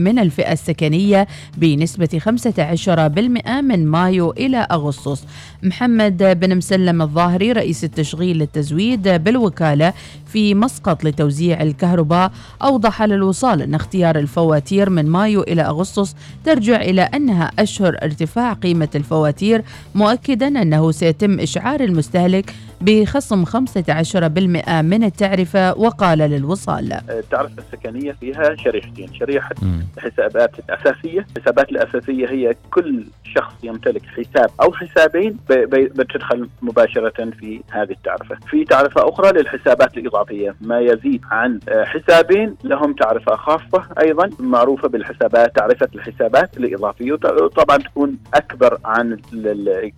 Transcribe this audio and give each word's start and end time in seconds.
من 0.00 0.18
الفئة 0.18 0.52
السكنية 0.52 1.26
بنسبة 1.56 2.20
15% 2.24 3.60
من 3.60 3.86
مايو 3.86 4.30
إلى 4.30 4.56
أغسطس. 4.56 5.24
محمد 5.62 6.22
بن 6.40 6.56
مسلم 6.56 7.02
الظاهري 7.02 7.52
رئيس 7.52 7.84
التشغيل 7.84 8.38
للتزويد 8.38 9.08
بالوكالة 9.08 9.92
في 10.26 10.54
مسقط 10.54 11.04
لتوزيع 11.04 11.62
الكهرباء 11.62 12.32
أوضح 12.62 13.02
للوصال 13.02 13.62
أن 13.62 13.74
اختيار 13.74 14.18
الفواتير 14.18 14.90
من 14.90 15.06
مايو 15.06 15.42
إلى 15.42 15.62
أغسطس 15.62 16.14
ترجع 16.44 16.80
إلى 16.80 17.02
أنها 17.02 17.50
أشهر 17.58 17.96
ارتفاع 18.02 18.52
قيمة 18.52 18.88
الفواتير 18.94 19.64
مؤكدا 19.94 20.62
أنه 20.62 20.90
سيتم 20.90 21.40
إشعار 21.40 21.80
المستهلك 21.80 22.54
بخصم 22.80 23.44
15% 23.44 24.82
من 24.82 25.04
التعرفة 25.04 25.78
وقال 25.78 26.18
للوصال. 26.18 26.92
التعرفة 27.08 27.54
السكنية 27.58 28.12
فيها 28.12 28.56
شريحتين. 28.56 29.14
شريحة 29.14 29.54
حسابات 29.98 30.50
الأساسية. 30.58 31.26
الحسابات 31.36 31.68
الأساسية 31.68 32.28
هي 32.28 32.54
كل 32.70 33.04
شخص 33.34 33.54
يمتلك 33.62 34.02
حساب 34.02 34.50
أو 34.62 34.72
حسابين 34.72 35.36
بتدخل 35.70 36.48
مباشرة 36.62 37.30
في 37.30 37.60
هذه 37.70 37.90
التعرفة. 37.90 38.36
في 38.50 38.64
تعرفة 38.64 39.08
أخرى 39.08 39.38
للحسابات 39.38 39.96
الإضافية. 39.96 40.54
ما 40.60 40.80
يزيد 40.80 41.22
عن 41.30 41.60
حسابين 41.68 42.54
لهم 42.64 42.92
تعرفة 42.92 43.36
خاصة 43.36 43.84
أيضا 44.00 44.30
معروفة 44.38 44.88
بالحسابات 44.88 45.56
تعرفة 45.56 45.88
الحسابات 45.94 46.56
الإضافية. 46.56 47.14
طبعا 47.56 47.76
تكون 47.76 48.16
أكبر 48.34 48.78
عن 48.84 49.18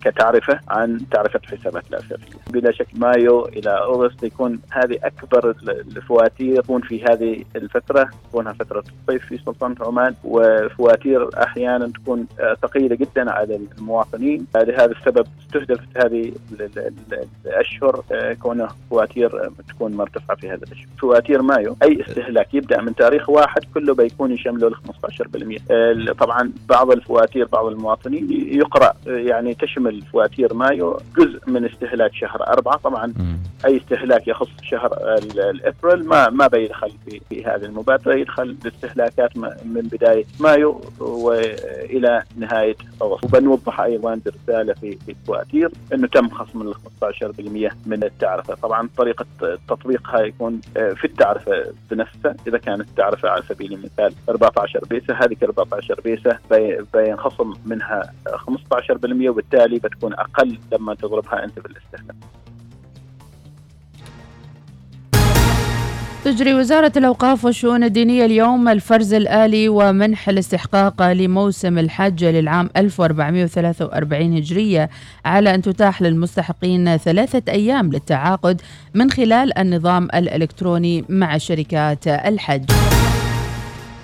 كتعرفة 0.01 0.59
عن 0.69 0.99
تعرفة 1.11 1.39
الحسابات 1.43 1.83
الأساسية. 1.89 2.39
بلا 2.69 2.77
شك 2.77 2.87
مايو 2.95 3.45
إلى 3.45 3.69
أغسطس 3.69 4.23
يكون 4.23 4.59
هذه 4.71 4.99
أكبر 5.03 5.55
الفواتير 5.69 6.61
تكون 6.61 6.81
في 6.81 7.03
هذه 7.03 7.43
الفترة 7.55 8.09
تكونها 8.29 8.53
فترة 8.53 8.83
الصيف 9.01 9.25
في 9.25 9.37
سلطنة 9.37 9.75
عمان 9.81 10.15
وفواتير 10.23 11.43
أحيانا 11.43 11.87
تكون 11.87 12.27
ثقيلة 12.61 12.95
جدا 12.95 13.31
على 13.31 13.59
المواطنين. 13.77 14.45
لهذا 14.55 14.91
السبب 14.91 15.27
استهدفت 15.45 16.05
هذه 16.05 16.31
الأشهر 17.45 18.03
كونها 18.41 18.75
فواتير 18.89 19.49
تكون 19.69 19.93
مرتفعة 19.93 20.37
في 20.37 20.49
هذا 20.49 20.63
الأشهر. 20.63 20.87
فواتير 20.99 21.41
مايو 21.41 21.75
أي 21.83 22.01
استهلاك 22.01 22.53
يبدأ 22.53 22.81
من 22.81 22.95
تاريخ 22.95 23.29
واحد 23.29 23.61
كله 23.73 23.93
بيكون 23.93 24.31
يشمله 24.31 24.67
ال 24.67 24.75
15% 26.11 26.13
طبعا 26.13 26.51
بعض 26.69 26.91
الفواتير 26.91 27.45
بعض 27.45 27.65
المواطنين 27.65 28.27
يقرأ 28.31 28.93
يعني 29.05 29.53
تشمل 29.53 30.01
فواتير 30.01 30.53
مايو 30.53 30.99
جزء 31.17 31.39
من 31.47 31.65
استهلاك 31.65 32.13
شهر 32.13 32.43
أربعة 32.59 32.77
طبعا 32.77 33.13
أي 33.65 33.77
استهلاك 33.77 34.27
يخص 34.27 34.47
شهر 34.63 35.17
الأبريل 35.37 36.07
ما 36.07 36.29
ما 36.29 36.47
بيدخل 36.47 36.91
في, 37.05 37.21
في 37.29 37.45
هذه 37.45 37.65
المبادرة. 37.65 38.13
يدخل 38.15 38.43
الاستهلاكات 38.43 39.37
من 39.37 39.81
بداية 39.91 40.25
مايو 40.39 40.81
وإلى 40.99 42.23
نهاية 42.37 42.75
أغسطس. 43.01 43.23
وبنوضح 43.23 43.79
أيضا 43.81 44.21
برسالة 44.25 44.73
في 44.73 44.97
في 45.05 45.11
الفواتير 45.11 45.71
أنه 45.93 46.07
تم 46.07 46.29
خصم 46.29 46.61
ال 46.61 46.75
15% 46.75 47.73
من 47.85 48.03
التعرفة. 48.03 48.55
طبعا 48.55 48.89
طريقة 48.97 49.25
تطبيقها 49.67 50.19
يكون 50.19 50.61
في 50.73 51.05
التعرفة 51.05 51.73
بنفسها 51.91 52.35
إذا 52.47 52.57
كانت 52.57 52.81
التعرفة 52.81 53.29
على 53.29 53.43
سبيل 53.49 53.73
المثال 53.73 54.13
14 54.29 54.79
بيسة 54.89 55.13
هذه 55.13 55.37
14 55.43 56.01
بيسة 56.01 56.37
بينخصم 56.93 57.53
منها 57.65 58.13
15% 58.29 59.29
وبالتالي 59.29 59.79
بتكون 59.79 60.13
أقل 60.13 60.59
لما 60.71 60.93
تضربها 60.95 61.43
أنت 61.43 61.59
بالإستهلاك. 61.59 62.15
تجري 66.29 66.53
وزارة 66.53 66.91
الأوقاف 66.97 67.45
والشؤون 67.45 67.83
الدينية 67.83 68.25
اليوم 68.25 68.67
الفرز 68.67 69.13
الآلي 69.13 69.69
ومنح 69.69 70.29
الاستحقاق 70.29 71.11
لموسم 71.11 71.77
الحج 71.77 72.25
للعام 72.25 72.69
1443 72.77 74.37
هجرية 74.37 74.89
على 75.25 75.55
أن 75.55 75.61
تتاح 75.61 76.01
للمستحقين 76.01 76.97
ثلاثة 76.97 77.51
أيام 77.51 77.91
للتعاقد 77.91 78.61
من 78.93 79.11
خلال 79.11 79.57
النظام 79.57 80.03
الإلكتروني 80.15 81.05
مع 81.09 81.37
شركات 81.37 82.07
الحج. 82.07 82.71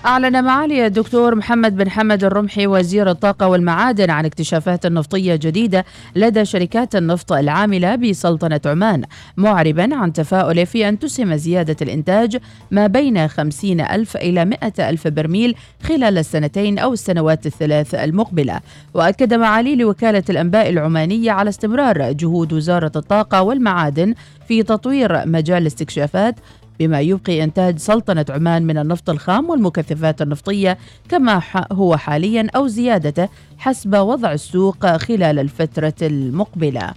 أعلن 0.05 0.43
معالي 0.43 0.85
الدكتور 0.85 1.35
محمد 1.35 1.75
بن 1.75 1.89
حمد 1.89 2.23
الرمحي 2.23 2.67
وزير 2.67 3.09
الطاقة 3.09 3.47
والمعادن 3.47 4.09
عن 4.09 4.25
اكتشافات 4.25 4.85
نفطية 4.88 5.35
جديدة 5.35 5.85
لدى 6.16 6.45
شركات 6.45 6.95
النفط 6.95 7.33
العاملة 7.33 7.95
بسلطنة 7.95 8.61
عمان 8.65 9.03
معربا 9.38 9.95
عن 9.95 10.13
تفاؤله 10.13 10.63
في 10.63 10.89
أن 10.89 10.99
تسهم 10.99 11.35
زيادة 11.35 11.75
الإنتاج 11.81 12.38
ما 12.71 12.88
بين 12.88 13.27
50 13.27 13.81
ألف 13.81 14.17
إلى 14.17 14.45
100 14.45 14.59
ألف 14.79 15.07
برميل 15.07 15.55
خلال 15.83 16.17
السنتين 16.17 16.79
أو 16.79 16.94
السنوات 16.94 17.45
الثلاث 17.45 17.95
المقبلة. 17.95 18.59
وأكد 18.94 19.33
معالي 19.33 19.75
لوكالة 19.75 20.23
الأنباء 20.29 20.69
العمانية 20.69 21.31
على 21.31 21.49
استمرار 21.49 22.11
جهود 22.11 22.53
وزارة 22.53 22.91
الطاقة 22.95 23.41
والمعادن 23.41 24.13
في 24.47 24.63
تطوير 24.63 25.27
مجال 25.27 25.61
الاستكشافات 25.61 26.35
بما 26.80 27.02
يبقي 27.02 27.44
إنتاج 27.44 27.78
سلطنة 27.78 28.25
عمان 28.30 28.63
من 28.63 28.78
النفط 28.78 29.09
الخام 29.09 29.50
والمكثفات 29.50 30.22
النفطية 30.22 30.78
كما 31.09 31.41
هو 31.72 31.97
حاليا 31.97 32.47
أو 32.56 32.68
زيادته 32.68 33.30
حسب 33.58 33.96
وضع 33.96 34.31
السوق 34.31 34.97
خلال 34.97 35.40
الفترة 35.40 35.94
المقبلة. 36.02 36.94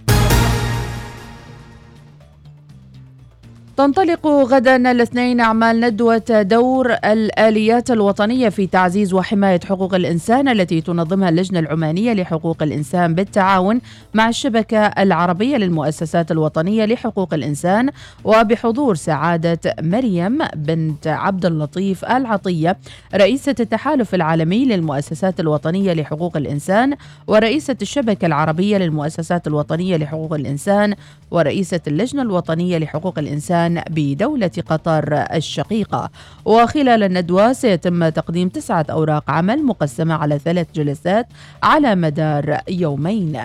تنطلق 3.79 4.27
غدا 4.27 4.91
الاثنين 4.91 5.39
أعمال 5.39 5.79
ندوة 5.79 6.41
دور 6.41 6.93
الآليات 6.93 7.91
الوطنية 7.91 8.49
في 8.49 8.67
تعزيز 8.67 9.13
وحماية 9.13 9.59
حقوق 9.69 9.93
الإنسان 9.93 10.47
التي 10.47 10.81
تنظمها 10.81 11.29
اللجنة 11.29 11.59
العمانية 11.59 12.13
لحقوق 12.13 12.63
الإنسان 12.63 13.15
بالتعاون 13.15 13.81
مع 14.13 14.29
الشبكة 14.29 14.79
العربية 14.85 15.57
للمؤسسات 15.57 16.31
الوطنية 16.31 16.85
لحقوق 16.85 17.33
الإنسان 17.33 17.89
وبحضور 18.23 18.95
سعادة 18.95 19.59
مريم 19.81 20.37
بنت 20.55 21.07
عبد 21.07 21.45
اللطيف 21.45 22.05
العطية 22.05 22.77
رئيسة 23.15 23.55
التحالف 23.59 24.15
العالمي 24.15 24.65
للمؤسسات 24.65 25.39
الوطنية 25.39 25.93
لحقوق 25.93 26.37
الإنسان 26.37 26.95
ورئيسة 27.27 27.77
الشبكة 27.81 28.25
العربية 28.25 28.77
للمؤسسات 28.77 29.47
الوطنية 29.47 29.97
لحقوق 29.97 30.33
الإنسان 30.33 30.95
ورئيسة 31.31 31.81
اللجنة 31.87 32.21
الوطنية 32.21 32.77
لحقوق 32.77 33.19
الإنسان 33.19 33.68
بدولة 33.89 34.51
قطر 34.67 35.13
الشقيقة. 35.13 36.09
وخلال 36.45 37.03
الندوة 37.03 37.53
سيتم 37.53 38.09
تقديم 38.09 38.49
تسعة 38.49 38.85
أوراق 38.91 39.23
عمل 39.31 39.65
مقسمة 39.65 40.13
على 40.13 40.39
ثلاث 40.39 40.67
جلسات 40.75 41.27
على 41.63 41.95
مدار 41.95 42.57
يومين. 42.69 43.39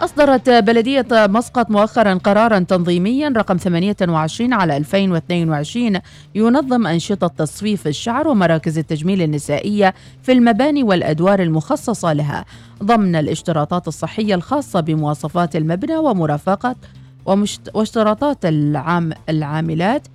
أصدرت 0.00 0.50
بلدية 0.50 1.06
مسقط 1.12 1.70
مؤخرا 1.70 2.14
قرارا 2.14 2.58
تنظيميا 2.58 3.28
رقم 3.36 3.56
28 3.56 4.52
على 4.52 4.76
2022 4.76 6.00
ينظم 6.34 6.86
أنشطة 6.86 7.26
تصفيف 7.26 7.86
الشعر 7.86 8.28
ومراكز 8.28 8.78
التجميل 8.78 9.22
النسائية 9.22 9.94
في 10.22 10.32
المباني 10.32 10.82
والأدوار 10.82 11.42
المخصصة 11.42 12.12
لها. 12.12 12.44
ضمن 12.82 13.16
الاشتراطات 13.16 13.88
الصحية 13.88 14.34
الخاصة 14.34 14.80
بمواصفات 14.80 15.56
المبنى 15.56 15.96
ومرافقة 15.96 16.76
واشتراطات 17.74 18.44
العام 18.44 19.12
العاملات 19.28 20.08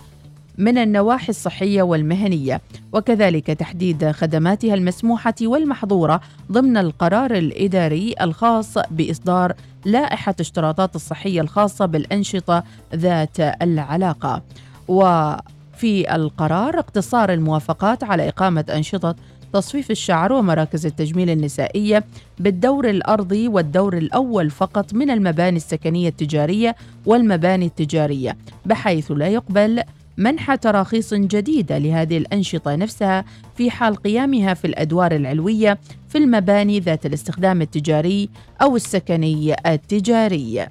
من 0.57 0.77
النواحي 0.77 1.29
الصحية 1.29 1.81
والمهنية 1.81 2.61
وكذلك 2.93 3.47
تحديد 3.47 4.11
خدماتها 4.11 4.73
المسموحة 4.73 5.35
والمحظورة 5.41 6.21
ضمن 6.51 6.77
القرار 6.77 7.31
الإداري 7.35 8.15
الخاص 8.21 8.77
بإصدار 8.91 9.53
لائحة 9.85 10.35
اشتراطات 10.39 10.95
الصحية 10.95 11.41
الخاصة 11.41 11.85
بالأنشطة 11.85 12.63
ذات 12.95 13.39
العلاقة. 13.39 14.41
وفي 14.87 16.15
القرار 16.15 16.79
اقتصار 16.79 17.33
الموافقات 17.33 18.03
على 18.03 18.29
إقامة 18.29 18.65
أنشطة 18.69 19.15
تصفيف 19.53 19.91
الشعر 19.91 20.33
ومراكز 20.33 20.85
التجميل 20.85 21.29
النسائية 21.29 22.03
بالدور 22.39 22.89
الأرضي 22.89 23.47
والدور 23.47 23.97
الأول 23.97 24.50
فقط 24.50 24.94
من 24.94 25.09
المباني 25.09 25.57
السكنية 25.57 26.09
التجارية 26.09 26.75
والمباني 27.05 27.65
التجارية 27.65 28.38
بحيث 28.65 29.11
لا 29.11 29.27
يقبل 29.27 29.83
منح 30.17 30.55
تراخيص 30.55 31.13
جديدة 31.13 31.77
لهذه 31.77 32.17
الأنشطة 32.17 32.75
نفسها 32.75 33.25
في 33.57 33.71
حال 33.71 33.95
قيامها 33.95 34.53
في 34.53 34.67
الأدوار 34.67 35.15
العلوية 35.15 35.79
في 36.09 36.17
المباني 36.17 36.79
ذات 36.79 37.06
الاستخدام 37.06 37.61
التجاري 37.61 38.29
أو 38.61 38.75
السكني 38.75 39.56
التجاري. 39.65 40.67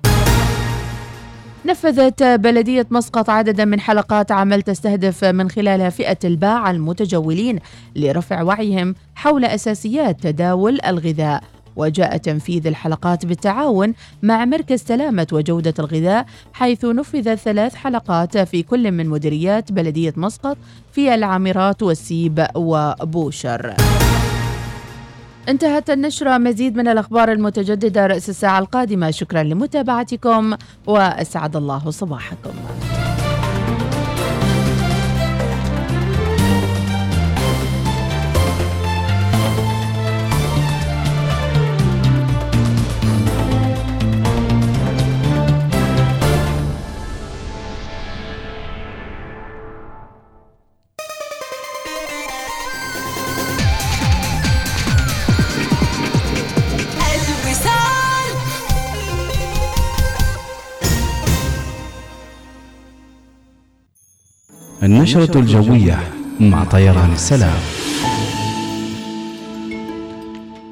نفذت 1.66 2.22
بلدية 2.22 2.86
مسقط 2.90 3.30
عددا 3.30 3.64
من 3.64 3.80
حلقات 3.80 4.32
عمل 4.32 4.62
تستهدف 4.62 5.24
من 5.24 5.50
خلالها 5.50 5.90
فئة 5.90 6.18
الباعة 6.24 6.70
المتجولين 6.70 7.58
لرفع 7.96 8.42
وعيهم 8.42 8.94
حول 9.14 9.44
أساسيات 9.44 10.20
تداول 10.20 10.78
الغذاء. 10.86 11.42
وجاء 11.76 12.16
تنفيذ 12.16 12.66
الحلقات 12.66 13.26
بالتعاون 13.26 13.94
مع 14.22 14.44
مركز 14.44 14.82
سلامة 14.82 15.26
وجودة 15.32 15.74
الغذاء 15.78 16.26
حيث 16.52 16.84
نفذت 16.84 17.38
ثلاث 17.38 17.74
حلقات 17.74 18.38
في 18.38 18.62
كل 18.62 18.92
من 18.92 19.08
مديريات 19.08 19.72
بلدية 19.72 20.12
مسقط 20.16 20.56
في 20.92 21.14
العامرات 21.14 21.82
والسيب 21.82 22.46
وبوشر. 22.54 23.74
انتهت 25.48 25.90
النشرة. 25.90 26.38
مزيد 26.38 26.76
من 26.76 26.88
الأخبار 26.88 27.32
المتجددة 27.32 28.06
رأس 28.06 28.28
الساعة 28.28 28.58
القادمة. 28.58 29.10
شكرا 29.10 29.42
لمتابعتكم 29.42 30.54
وأسعد 30.86 31.56
الله 31.56 31.90
صباحكم. 31.90 32.50
النشرة 64.82 65.38
الجوية 65.38 65.98
مع 66.40 66.64
طيران 66.64 67.12
السلام. 67.12 67.58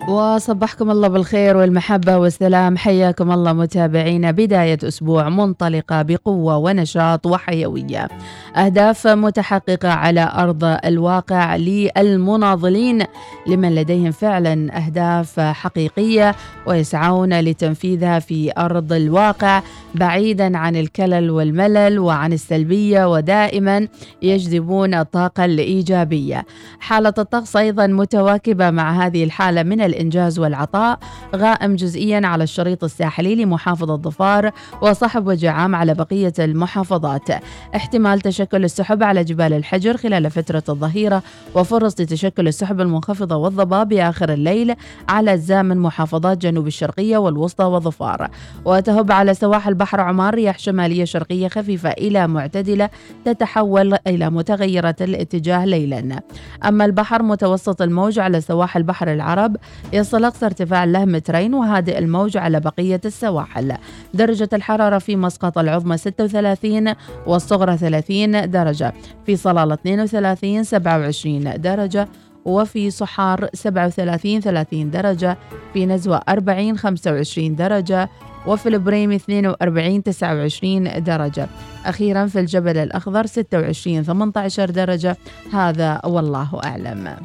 وصبحكم 0.09 0.91
الله 0.91 1.09
بالخير 1.09 1.57
والمحبة 1.57 2.17
والسلام. 2.17 2.77
حياكم 2.77 3.33
الله 3.33 3.53
متابعينا. 3.53 4.31
بداية 4.31 4.79
أسبوع 4.85 5.29
منطلقة 5.29 6.03
بقوة 6.03 6.57
ونشاط 6.57 7.27
وحيوية. 7.27 8.09
أهداف 8.57 9.07
متحققة 9.07 9.89
على 9.89 10.33
أرض 10.35 10.65
الواقع 10.65 11.57
للمناضلين. 11.57 13.05
لمن 13.47 13.75
لديهم 13.75 14.11
فعلا 14.11 14.77
أهداف 14.87 15.41
حقيقية 15.41 16.35
ويسعون 16.67 17.41
لتنفيذها 17.41 18.19
في 18.19 18.53
أرض 18.59 18.93
الواقع. 18.93 19.63
بعيدا 19.95 20.59
عن 20.59 20.77
الكلل 20.77 21.31
والملل 21.31 21.99
وعن 21.99 22.33
السلبية 22.33 23.13
ودائما 23.13 23.89
يجذبون 24.23 24.95
الطاقة 24.95 25.45
الإيجابية. 25.45 26.47
حالة 26.81 27.15
الطقس 27.19 27.57
أيضا 27.57 27.87
متواكبة 27.87 28.71
مع 28.71 29.07
هذه 29.07 29.25
الحالة 29.25 29.63
من 29.63 29.81
الإنجاز 29.81 30.39
والعطاء. 30.39 30.99
غائم 31.37 31.77
جزئيا 31.77 32.27
على 32.27 32.45
الشريط 32.45 32.85
الساحلي 32.85 33.35
لمحافظة 33.35 33.97
ظفار 33.97 34.51
وصحب 34.83 35.27
وجه 35.27 35.51
عام 35.51 35.75
على 35.75 35.95
بقية 35.95 36.33
المحافظات. 36.39 37.29
احتمال 37.77 38.21
تشكل 38.21 38.65
السحب 38.65 39.03
على 39.03 39.25
جبال 39.25 39.53
الحجر 39.53 39.97
خلال 39.97 40.31
فترة 40.31 40.63
الظهيرة 40.69 41.23
وفرص 41.55 42.01
لتشكل 42.01 42.49
السحب 42.49 42.81
المنخفضة 42.81 43.37
والضباب 43.37 43.89
بآخر 43.89 44.33
الليل 44.33 44.75
على 45.09 45.33
أجزاء 45.33 45.63
من 45.63 45.79
محافظات 45.79 46.39
جنوب 46.39 46.67
الشرقية 46.67 47.19
والوسطى 47.19 47.65
وظفار. 47.65 48.31
وتهب 48.65 49.13
على 49.13 49.35
سواحل 49.35 49.75
بحر 49.81 50.01
عمان 50.01 50.29
رياح 50.29 50.59
شمالية 50.59 51.05
شرقية 51.05 51.49
خفيفة 51.49 51.91
إلى 51.91 52.29
معتدلة 52.29 52.91
تتحول 53.25 53.97
إلى 54.07 54.31
متغيرة 54.31 54.97
الاتجاه 55.01 55.65
ليلا. 55.65 56.21
أما 56.65 56.85
البحر 56.85 57.23
متوسط 57.23 57.83
الموج 57.83 58.19
على 58.19 58.41
سواحل 58.41 58.83
بحر 58.83 59.13
العرب 59.13 59.57
يصل 59.93 60.25
أقصى 60.25 60.47
ارتفاع 60.47 60.85
له 60.85 61.05
مترين 61.05 61.55
وهادئ 61.55 61.99
الموج 61.99 62.37
على 62.37 62.61
بقية 62.61 63.01
السواحل. 63.05 63.75
درجة 64.15 64.49
الحرارة 64.53 64.99
في 64.99 65.17
مسقط 65.17 65.59
العظمى 65.59 65.97
36 65.97 66.95
والصغرى 67.27 67.77
30 67.77 68.51
درجة. 68.51 68.93
في 69.27 69.37
صلالة 69.37 69.75
32 69.75 70.65
27 70.65 71.61
درجة. 71.61 72.09
وفي 72.45 72.91
صحار 72.91 73.49
37 73.55 74.41
30 74.41 74.91
درجة 74.91 75.39
في 75.73 75.87
نزوة 75.87 76.21
40 76.29 76.79
25 76.79 77.57
درجة 77.57 78.09
وفي 78.47 78.69
البريم 78.69 79.13
42 79.13 80.03
29 80.03 81.05
درجة. 81.05 81.49
أخيرا 81.87 82.27
في 82.27 82.41
الجبل 82.41 82.77
الأخضر 82.79 83.27
26 83.27 84.03
18 84.03 84.71
درجة. 84.71 85.17
هذا 85.53 86.01
والله 86.05 86.61
أعلم. 86.65 87.17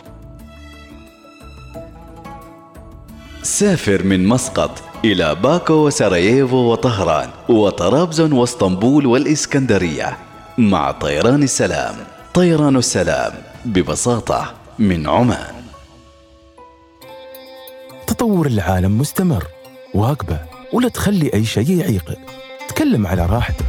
سافر 3.43 4.03
من 4.03 4.27
مسقط 4.27 4.83
إلى 5.05 5.35
باكو 5.35 5.73
وسراييفو 5.73 6.57
وطهران 6.57 7.29
وطرابزون 7.49 8.31
واسطنبول 8.31 9.05
والإسكندرية 9.05 10.17
مع 10.57 10.91
طيران 10.91 11.43
السلام. 11.43 11.95
طيران 12.33 12.75
السلام 12.75 13.33
ببساطة. 13.65 14.64
من 14.79 15.09
عمان. 15.09 15.55
تطور 18.07 18.47
العالم 18.47 18.97
مستمر 18.97 19.43
واقبه 19.93 20.39
ولا 20.73 20.89
تخلي 20.89 21.33
أي 21.33 21.45
شيء 21.45 21.69
يعيقك. 21.69 22.19
تكلم 22.67 23.07
على 23.07 23.25
راحتك. 23.25 23.65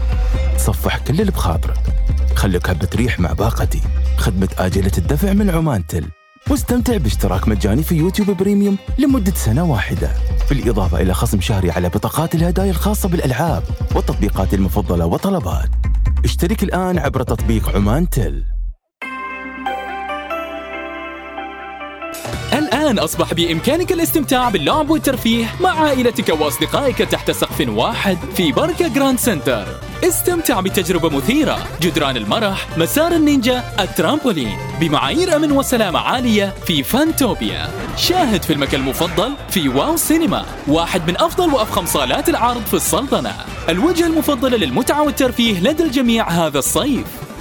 تصفح 0.56 0.98
كل 0.98 1.20
اللي 1.20 1.32
بخاطرك. 1.32 1.78
خليك 2.34 2.70
هبة 2.70 2.88
ريح 2.94 3.20
مع 3.20 3.32
باقتي. 3.32 3.80
خدمة 4.16 4.48
آجلة 4.58 4.92
الدفع 4.98 5.32
من 5.32 5.50
عمان 5.50 5.86
تل. 5.86 6.08
واستمتع 6.50 6.96
باشتراك 6.96 7.48
مجاني 7.48 7.82
في 7.82 7.94
يوتيوب 7.94 8.30
بريميوم 8.30 8.76
لمدة 8.98 9.34
سنة 9.34 9.64
واحدة. 9.64 10.10
بالإضافة 10.50 11.00
إلى 11.00 11.14
خصم 11.14 11.40
شهري 11.40 11.70
على 11.70 11.88
بطاقات 11.88 12.34
الهدايا 12.34 12.70
الخاصة 12.70 13.08
بالألعاب 13.08 13.62
والتطبيقات 13.94 14.54
المفضلة 14.54 15.06
وطلبات 15.06 15.70
اشترك 16.24 16.62
الآن 16.62 16.98
عبر 16.98 17.22
تطبيق 17.22 17.76
Omantel. 17.76 18.55
الآن 22.58 22.98
أصبح 22.98 23.34
بإمكانك 23.34 23.92
الاستمتاع 23.92 24.48
باللعب 24.48 24.90
والترفيه 24.90 25.54
مع 25.60 25.80
عائلتك 25.80 26.40
وأصدقائك 26.40 26.98
تحت 26.98 27.30
سقف 27.30 27.68
واحد 27.68 28.18
في 28.36 28.52
بركاء 28.52 28.88
Grand 28.88 29.18
Center 29.18 29.66
استمتع 30.04 30.60
بتجربة 30.60 31.08
مثيرة. 31.08 31.58
جدران 31.80 32.16
المرح 32.16 32.78
مسار 32.78 33.12
النينجا 33.12 33.64
الترامبولين. 33.80 34.56
بمعايير 34.80 35.36
أمن 35.36 35.52
وسلامة 35.52 35.98
عالية 35.98 36.54
في 36.66 36.82
Fantopia. 36.82 37.68
شاهد 37.96 38.42
فيلمك 38.42 38.74
المفضل 38.74 39.32
في 39.50 39.68
Wow 39.68 39.96
Cinema. 39.96 40.44
واحد 40.68 41.10
من 41.10 41.16
أفضل 41.16 41.54
وأفخم 41.54 41.86
صالات 41.86 42.28
العرض 42.28 42.62
في 42.66 42.74
السلطنة. 42.74 43.34
الوجهة 43.68 44.06
المفضلة 44.06 44.56
للمتعة 44.56 45.02
والترفيه 45.02 45.60
لدى 45.60 45.82
الجميع 45.82 46.28
هذا 46.28 46.58
الصيف. 46.58 47.25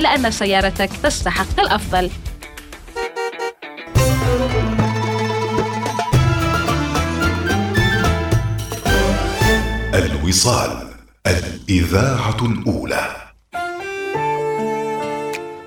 لأن 0.00 0.30
سيارتك 0.30 0.90
تستحق 1.02 1.60
الأفضل. 1.60 2.10
الوصال 9.94 10.88
الإذاعة 11.26 12.36
الأولى. 12.42 13.06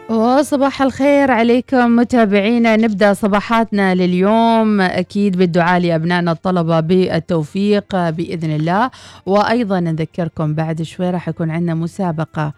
وصباح 0.10 0.82
الخير 0.82 1.32
عليكم 1.32 1.96
متابعينا. 1.96 2.76
نبدأ 2.76 3.14
صباحاتنا 3.14 3.96
لليوم. 3.96 4.82
أكيد 4.82 5.38
بالدعاء 5.38 5.80
لأبنائنا 5.80 6.32
الطلبة 6.32 6.80
بالتوفيق 6.80 8.10
بإذن 8.10 8.56
الله. 8.56 8.90
وأيضا 9.26 9.80
نذكركم 9.80 10.54
بعد 10.54 10.82
شوي 10.82 11.10
راح 11.10 11.28
يكون 11.28 11.52
عندنا 11.52 11.74
مسابقة 11.74 12.54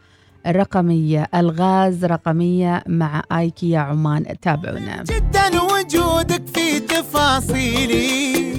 رقميه 0.47 1.29
الغاز 1.35 2.05
رقمية 2.05 2.83
مع 2.87 3.23
آيكيا 3.31 3.79
عمان. 3.79 4.25
تابعونا. 4.41 5.03
جدا 5.03 5.61
وجودك 5.61 6.43
في 6.55 6.79
تفاصيلي. 6.79 8.53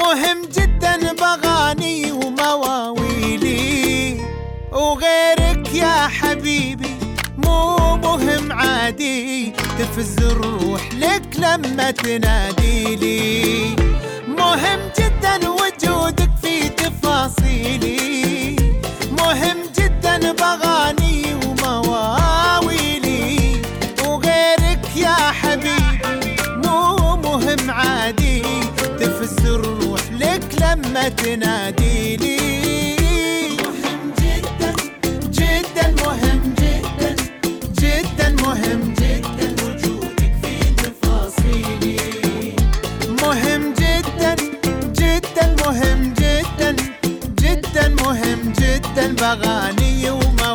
مهم 0.00 0.42
جدا 0.56 1.12
بغاني 1.12 2.12
ومواويلي. 2.12 3.72
وغيرك 4.72 5.74
يا 5.74 6.08
حبيبي 6.08 6.96
مو 7.38 7.76
مهم 7.96 8.52
عادي. 8.52 9.52
تفز 9.78 10.18
الروح 10.18 10.88
لك 10.94 11.36
لما 11.38 11.90
تنادي 11.90 12.96
لي. 12.96 13.76
مهم 14.38 14.80
جدا 14.98 15.12
تفاصيلي. 17.12 18.56
مهم 19.18 19.56
جدا 20.18 20.32
بغاني 20.32 21.34
ومواويلي 21.34 23.56
وغيرك 24.06 24.96
يا 24.96 25.14
حبيبي 25.14 26.36
مو 26.64 27.16
مهم 27.16 27.70
عادي 27.70 28.42
تفز 29.00 29.46
الروح 29.46 30.00
لك 30.12 30.42
لما 30.60 31.08
تناديلي 31.08 32.36
مهم 33.56 34.12
جدا 34.18 34.74
جدا 47.38 47.88
مهم 47.88 48.52
جدا 48.58 48.81
جدا 48.96 49.08
مهم 49.08 49.76
جدا 49.76 50.51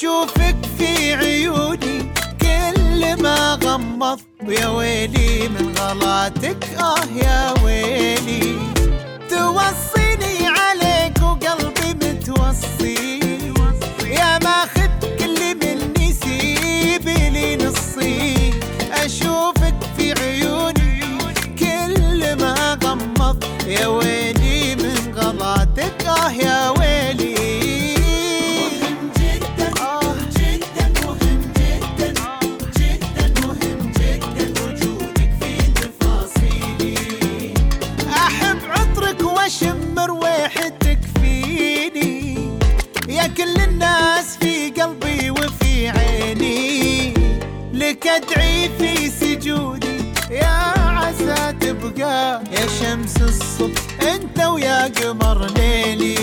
أشوفك 0.00 0.56
في 0.78 1.14
عيوني 1.14 2.12
كل 2.40 3.22
ما 3.22 3.58
غمض 3.64 4.20
ويا 4.46 4.68
ويلي 4.68 5.48
من 5.48 5.74
غلاتك 5.78 6.64
آه 6.78 7.04
يا 7.24 7.54
ويلي. 7.64 8.56
توصيني 9.30 10.48
عليك 10.48 11.18
وقلبي 11.22 11.94
متوصي. 11.94 13.20
يا 14.06 14.38
ماخذ 14.38 14.90
كل 15.18 15.54
مني 15.62 16.12
سيب 16.12 17.08
لي 17.08 17.56
نصي. 17.56 18.50
أشوفك 18.92 19.74
في 19.96 20.12
عيوني 20.20 21.00
كل 21.58 22.36
ما 22.36 22.78
غمض 22.84 23.44
يا 23.66 23.86
ويلي 23.86 24.74
من 24.76 25.14
غلاتك 25.14 26.06
آه 26.06 26.30
يا 26.32 26.68
ويلي 26.70 26.79
انت 54.14 54.38
ويا 54.38 54.78
قمر 54.88 55.46
ليلي. 55.56 56.19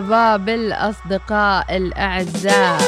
ومرحبا 0.00 0.36
بالأصدقاء 0.36 1.76
الأعزاء. 1.76 2.80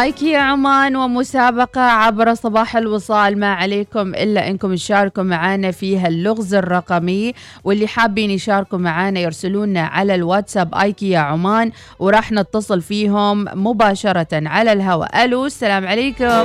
أيكيا 0.00 0.38
عمان 0.38 0.96
ومسابقة 0.96 1.80
عبر 1.80 2.34
صباح 2.34 2.76
الوصال. 2.76 3.38
ما 3.38 3.52
عليكم 3.52 4.14
إلا 4.14 4.48
أنكم 4.48 4.74
تشاركوا 4.74 5.22
معنا 5.22 5.70
فيها 5.70 6.08
اللغز 6.08 6.54
الرقمي 6.54 7.34
واللي 7.64 7.86
حابين 7.86 8.30
يشاركوا 8.30 8.78
معنا 8.78 9.20
يرسلونا 9.20 9.80
على 9.80 10.14
الواتساب 10.14 10.74
أيكيا 10.74 11.18
عمان 11.18 11.72
وراح 11.98 12.32
نتصل 12.32 12.82
فيهم 12.82 13.44
مباشرة 13.66 14.26
على 14.32 14.72
الهواء. 14.72 15.24
ألو 15.24 15.46
السلام 15.46 15.86
عليكم. 15.86 16.44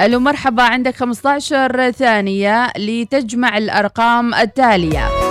ألو 0.00 0.20
مرحبا 0.20 0.62
عندك 0.62 0.96
15 0.96 1.90
ثانية 1.90 2.72
لتجمع 2.78 3.58
الأرقام 3.58 4.34
التالية. 4.34 5.25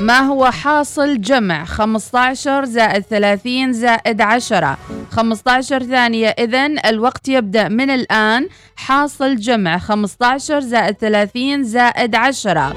ما 0.00 0.20
هو 0.20 0.50
حاصل 0.50 1.20
جمع 1.20 1.64
15 1.64 2.64
زائد 2.64 3.02
30 3.02 3.72
زائد 3.72 4.20
10 4.20 4.78
15 5.10 5.82
ثانية 5.82 6.28
إذن 6.28 6.78
الوقت 6.86 7.28
يبدأ 7.28 7.68
من 7.68 7.90
الآن. 7.90 8.48
حاصل 8.76 9.36
جمع 9.36 9.78
15 9.78 10.60
زائد 10.60 10.94
30 10.94 11.64
زائد 11.64 12.14
10 12.14 12.74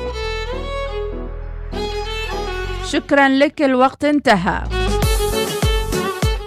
شكرا 2.91 3.29
لك 3.29 3.62
الوقت 3.62 4.05
انتهى. 4.05 4.63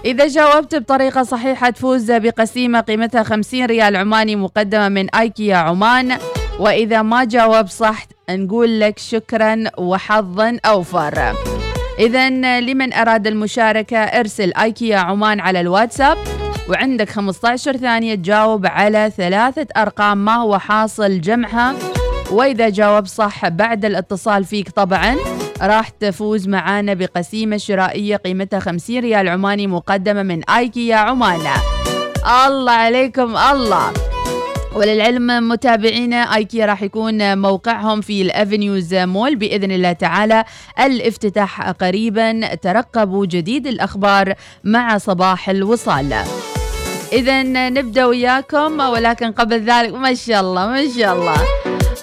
إذا 0.05 0.27
جاوبت 0.27 0.75
بطريقة 0.75 1.23
صحيحة 1.23 1.71
تفوز 1.71 2.11
بقسيمة 2.11 2.81
قيمتها 2.81 3.23
50 3.23 3.65
ريال 3.65 3.97
عماني 3.97 4.37
مقدمة 4.37 4.89
من 4.89 5.15
آيكيا 5.15 5.57
عمان. 5.57 6.19
وإذا 6.61 7.02
ما 7.02 7.25
جاوب 7.25 7.67
صح 7.67 8.07
نقول 8.31 8.81
لك 8.81 8.99
شكرا 8.99 9.64
وحظا 9.79 10.59
أوفر. 10.67 11.35
إذا 11.99 12.31
لمن 12.61 12.93
أراد 12.93 13.26
المشاركة 13.26 13.99
أرسل 13.99 14.52
آيكيا 14.52 14.97
عمان 14.97 15.40
على 15.40 15.61
الواتساب. 15.61 16.19
وعندك 16.69 17.11
15 17.11 17.76
ثانية 17.76 18.14
تجاوب 18.14 18.67
على 18.67 19.12
ثلاثة 19.17 19.67
أرقام 19.76 20.25
ما 20.25 20.37
هو 20.37 20.59
حاصل 20.59 21.21
جمعها. 21.21 21.75
وإذا 22.31 22.69
جاوب 22.69 23.07
صح 23.07 23.49
بعد 23.49 23.85
الاتصال 23.85 24.45
فيك 24.45 24.71
طبعا 24.71 25.17
راح 25.62 25.88
تفوز 25.88 26.49
معانا 26.49 26.95
بقسيمة 26.95 27.57
شرائية 27.57 28.17
قيمتها 28.17 28.61
50 28.61 28.99
ريال 28.99 29.29
عماني 29.29 29.67
مقدمة 29.67 30.23
من 30.23 30.50
آيكيا 30.50 30.97
عمان. 30.97 31.40
الله 32.47 32.73
عليكم 32.73 33.37
الله. 33.37 34.10
وللعلم 34.75 35.49
متابعينا 35.49 36.17
ايكيا 36.17 36.67
راح 36.67 36.83
يكون 36.83 37.39
موقعهم 37.39 38.00
في 38.00 38.23
الافنيوز 38.23 38.95
مول 38.95 39.37
بإذن 39.37 39.71
الله 39.73 39.93
تعالى. 39.93 40.45
الافتتاح 40.81 41.71
قريبا. 41.71 42.55
ترقبوا 42.55 43.27
جديد 43.27 43.67
الأخبار 43.67 44.35
مع 44.65 44.99
صباح 44.99 45.49
الوصال. 45.49 46.15
اذا 47.12 47.43
نبدأ 47.71 48.05
وياكم 48.07 48.81
ولكن 48.81 49.33
قبل 49.33 49.61
ذلك 49.61 49.95
ما 49.95 50.15
شاء 50.15 50.41
الله 50.41 50.67
ما 50.67 50.89
شاء 50.99 51.15
الله. 51.15 51.37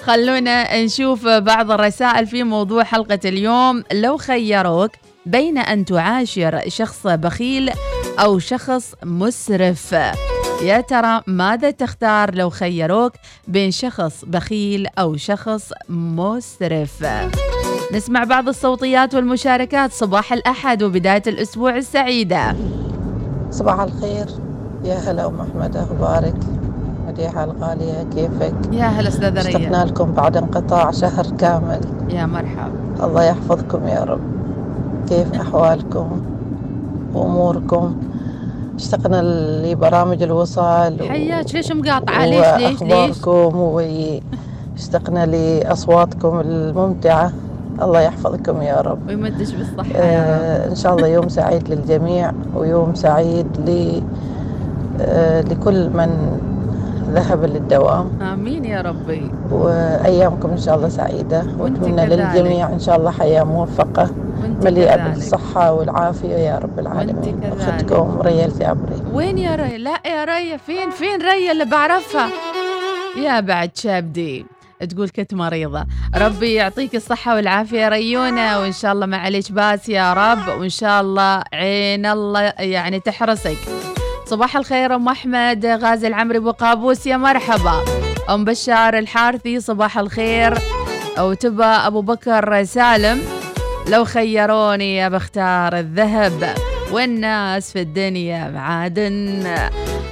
خلونا 0.04 0.84
نشوف 0.84 1.28
بعض 1.28 1.70
الرسائل 1.70 2.26
في 2.26 2.42
موضوع 2.42 2.84
حلقة 2.84 3.20
اليوم. 3.24 3.84
لو 3.92 4.16
خيروك 4.16 4.90
بين 5.26 5.58
أن 5.58 5.84
تعاشر 5.84 6.60
شخص 6.68 7.06
بخيل 7.06 7.70
أو 8.18 8.38
شخص 8.38 8.94
مسرف. 9.04 9.94
يا 10.62 10.80
ترى 10.80 11.20
ماذا 11.26 11.70
تختار 11.70 12.34
لو 12.34 12.50
خيروك 12.50 13.12
بين 13.48 13.70
شخص 13.70 14.24
بخيل 14.24 14.86
أو 14.98 15.16
شخص 15.16 15.72
مسرف؟ 15.88 17.06
نسمع 17.94 18.24
بعض 18.24 18.48
الصوتيات 18.48 19.14
والمشاركات 19.14 19.92
صباح 19.92 20.32
الأحد 20.32 20.82
وبداية 20.82 21.22
الأسبوع 21.26 21.76
السعيدة. 21.76 22.56
صباح 23.50 23.80
الخير. 23.80 24.26
يا 24.84 24.94
هلا 24.94 25.26
ام 25.26 25.40
أحمد 25.40 25.76
أخبارك 25.76 26.36
مديحه 27.08 27.44
الغاليه 27.44 28.02
كيفك؟ 28.14 28.54
يا 28.72 28.84
هلا 28.84 29.08
أستاذة 29.08 29.40
اشتقنا 29.40 29.82
ريا 29.82 29.84
لكم 29.84 30.12
بعد 30.12 30.36
انقطاع 30.36 30.90
شهر 30.90 31.26
كامل. 31.38 31.80
يا 32.08 32.26
مرحب 32.26 32.72
الله 33.02 33.24
يحفظكم 33.24 33.88
يا 33.88 34.04
رب. 34.04 34.20
كيف 35.08 35.34
أحوالكم؟ 35.34 36.22
واموركم 37.14 38.00
اشتقنا 38.78 39.22
لبرامج 39.66 40.22
الوصال 40.22 41.02
و- 41.02 41.08
حياك. 41.08 41.54
ليش 41.54 41.72
مقاطعة 41.72 42.26
ليش 42.26 42.46
ليش 42.46 42.82
ليش؟ 42.82 43.26
وأخباركم 43.26 43.56
واشتقنا 44.74 45.26
لأصواتكم 45.26 46.40
الممتعة. 46.40 47.32
الله 47.82 48.00
يحفظكم 48.00 48.62
يا 48.62 48.80
رب. 48.80 48.98
ويمدش 49.08 49.50
بالصحة 49.52 49.98
يا 49.98 50.02
آه، 50.02 50.68
إن 50.70 50.74
شاء 50.74 50.94
الله 50.96 51.06
يوم 51.06 51.28
سعيد 51.28 51.68
للجميع 51.68 52.32
ويوم 52.54 52.94
سعيد 52.94 53.46
ل 53.66 54.00
آه، 55.00 55.40
لكل 55.40 55.90
من 55.90 56.10
ذهب 57.14 57.44
للدوام. 57.44 58.08
رب 58.20 58.22
آمين 58.32 58.64
يا 58.64 58.80
ربي. 58.80 59.30
وأيامكم 59.52 60.50
إن 60.50 60.56
شاء 60.56 60.76
الله 60.76 60.88
وأتمنى 61.60 62.06
كذلك. 62.06 62.18
للجميع 62.34 62.72
إن 62.72 62.78
شاء 62.78 62.96
الله 62.96 63.10
حياة 63.10 63.42
موفقة. 63.44 64.02
وانت 64.02 64.27
مليئة. 64.62 65.08
بالصحة 65.08 65.72
والعافية 65.72 66.36
يا 66.36 66.58
رب 66.58 66.78
العالمين. 66.78 67.52
أختكم 67.60 68.20
ريال 68.20 68.58
جابري 68.58 69.02
وين 69.12 69.38
يا 69.38 69.54
ريا 69.56 69.78
لا 69.78 70.00
يا 70.06 70.24
ريا 70.24 70.56
فين 70.56 70.90
فين 70.90 71.22
ريا 71.22 71.52
اللي 71.52 71.64
بعرفها؟ 71.64 72.28
يا 73.16 73.40
بعد 73.40 73.76
شابدي. 73.76 74.46
تقول 74.90 75.08
كنت 75.08 75.34
مريضة. 75.34 75.86
ربي 76.16 76.54
يعطيك 76.54 76.94
الصحة 76.94 77.34
والعافية 77.34 77.88
ريونة 77.88 78.60
وإن 78.60 78.72
شاء 78.72 78.92
الله 78.92 79.06
ما 79.06 79.16
عليك 79.16 79.52
باس 79.52 79.88
يا 79.88 80.12
رب 80.12 80.60
وإن 80.60 80.68
شاء 80.68 81.00
الله 81.00 81.42
عين 81.52 82.06
الله 82.06 82.40
يعني 82.58 83.00
تحرسك. 83.00 83.56
صباح 84.26 84.56
الخير 84.56 84.94
أم 84.94 85.08
أحمد 85.08 85.66
غازي 85.66 86.06
العمري 86.06 86.38
أبو 86.38 86.50
قابوس 86.50 87.06
يا 87.06 87.16
مرحبا. 87.16 87.84
أم 88.30 88.44
بشار 88.44 88.98
الحارثي 88.98 89.60
صباح 89.60 89.98
الخير. 89.98 90.58
وتبى 91.18 91.64
أبو 91.64 92.00
بكر 92.00 92.64
سالم. 92.64 93.37
لو 93.90 94.04
خيروني 94.04 95.10
بختار 95.10 95.78
الذهب 95.78 96.54
والناس 96.92 97.72
في 97.72 97.80
الدنيا 97.80 98.50
معادن. 98.50 99.46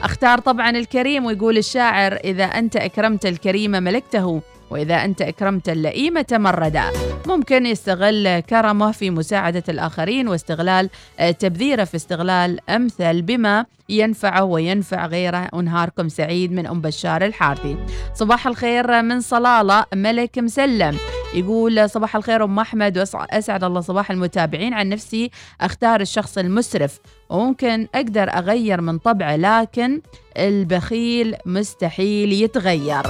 أختار 0.02 0.38
طبعا 0.38 0.71
الكريم 0.71 1.25
ويقول 1.25 1.59
الشاعر 1.59 2.12
إذا 2.12 2.45
أنت 2.45 2.76
أكرمت 2.76 3.26
الكريم 3.26 3.71
ملكته. 3.71 4.42
وإذا 4.70 4.94
أنت 4.94 5.23
أكرمت 5.23 5.68
اللئيم 5.68 6.20
تمردا 6.20 6.85
ممكن 7.26 7.66
يستغل 7.66 8.40
كرمه 8.40 8.92
في 8.92 9.11
مساعدة 9.11 9.64
الآخرين 9.68 10.28
واستغلال 10.28 10.90
آه، 11.18 11.30
تبذيره 11.30 11.85
في 11.85 11.96
استغلال 11.96 12.70
أمثل 12.70 13.23
بما 13.23 13.66
ينفعه 13.88 14.44
وينفع 14.44 15.06
غيره. 15.06 15.49
ونهاركم 15.52 16.08
سعيد 16.08 16.52
من 16.52 16.66
أم 16.66 16.80
بشار 16.80 17.25
الحارثي. 17.25 17.76
صباح 18.14 18.46
الخير 18.46 19.02
من 19.02 19.20
صلالة 19.20 19.85
ملك 19.94 20.38
مسلم. 20.38 20.96
يقول 21.35 21.90
صباح 21.90 22.16
الخير 22.16 22.44
أم 22.44 22.58
أحمد 22.58 22.99
واسعد 22.99 23.64
الله 23.64 23.80
صباح 23.80 24.11
المتابعين. 24.11 24.75
عن 24.75 24.88
نفسي 24.88 25.30
أختار 25.61 26.00
الشخص 26.00 26.38
المسرف 26.38 27.00
وممكن 27.30 27.88
أقدر 27.94 28.30
أغير 28.30 28.80
من 28.80 28.99
طبعه 28.99 29.37
لكن 29.37 30.00
البخيل 30.37 31.37
مستحيل 31.46 32.32
يتغير. 32.32 33.02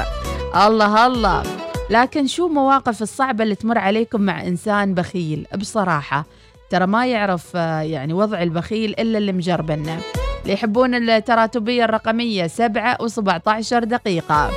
الله 0.57 1.07
الله. 1.07 1.43
لكن 1.91 2.27
شو 2.27 2.49
مواقف 2.49 3.03
الصعبة 3.03 3.45
اللي 3.45 3.55
تمر 3.55 3.79
عليكم 3.79 4.21
مع 4.21 4.47
إنسان 4.47 4.95
بخيل؟ 4.95 5.47
بصراحة 5.57 6.27
ترى 6.71 6.87
ما 6.87 7.07
يعرف 7.07 7.57
آه، 7.57 7.81
يعني 7.81 8.13
وضع 8.13 8.43
البخيل 8.43 8.91
إلا 8.99 9.19
اللي 9.19 9.33
مجربنه. 9.33 10.01
اللي 10.43 10.53
يحبون 10.53 10.95
التراتبية 10.95 11.85
الرقمية 11.85 12.47
سبعة 12.47 12.97
وسبعة 13.01 13.43
عشر 13.47 13.85
دقيقة. 13.85 14.51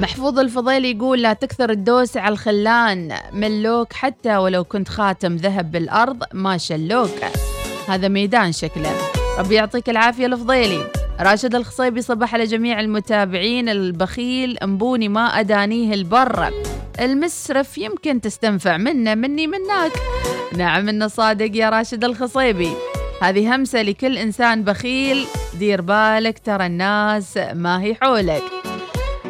محفوظ 0.00 0.38
الفضيل 0.38 0.84
يقول 0.84 1.22
لا 1.22 1.32
تكثر 1.32 1.70
الدوس 1.70 2.16
على 2.16 2.32
الخلان. 2.32 3.12
ملوك 3.32 3.92
حتى 3.92 4.36
ولو 4.36 4.64
كنت 4.64 4.88
خاتم 4.88 5.36
ذهب 5.36 5.70
بالأرض 5.70 6.22
ما 6.32 6.58
شلوك. 6.58 7.24
هذا 7.88 8.08
ميدان 8.08 8.52
شكله. 8.52 8.90
ربي 9.38 9.54
يعطيك 9.54 9.90
العافية 9.90 10.26
الفضيلي 10.26 11.05
راشد 11.20 11.54
الخصيبي 11.54 12.02
صبح 12.02 12.34
على 12.34 12.44
جميع 12.44 12.80
المتابعين. 12.80 13.68
البخيل 13.68 14.58
انبوني 14.58 15.08
ما 15.08 15.24
أدانيه 15.26 15.94
البر. 15.94 16.50
المسرف 17.00 17.78
يمكن 17.78 18.20
تستنفع 18.20 18.76
منه 18.76 19.14
مني 19.14 19.46
منك 19.46 19.92
نعم 20.56 20.88
إنه 20.88 21.06
صادق 21.08 21.56
يا 21.56 21.70
راشد 21.70 22.04
الخصيبي. 22.04 22.70
هذه 23.22 23.54
همسة 23.54 23.82
لكل 23.82 24.18
إنسان 24.18 24.64
بخيل. 24.64 25.26
دير 25.58 25.80
بالك 25.80 26.38
ترى 26.38 26.66
الناس 26.66 27.36
ما 27.36 27.82
هي 27.82 27.94
حولك. 27.94 28.42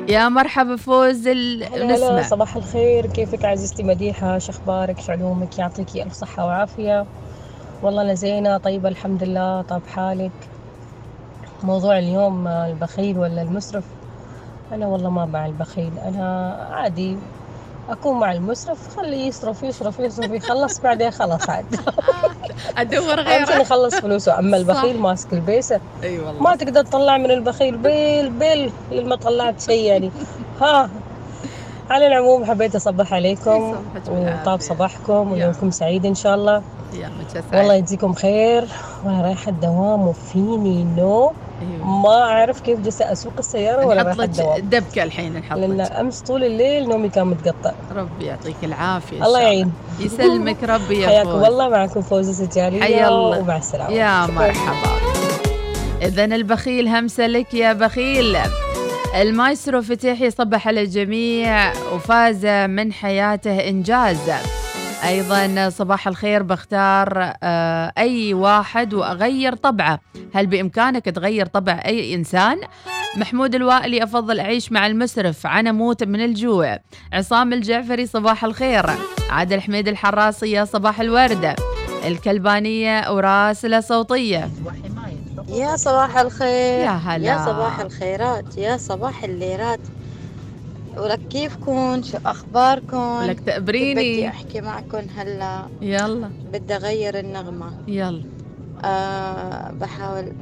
يا 0.09 0.29
مرحبا 0.29 0.77
فوز 0.77 1.27
ال- 1.29 1.64
هلا 1.64 1.85
هلا 1.85 1.94
نسمع. 1.94 2.22
صباح 2.22 2.57
الخير. 2.57 3.07
كيفك 3.07 3.44
عزيزتي 3.44 3.83
مديحة؟ 3.83 4.38
شو 4.38 4.53
أخبارك؟ 4.53 5.01
شو 5.01 5.12
علومك؟ 5.12 5.59
يعطيكي 5.59 6.03
ألف 6.03 6.12
صحة 6.12 6.46
وعافية. 6.46 7.07
والله 7.83 8.03
أنا 8.03 8.14
زينة. 8.14 8.59
طيبة 8.59 8.88
الحمد 8.88 9.22
لله. 9.22 9.62
طاب 9.62 9.83
حالك. 9.94 10.33
موضوع 11.62 11.99
اليوم 11.99 12.47
آه، 12.49 12.66
البخيل 12.66 13.19
ولا 13.19 13.42
المسرف؟ 13.42 13.85
أنا 14.73 14.87
والله 14.87 15.11
ما 15.11 15.25
مع 15.25 15.47
البخيل. 15.47 15.92
أنا 16.05 16.53
عادي 16.71 17.16
أكون 17.90 18.19
مع 18.21 18.33
المسرف 18.33 18.97
خليه 18.97 19.27
يصرف 19.27 19.62
يصرف 19.62 19.99
يصرف 19.99 20.31
يخلص 20.31 20.81
بعدين 20.81 21.11
خلاص 21.11 21.51
عاد. 21.51 21.64
شيء 22.79 23.21
غيره. 23.21 23.51
يخلص 23.61 23.95
فلوسه. 23.95 24.38
أما 24.38 24.51
صح. 24.51 24.57
البخيل 24.57 24.99
ماسك 25.01 25.33
البيسة. 25.33 25.81
أي 26.03 26.19
والله. 26.19 26.42
ما 26.42 26.57
تقدر 26.57 26.83
تطلع 26.83 27.16
من 27.19 27.31
البخيل. 27.31 27.77
بيل 27.77 28.31
بيل 28.31 28.73
لما 28.92 29.16
طلعت 29.16 29.61
شيء 29.61 29.85
يعني. 29.85 30.11
ها. 30.61 30.90
على 31.90 32.07
العموم 32.07 32.45
حبيت 32.45 32.75
أصبح 32.77 33.14
عليكم. 33.14 33.77
وطاب 34.09 34.61
صباحكم 34.61 35.33
ويومكم 35.33 35.71
سعيد 35.71 36.07
إن 36.07 36.14
شاء 36.14 36.35
الله. 36.35 36.62
والله 37.53 37.75
يجزيكم 37.75 38.12
خير. 38.14 38.69
وأنا 39.05 39.23
رايحة 39.23 39.51
الدوام 39.51 40.09
وفيني 40.09 40.85
نو 40.85 41.33
أيوة. 41.62 41.87
ما 41.87 42.23
أعرف 42.23 42.61
كيف 42.61 42.81
جالسه 42.81 43.12
أسوق 43.12 43.33
السيارة 43.38 43.87
ولا 43.87 44.03
رايحه 44.03 44.16
لك 44.16 44.25
الدوام 44.25 44.61
دبكة 44.61 45.03
الحين 45.03 45.33
نحط 45.33 45.59
لأن 45.59 45.81
أمس 45.81 46.21
طول 46.21 46.45
الليل 46.45 46.88
نومي 46.88 47.09
كان 47.09 47.27
متقطع. 47.27 47.73
ربي 47.95 48.25
يعطيك 48.25 48.57
العافية 48.62 49.25
الله 49.25 49.40
يعين. 49.40 49.73
يسلمك 50.01 50.64
ربي 50.64 51.01
يا 51.01 51.09
حياكم 51.09 51.45
الله 51.45 51.69
معكم 51.69 52.03
فوزة 52.03 52.31
السجارية 52.31 52.81
حيا 52.81 53.09
الله. 53.09 53.38
ومع 53.38 53.57
السلامة. 53.57 53.92
يا. 53.92 54.27
مرحبا. 54.27 54.97
إذا 56.03 56.25
البخيل 56.25 56.88
همسة 56.88 57.27
لك 57.27 57.55
يا 57.55 57.73
بخيل. 57.73 58.37
المايسترو 59.21 59.83
فتيح 59.83 60.21
يصبح 60.21 60.69
على 60.69 60.83
الجميع 60.83 61.73
وفاز 61.95 62.47
من 62.47 62.92
حياته 62.92 63.69
إنجاز. 63.69 64.31
أيضا 65.04 65.70
صباح 65.70 66.09
الخير 66.09 66.42
بختار 66.42 67.32
آه، 67.42 67.92
أي 67.98 68.35
واحد 68.35 68.94
وأغير 68.94 69.54
طبعه. 69.54 70.00
هل 70.35 70.46
بإمكانك 70.46 71.04
تغير 71.04 71.46
طبع 71.46 71.82
أي 71.87 72.14
إنسان؟ 72.14 72.61
محمود 73.16 73.54
الوائلي 73.54 74.02
أفضل 74.02 74.40
أعيش 74.40 74.72
مع 74.72 74.87
المسرف. 74.87 75.46
عن 75.46 75.66
أموت 75.66 76.04
من 76.04 76.24
الجوع. 76.24 76.78
عصام 77.12 77.52
الجعفري 77.52 78.06
صباح 78.06 78.44
الخير. 78.44 78.87
عادل 79.30 79.61
حميد 79.61 79.88
الحراسي 79.88 80.50
يا 80.50 80.64
صباح 80.64 81.00
الوردة. 81.00 81.56
الكلبانية 82.06 83.14
وراسلة 83.14 83.80
صوتية. 83.80 84.50
يا 85.48 85.76
صباح 85.76 86.18
الخير. 86.18 86.85
يا 86.85 86.90
هلا. 86.90 87.26
يا 87.26 87.44
صباح 87.46 87.80
الخيرات. 87.80 88.59
يا 88.59 88.76
صباح 88.76 89.24
الليرات. 89.24 89.80
ولك 90.98 91.20
كيفكم 91.30 92.02
شو 92.02 92.18
اخباركم 92.26 92.96
ولك 92.98 93.40
تقبريني. 93.40 93.94
بدي 93.94 94.28
أحكي 94.28 94.61
معكم 94.61 95.06
هلا. 95.16 95.64
يلا. 95.82 96.30
بدي 96.52 96.76
أغير 96.76 97.18
النغمة. 97.18 97.72
يلا. 97.88 98.22
آه 98.85 99.72
بحاول. 99.72 100.32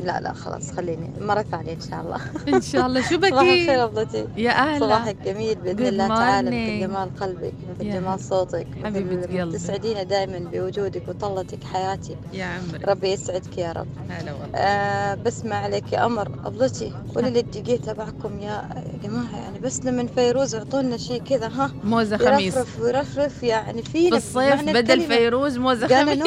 لا 0.00 0.20
لا 0.20 0.32
خلاص 0.32 0.72
خليني 0.72 1.10
مرة 1.20 1.42
ثانية 1.42 1.72
إن 1.72 1.80
شاء 1.80 2.00
الله. 2.00 2.20
إن 2.56 2.60
شاء 2.60 2.86
الله. 2.86 3.00
شو 3.02 3.08
صباح 3.16 3.30
بكي 3.30 3.62
الخير 3.62 3.84
أبلتي. 3.84 4.26
يا 4.36 4.50
أهلا. 4.50 4.86
صباحك 4.86 5.16
جميل 5.24 5.54
بإذن 5.54 5.86
الله 5.86 6.08
تعالى. 6.08 6.50
مثل 6.50 6.80
جمال 6.80 7.16
قلبك 7.20 7.52
مثل 7.70 7.90
جمال 7.92 8.20
صوتك 8.20 8.66
حبيبة 8.84 9.40
قلبي. 9.42 9.58
تسعدينا 9.58 10.02
دائما 10.02 10.38
بوجودك 10.52 11.08
وطلتك 11.08 11.64
حياتي 11.64 12.16
يا 12.32 12.44
عمري. 12.44 12.84
ربي 12.84 13.08
يسعدك 13.08 13.58
يا 13.58 13.72
رب. 13.72 13.86
هلا 14.10 14.32
والله. 14.32 14.58
آه 14.58 15.14
بسمع 15.14 15.56
عليك 15.56 15.92
يا 15.92 16.04
قمر 16.04 16.28
أبلتي 16.44 16.92
قولي 17.14 17.30
لي 17.30 17.40
الدقيقة 17.40 17.92
تبعكم 17.92 18.40
يا 18.40 18.62
جماعة 19.02 19.36
يعني 19.42 19.58
بس 19.58 19.84
لما 19.84 20.06
فيروز 20.06 20.54
يعطونا 20.54 20.96
شيء 20.96 21.22
كذا 21.22 21.46
ها؟ 21.48 21.70
موزة 21.84 22.16
خميس. 22.16 22.56
يرفرف 22.56 22.80
ويرفرف 22.80 23.42
يعني 23.42 23.82
في 23.82 24.10
في 24.10 24.16
الصيف 24.16 24.62
بدل 24.64 25.00
فيروز 25.00 25.58
موزة 25.58 25.88
خميس. 25.88 26.22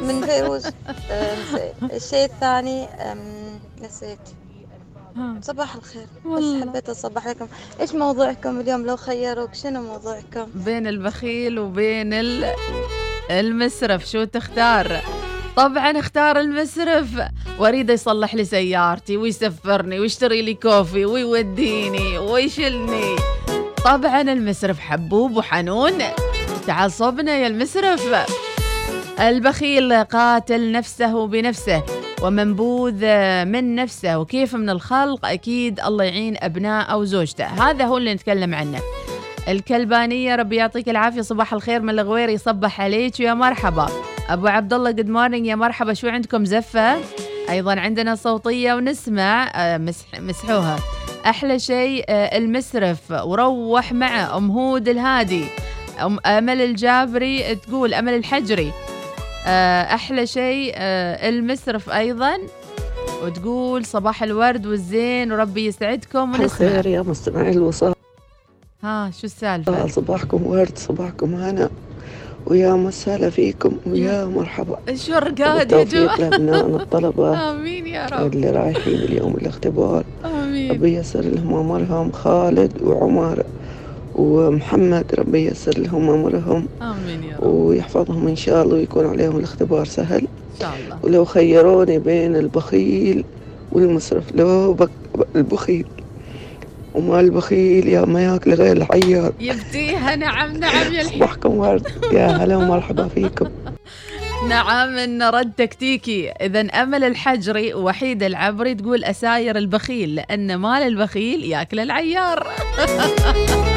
من 0.00 0.20
فيروز. 0.26 0.66
آه، 1.10 1.36
الشيء 1.92 2.24
الثاني 2.24 2.63
آم، 2.68 3.60
نسيت. 3.82 4.18
صباح 5.40 5.74
الخير. 5.74 6.06
والله. 6.24 6.58
بس 6.58 6.68
حبيت 6.68 6.88
أصبح 6.88 7.26
لكم؟ 7.26 7.46
إيش 7.80 7.94
موضوعكم 7.94 8.60
اليوم؟ 8.60 8.86
لو 8.86 8.96
خيروك 8.96 9.54
شنو 9.54 9.82
موضوعكم؟ 9.82 10.46
بين 10.54 10.86
البخيل 10.86 11.58
وبين 11.58 12.12
ال... 12.12 12.54
المسرف. 13.30 14.10
شو 14.10 14.24
تختار؟ 14.24 15.00
طبعا 15.56 15.98
اختار 15.98 16.40
المسرف. 16.40 17.08
واريد 17.58 17.90
يصلح 17.90 18.34
لي 18.34 18.44
سيارتي 18.44 19.16
ويسفرني 19.16 20.00
ويشتري 20.00 20.42
لي 20.42 20.54
كوفي 20.54 21.04
ويوديني 21.04 22.18
ويشلني 22.18 23.16
طبعا 23.84 24.20
المسرف 24.20 24.78
حبوب 24.78 25.36
وحنون. 25.36 26.02
تعصبنا 26.66 27.32
يا 27.32 27.46
المسرف. 27.46 28.14
البخيل 29.20 30.04
قاتل 30.04 30.72
نفسه 30.72 31.26
بنفسه. 31.26 31.82
ومنبوذ 32.24 33.04
من 33.44 33.74
نفسه 33.74 34.18
وكيف 34.18 34.54
من 34.54 34.70
الخلق 34.70 35.26
أكيد 35.26 35.80
الله 35.80 36.04
يعين 36.04 36.36
أبناء 36.40 36.92
أو 36.92 37.04
زوجته. 37.04 37.46
هذا 37.46 37.84
هو 37.84 37.98
اللي 37.98 38.14
نتكلم 38.14 38.54
عنه. 38.54 38.78
الكلبانية 39.48 40.34
ربي 40.34 40.56
يعطيك 40.56 40.88
العافية 40.88 41.20
صباح 41.20 41.52
الخير 41.52 41.82
من 41.82 41.90
الغوير 41.90 42.28
يصبح 42.28 42.80
عليك 42.80 43.14
ويا 43.20 43.34
مرحبا. 43.34 43.88
أبو 44.28 44.46
عبد 44.46 44.72
الله 44.72 44.90
good 44.90 45.08
morning 45.08 45.46
يا 45.46 45.54
مرحبا. 45.54 45.94
شو 45.94 46.08
عندكم 46.08 46.44
زفة؟ 46.44 46.98
أيضا 47.50 47.80
عندنا 47.80 48.14
صوتية 48.14 48.74
ونسمع 48.74 49.50
آه، 49.54 49.78
مسح 49.78 50.20
مسحوها. 50.20 50.78
أحلى 51.26 51.58
شيء 51.58 52.04
آه، 52.08 52.38
المسرف. 52.38 53.10
وروح 53.10 53.92
معه 53.92 54.36
أم 54.36 54.50
هود 54.50 54.88
الهادي. 54.88 55.44
أم 56.02 56.18
أمل 56.26 56.60
الجابري 56.60 57.54
تقول 57.54 57.94
أمل 57.94 58.14
الحجري. 58.14 58.72
أحلى 59.46 60.26
شيء 60.26 60.72
آه، 60.76 61.28
المسرف 61.28 61.90
أيضا. 61.90 62.32
وتقول 63.24 63.84
صباح 63.84 64.22
الورد 64.22 64.66
والزين 64.66 65.32
وربي 65.32 65.66
يسعدكم 65.66 66.28
ونسمع. 66.30 66.44
الخير 66.44 66.86
يا 66.86 67.02
مستمعي 67.02 67.50
الوصال. 67.50 67.94
ها 68.82 69.10
شو 69.10 69.24
السالفة؟ 69.26 69.86
صباحكم 69.86 70.46
ورد 70.46 70.78
صباحكم 70.78 71.34
هنا. 71.34 71.70
ويا 72.46 72.72
مسهلا 72.72 73.30
فيكم 73.30 73.76
ويا 73.86 74.24
مرحبا. 74.24 74.78
شو 74.94 75.12
رقاد 75.12 75.72
يا 75.72 75.84
جماعة. 75.84 76.16
لأبنائنا 76.16 76.76
الطلبة. 76.82 77.50
آمين 77.50 77.86
يا 77.86 78.06
رب. 78.06 78.32
اللي 78.32 78.50
رايحين 78.50 78.94
اليوم 78.94 79.34
الاختبار. 79.34 80.04
آمين. 80.24 80.70
ربي 80.72 80.94
ييسر 80.94 81.20
لهم 81.20 81.54
أمرهم 81.54 82.12
خالد 82.12 82.82
وعمر. 82.82 83.42
ومحمد 84.14 85.14
ربي 85.18 85.44
ييسر 85.44 85.78
لهم 85.78 86.10
أمرهم 86.10 86.66
آمين 86.82 87.24
يا 87.24 87.36
رب. 87.36 87.46
ويحفظهم 87.46 88.28
إن 88.28 88.36
شاء 88.36 88.62
الله 88.62 88.74
ويكون 88.74 89.06
عليهم 89.06 89.36
الاختبار 89.36 89.84
سهل. 89.84 90.20
إن 90.20 90.60
شاء 90.60 90.74
الله. 90.84 90.98
ولو 91.02 91.24
خيروني 91.24 91.98
بين 91.98 92.36
البخيل 92.36 93.24
والمسرف 93.72 94.24
لو 94.34 94.72
بك 94.72 94.90
البخيل. 95.36 95.86
وما 96.94 97.20
البخيل 97.20 97.88
يا 97.88 98.04
ما 98.04 98.24
ياكل 98.24 98.54
غير 98.54 98.76
العيار 98.76 99.32
يبتيها 99.40 100.16
نعم 100.16 100.56
نعم 100.56 100.92
يا 100.92 101.02
صباحكم 101.02 101.56
ورد 101.56 101.86
يا 102.12 102.26
هلا 102.26 102.56
ومرحبا 102.56 103.08
فيكم. 103.08 103.46
نعم 104.48 104.98
إن 104.98 105.22
رد 105.22 105.52
تكتيكي 105.52 106.30
إذا 106.30 106.60
أمل 106.60 107.04
الحجري 107.04 107.74
وحيد 107.74 108.22
العبري 108.22 108.74
تقول 108.74 109.04
أساير 109.04 109.58
البخيل 109.58 110.14
لأن 110.14 110.56
مال 110.56 110.82
البخيل 110.82 111.44
ياكل 111.44 111.80
العيار. 111.80 112.46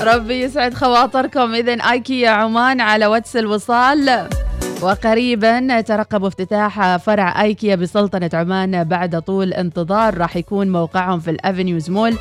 ربي 0.00 0.40
يسعد 0.40 0.74
خواطركم. 0.74 1.54
إذا 1.54 1.72
أيكيا 1.72 2.30
عمان 2.30 2.80
على 2.80 3.06
واتس 3.06 3.36
الوصال. 3.36 4.28
وقريبا 4.82 5.80
ترقبوا 5.80 6.28
افتتاح 6.28 6.96
فرع 6.96 7.42
ايكيا 7.42 7.76
بسلطنة 7.76 8.30
عمان 8.34 8.84
بعد 8.84 9.22
طول 9.22 9.52
انتظار. 9.52 10.18
راح 10.18 10.36
يكون 10.36 10.72
موقعهم 10.72 11.20
في 11.20 11.30
ال 11.30 11.38
Avenues 11.38 11.90
Mall. 11.90 12.16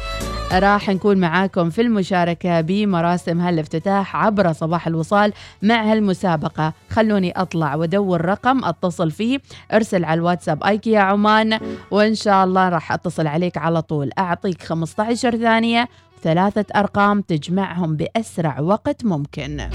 راح 0.54 0.90
نكون 0.90 1.18
معاكم 1.18 1.70
في 1.70 1.82
المشاركة 1.82 2.62
بمراسم 2.62 3.42
هالافتتاح 3.42 4.16
عبر 4.16 4.54
صباح 4.54 4.88
الوصال 4.88 5.34
مع 5.62 5.92
هالمسابقة. 5.92 6.74
خلوني 6.90 7.32
أطلع 7.32 7.76
وأدور 7.76 8.26
رقم 8.26 8.66
أتصل 8.66 9.12
فيه. 9.12 9.40
أرسل 9.74 10.06
على 10.06 10.18
الواتساب 10.18 10.64
ايكيا 10.64 11.00
عمان 11.00 11.60
وإن 11.92 12.16
شاء 12.16 12.46
الله 12.46 12.70
راح 12.70 12.92
أتصل 12.92 13.28
عليك 13.28 13.58
على 13.58 13.82
طول. 13.82 14.10
أعطيك 14.20 14.64
15 14.64 15.38
ثانية 15.38 15.88
ثلاثة 16.28 16.66
أرقام 16.76 17.22
تجمعهم 17.22 17.96
بأسرع 17.96 18.60
وقت 18.60 19.06
ممكن. 19.06 19.70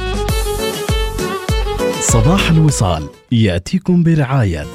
صباح 2.01 2.51
الوصال 2.51 3.09
يأتيكم 3.33 4.03
برعاية 4.03 4.67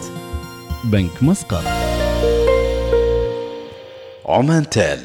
بنك 0.83 1.23
مسقط. 1.23 1.63
عمان 4.25 4.69
تال 4.69 4.99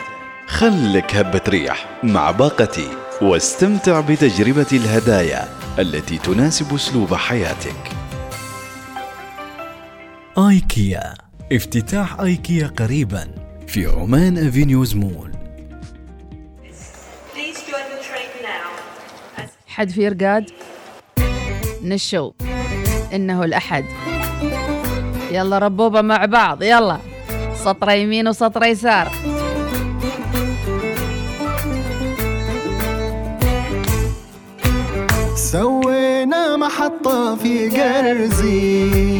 خلك 0.47 1.15
هبة 1.15 1.43
ريح 1.49 2.01
مع 2.03 2.31
باقتي 2.31 2.89
واستمتع 3.23 4.01
بتجربة 4.01 4.67
الهدايا 4.73 5.49
التي 5.79 6.19
تناسب 6.19 6.75
أسلوب 6.75 7.15
حياتك. 7.15 7.91
آيكيا 10.39 11.15
افتتاح 11.53 12.21
آيكيا 12.21 12.67
قريبا 12.67 13.29
في 13.67 13.87
عمان 13.87 14.39
أفينيوز 14.39 14.97
مول. 14.97 15.32
حد 19.73 19.91
في 19.91 20.09
رقاد 20.09 20.51
نشو 21.83 22.33
إنه 23.15 23.45
الأحد. 23.45 23.85
يلا 25.31 25.59
ربوبة 25.59 26.01
مع 26.01 26.25
بعض 26.25 26.63
يلا. 26.63 26.99
سطر 27.55 27.91
يمين 27.91 28.29
وسطر 28.29 28.65
يسار. 28.65 29.13
سوينا 35.37 36.57
محطة 36.57 37.37
في 37.37 37.69
قرزيز. 37.69 39.17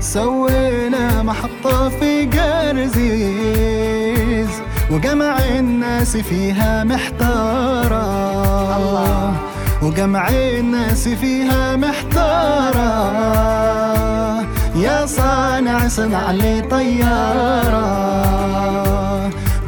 سوينا 0.00 1.22
محطة 1.22 1.88
في 1.88 2.26
قرزيز. 2.26 4.13
وجمع 4.94 5.38
الناس 5.38 6.16
فيها 6.16 6.84
محتارة. 6.84 8.06
الله. 8.76 9.34
وجمع 9.82 10.28
الناس 10.28 11.08
فيها 11.08 11.76
محتارة. 11.76 12.90
يا 14.76 15.06
صانع 15.06 15.88
صنع 15.88 16.30
لي 16.30 16.60
طيارة. 16.60 17.86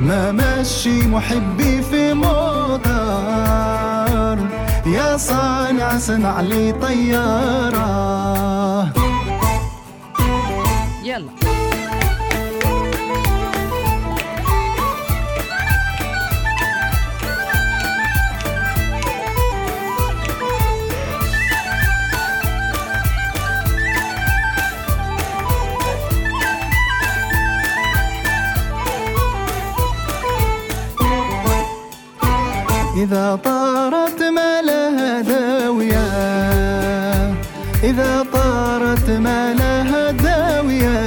ما 0.01 0.33
مشي 0.33 1.07
محبي 1.07 1.83
في 1.83 2.15
موتر. 2.15 2.87
يا 4.87 5.17
صانع 5.17 5.99
صنع 5.99 6.41
لي 6.41 6.73
طيارة. 6.73 7.87
يلا. 11.05 11.46
إذا 33.07 33.38
طارت 33.45 34.23
ما 34.23 34.62
لها 34.62 35.21
داوية 35.21 36.07
إذا 37.83 38.27
طارت 38.33 39.11
ما 39.11 39.55
لها 39.55 40.11
داوية 40.11 41.01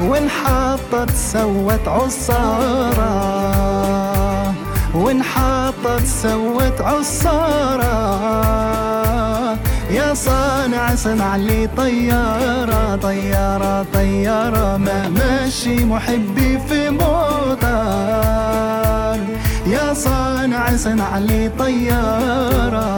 وانحطت 0.00 1.10
سوت 1.32 1.88
عصارة 1.88 3.14
وانحطت 4.94 6.04
سوت 6.22 6.80
عصارة. 6.80 7.98
يا 9.90 10.14
صانع 10.14 10.94
صنع 10.94 11.36
لي 11.36 11.68
طيارة 11.76 12.96
طيارة 12.96 13.86
طيارة 13.94 14.76
ما 14.76 15.08
ماشي 15.08 15.84
محبي 15.84 16.58
في 16.68 16.90
صانع 16.90 18.27
صنع 20.78 21.18
لي 21.18 21.48
طيارة. 21.58 22.88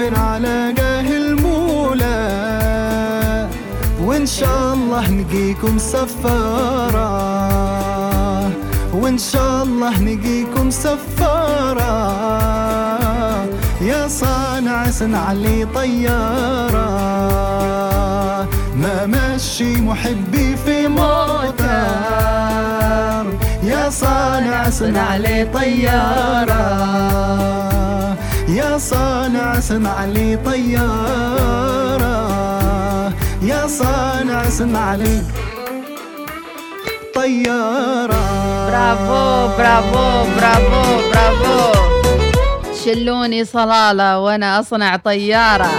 نسافر 0.00 0.18
على 0.20 0.72
جاه 0.76 1.16
المولى 1.16 2.20
وإن 4.02 4.26
شاء 4.26 4.74
الله 4.74 5.10
نجيكم 5.10 5.78
سفارة. 5.78 7.10
وإن 8.94 9.18
شاء 9.18 9.62
الله 9.62 10.00
نجيكم 10.00 10.70
سفارة. 10.70 11.92
يا 13.80 14.08
صانع 14.08 14.90
صنع 14.90 15.32
لي 15.32 15.66
طيارة. 15.74 16.90
ما 18.76 19.06
مشي 19.06 19.80
محبي 19.80 20.56
في 20.56 20.88
موتر 20.88 21.66
يا 23.62 23.90
صانع 23.90 24.70
صنع 24.70 25.16
لي 25.16 25.44
طيارة. 25.54 26.60
يا 28.60 28.78
صانع 28.78 29.60
صنع 29.60 30.04
لي 30.04 30.36
طيارة. 30.36 32.16
يا 33.42 33.66
صانع 33.66 34.48
صنع 34.48 34.94
لي 34.94 35.22
طيارة. 37.14 38.22
برافو 38.68 39.56
برافو 39.58 40.24
برافو 40.36 40.82
برافو. 41.08 41.60
شلوني 42.84 43.44
صلالة 43.44 44.18
وأنا 44.18 44.60
أصنع 44.60 44.96
طيارة. 44.96 45.70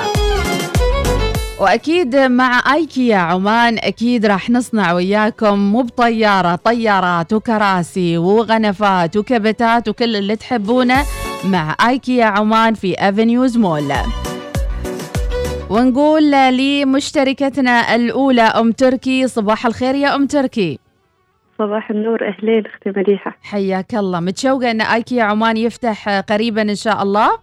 وأكيد 1.59 2.15
مع 2.15 2.73
ايكيا 2.73 3.17
عمان 3.17 3.77
أكيد 3.77 4.25
راح 4.25 4.49
نصنع 4.49 4.93
وياكم 4.93 5.59
مو 5.59 5.81
بطيارة 5.81 6.55
طيارات 6.55 7.33
وكراسي 7.33 8.17
وغنفات 8.17 9.17
وكبتات 9.17 9.87
وكل 9.87 10.15
اللي 10.15 10.35
تحبونه. 10.35 11.05
مع 11.45 11.75
آيكيا 11.87 12.25
عمان 12.25 12.73
في 12.73 12.95
Avenues 12.99 13.57
Mall 13.57 13.93
ونقول 15.69 16.31
لمشتركتنا 16.31 17.95
الأولى 17.95 18.41
أم 18.41 18.71
تركي. 18.71 19.27
صباح 19.27 19.65
الخير 19.65 19.95
يا 19.95 20.15
أم 20.15 20.27
تركي. 20.27 20.79
صباح 21.59 21.91
النور 21.91 22.27
أهلين 22.27 22.65
أختي 22.65 22.99
مديحة. 22.99 23.37
حياك 23.43 23.95
الله. 23.95 24.19
متشوقة 24.19 24.71
أن 24.71 24.81
آيكيا 24.81 25.23
عمان 25.23 25.57
يفتح 25.57 26.19
قريبا 26.19 26.61
إن 26.61 26.75
شاء 26.75 27.03
الله؟ 27.03 27.39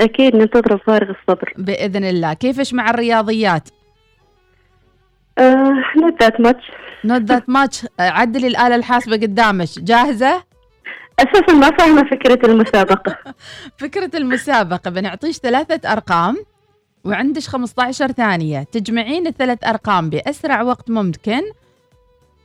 أكيد 0.00 0.36
ننتظر 0.36 0.76
بفارغ 0.76 1.10
الصبر. 1.10 1.52
بإذن 1.58 2.04
الله. 2.04 2.32
كيفش 2.32 2.74
مع 2.74 2.90
الرياضيات؟ 2.90 3.68
not 5.96 6.22
that 6.22 6.40
much 6.40 6.64
not 7.04 7.22
that 7.22 7.48
much 7.48 7.86
عدلي 8.00 8.46
الآلة 8.46 8.74
الحاسبة 8.74 9.16
قدامك. 9.16 9.68
جاهزة؟ 9.78 10.47
أساسا 11.18 11.52
ما 11.52 11.70
فاهمة 11.70 12.10
فكرة 12.10 12.46
المسابقة. 12.46 13.16
فكرة 13.82 14.10
المسابقة 14.14 14.90
بنعطيش 14.90 15.36
ثلاثة 15.36 15.92
أرقام 15.92 16.36
وعندك 17.04 17.42
15 17.42 18.12
ثانية. 18.12 18.62
تجمعين 18.62 19.26
الثلاث 19.26 19.64
أرقام 19.64 20.10
بأسرع 20.10 20.62
وقت 20.62 20.90
ممكن 20.90 21.42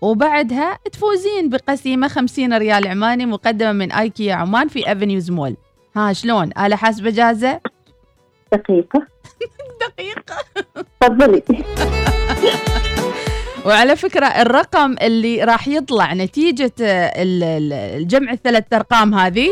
وبعدها 0.01 0.79
تفوزين 0.91 1.49
بقسيمة 1.49 2.07
50 2.07 2.53
ريال 2.57 2.87
عماني 2.87 3.25
مقدمة 3.25 3.71
من 3.71 3.91
آيكيا 3.91 4.33
عمان 4.33 4.67
في 4.67 4.91
افنيوز 4.91 5.31
مول 5.31 5.55
ها 5.95 6.13
شلون؟ 6.13 6.49
آلة 6.57 6.75
حاسبة 6.75 7.09
جاهزة؟ 7.09 7.59
دقيقة. 8.51 9.07
دقيقة. 9.81 10.35
تفضلي. 11.01 11.43
وعلى 13.65 13.95
فكرة 13.95 14.25
الرقم 14.25 14.95
اللي 15.01 15.43
راح 15.43 15.67
يطلع 15.67 16.13
نتيجة 16.13 16.71
الجمع 16.81 18.31
الثلاث 18.31 18.73
أرقام 18.73 19.13
هذه 19.13 19.49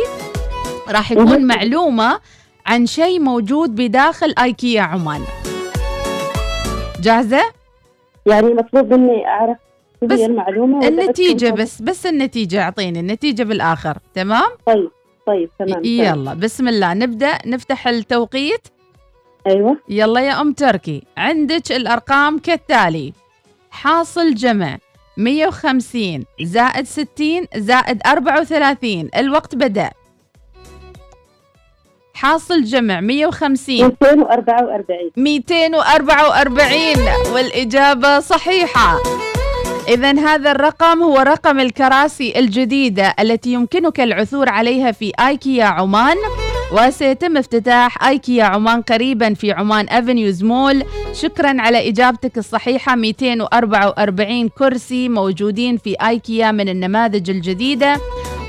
راح 0.90 1.12
يكون 1.12 1.46
معلومة 1.46 2.20
عن 2.66 2.86
شيء 2.86 3.20
موجود 3.20 3.76
بداخل 3.76 4.34
آيكيا 4.44 4.82
عمان. 4.82 5.22
جاهزة؟ 7.02 7.42
يعني 8.26 8.54
مطلوب 8.54 8.94
مني 8.94 9.28
أعرف 9.28 9.58
بس 10.02 10.20
المعلومة 10.20 10.88
النتيجة 10.88 11.52
بس 11.52 11.82
بس 11.82 12.06
النتيجة 12.06 12.62
أعطيني 12.62 13.00
النتيجة 13.00 13.44
بالآخر 13.44 13.98
تمام؟ 14.14 14.50
طيب 14.66 14.92
طيب 15.28 15.50
تمام. 15.60 15.82
يلا 15.86 16.34
بسم 16.34 16.68
الله 16.68 16.94
نبدأ 16.94 17.38
نفتح 17.46 17.88
التوقيت. 17.88 18.68
أيوة. 19.48 19.78
يلا 19.90 20.22
يا 20.22 20.42
أم 20.42 20.54
تركي 20.54 21.04
عندك 21.18 21.72
الأرقام 21.72 22.40
كالتالي. 22.40 23.14
حاصل 23.72 24.34
جمع 24.34 24.78
150 25.18 26.26
زائد 26.42 26.86
60 26.86 27.08
زائد 27.56 28.02
34 28.06 29.10
الوقت 29.18 29.56
بدأ. 29.56 29.90
حاصل 32.14 32.64
جمع 32.64 33.02
150 33.02 33.92
244 34.02 35.12
244 35.18 37.34
والإجابة 37.34 38.20
صحيحة. 38.20 38.98
إذا 39.88 40.20
هذا 40.20 40.52
الرقم 40.52 41.04
هو 41.04 41.18
رقم 41.18 41.60
الكراسي 41.60 42.40
الجديدة 42.40 43.16
التي 43.20 43.54
يمكنك 43.54 44.00
العثور 44.00 44.50
عليها 44.50 44.92
في 44.92 45.12
آيكيا 45.20 45.66
عمان. 45.66 46.18
وسيتم 46.74 47.38
افتتاح 47.38 48.04
آيكيا 48.08 48.44
عمان 48.44 48.82
قريبا 48.82 49.34
في 49.34 49.52
عمان 49.52 49.90
افنيوز 49.90 50.44
مول. 50.44 50.84
شكرا 51.14 51.62
على 51.62 51.90
إجابتك 51.90 52.38
الصحيحة. 52.38 52.96
244 52.96 54.50
كرسي 54.50 55.10
موجودين 55.10 55.78
في 55.78 55.96
آيكيا 56.08 56.52
من 56.52 56.70
النماذج 56.70 57.30
الجديدة. 57.30 57.98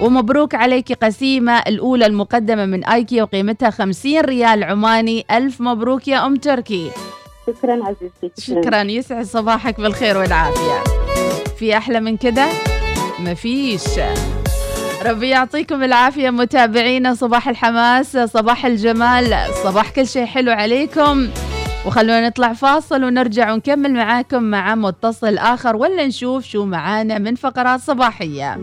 ومبروك 0.00 0.54
عليك 0.54 0.92
قسيمة 0.92 1.58
الأولى 1.58 2.06
المقدمة 2.06 2.66
من 2.66 2.84
آيكيا 2.84 3.22
وقيمتها 3.22 3.70
50 3.70 4.20
ريال 4.20 4.64
عماني. 4.64 5.24
ألف 5.30 5.60
مبروك 5.60 6.08
يا 6.08 6.26
أم 6.26 6.36
تركي. 6.36 6.90
شكرا 7.46 7.78
عزيزتي 7.84 8.42
شكرا. 8.52 8.82
يسعد 8.82 9.24
صباحك 9.24 9.80
بالخير 9.80 10.18
والعافية. 10.18 10.84
في 11.58 11.76
أحلى 11.76 12.00
من 12.00 12.16
كده؟ 12.16 12.46
مفيش. 13.18 13.82
ربي 15.02 15.28
يعطيكم 15.28 15.82
العافية 15.82 16.30
متابعينا. 16.30 17.14
صباح 17.14 17.48
الحماس 17.48 18.16
صباح 18.16 18.66
الجمال 18.66 19.36
صباح 19.64 19.90
كل 19.90 20.06
شيء 20.06 20.26
حلو 20.26 20.52
عليكم. 20.52 21.28
وخلونا 21.86 22.28
نطلع 22.28 22.52
فاصل 22.52 23.04
ونرجع 23.04 23.52
ونكمل 23.52 23.92
معاكم 23.92 24.42
مع 24.42 24.74
متصل 24.74 25.38
آخر 25.38 25.76
ولا 25.76 26.06
نشوف 26.06 26.44
شو 26.44 26.64
معانا 26.64 27.18
من 27.18 27.34
فقرات 27.34 27.80
صباحية. 27.80 28.58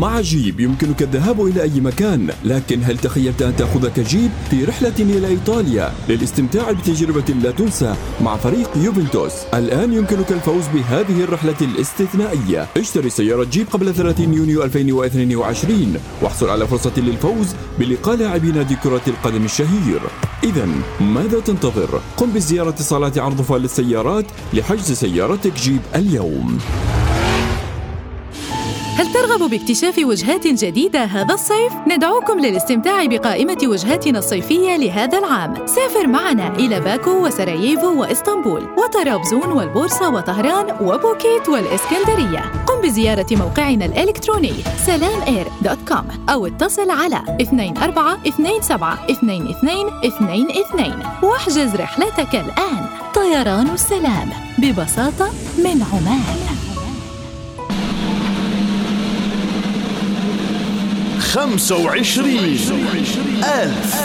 مع 0.00 0.20
جيب 0.20 0.60
يمكنك 0.60 1.02
الذهاب 1.02 1.46
إلى 1.46 1.62
أي 1.62 1.80
مكان 1.80 2.30
لكن 2.44 2.84
هل 2.84 2.98
تخيلت 2.98 3.42
أن 3.42 3.56
تأخذك 3.56 4.00
جيب 4.00 4.30
في 4.50 4.64
رحلة 4.64 4.92
إلى 4.98 5.26
إيطاليا؟ 5.26 5.92
للاستمتاع 6.08 6.72
بتجربة 6.72 7.34
لا 7.42 7.50
تنسى 7.50 7.94
مع 8.20 8.36
فريق 8.36 8.70
يوفنتوس. 8.76 9.32
الآن 9.54 9.92
يمكنك 9.92 10.32
الفوز 10.32 10.64
بهذه 10.74 11.24
الرحلة 11.24 11.56
الاستثنائية. 11.60 12.66
اشتري 12.76 13.10
سيارة 13.10 13.44
جيب 13.44 13.66
قبل 13.70 13.94
30 13.94 14.34
يونيو 14.34 14.64
2022 14.64 15.96
واحصل 16.22 16.50
على 16.50 16.66
فرصة 16.66 16.92
للفوز 16.96 17.54
بلقاء 17.78 18.16
لاعبي 18.16 18.52
نادي 18.52 18.76
كرة 18.76 19.02
القدم 19.06 19.44
الشهير. 19.44 20.00
إذا 20.44 20.68
ماذا 21.00 21.40
تنتظر؟ 21.40 22.00
قم 22.16 22.30
بزيارة 22.30 22.76
صالات 22.78 23.18
عرض 23.18 23.42
فال 23.42 23.64
السيارات 23.64 24.26
لحجز 24.54 24.92
سيارتك 24.92 25.52
جيب 25.54 25.80
اليوم. 25.94 26.58
هل 28.96 29.12
ترغب 29.12 29.50
باكتشاف 29.50 29.98
وجهات 29.98 30.46
جديدة 30.46 31.04
هذا 31.04 31.34
الصيف؟ 31.34 31.72
ندعوكم 31.88 32.40
للاستمتاع 32.40 33.04
بقائمة 33.04 33.58
وجهاتنا 33.64 34.18
الصيفية 34.18 34.76
لهذا 34.76 35.18
العام. 35.18 35.66
سافر 35.66 36.06
معنا 36.06 36.56
إلى 36.56 36.80
باكو 36.80 37.26
وسراييفو 37.26 38.00
وإسطنبول 38.00 38.66
وطرابزون 38.78 39.52
والبورصة 39.52 40.10
وطهران 40.10 40.76
وبوكيت 40.80 41.48
والإسكندرية. 41.48 42.52
قم 42.66 42.80
بزيارة 42.82 43.26
موقعنا 43.30 43.84
الإلكتروني 43.84 44.54
com 45.88 46.08
أو 46.28 46.46
اتصل 46.46 46.90
على 46.90 47.22
2427 47.40 49.90
واحجز 51.22 51.74
رحلتك 51.74 52.34
الآن. 52.34 52.86
طيران 53.14 53.68
السلام 53.68 54.30
ببساطة 54.58 55.30
من 55.58 55.82
عمان. 55.92 56.43
خمسة 61.34 61.76
وعشرين 61.84 62.58
ألف 63.44 63.96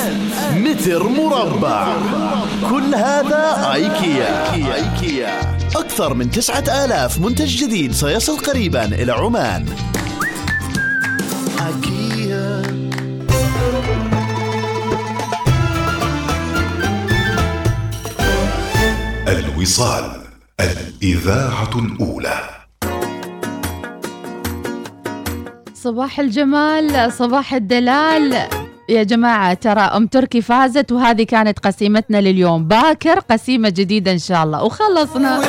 متر 0.55 1.07
مربع. 1.07 1.87
كل 2.69 2.95
هذا 2.95 3.71
آيكيا. 3.73 4.53
آيكيا. 4.53 5.57
أكثر 5.75 6.13
من 6.13 6.31
تسعة 6.31 6.85
آلاف 6.85 7.19
منتج 7.19 7.55
جديد 7.55 7.91
سيصل 7.91 8.37
قريبا 8.37 8.85
إلى 8.85 9.11
عمان. 9.11 9.65
الوصال 19.27 20.21
الإذاعة 20.59 21.69
الأولى. 21.75 22.58
صباح 25.83 26.19
الجمال 26.19 27.11
صباح 27.11 27.53
الدلال. 27.53 28.47
يا 28.89 29.03
جماعة 29.03 29.53
ترى 29.53 29.81
أم 29.81 30.07
تركي 30.07 30.41
فازت 30.41 30.91
وهذه 30.91 31.23
كانت 31.23 31.59
قسيمتنا 31.59 32.21
لليوم. 32.21 32.67
باكر 32.67 33.19
قسيمة 33.19 33.69
جديدة 33.69 34.11
إن 34.11 34.19
شاء 34.19 34.43
الله 34.43 34.63
وخلصنا. 34.63 35.39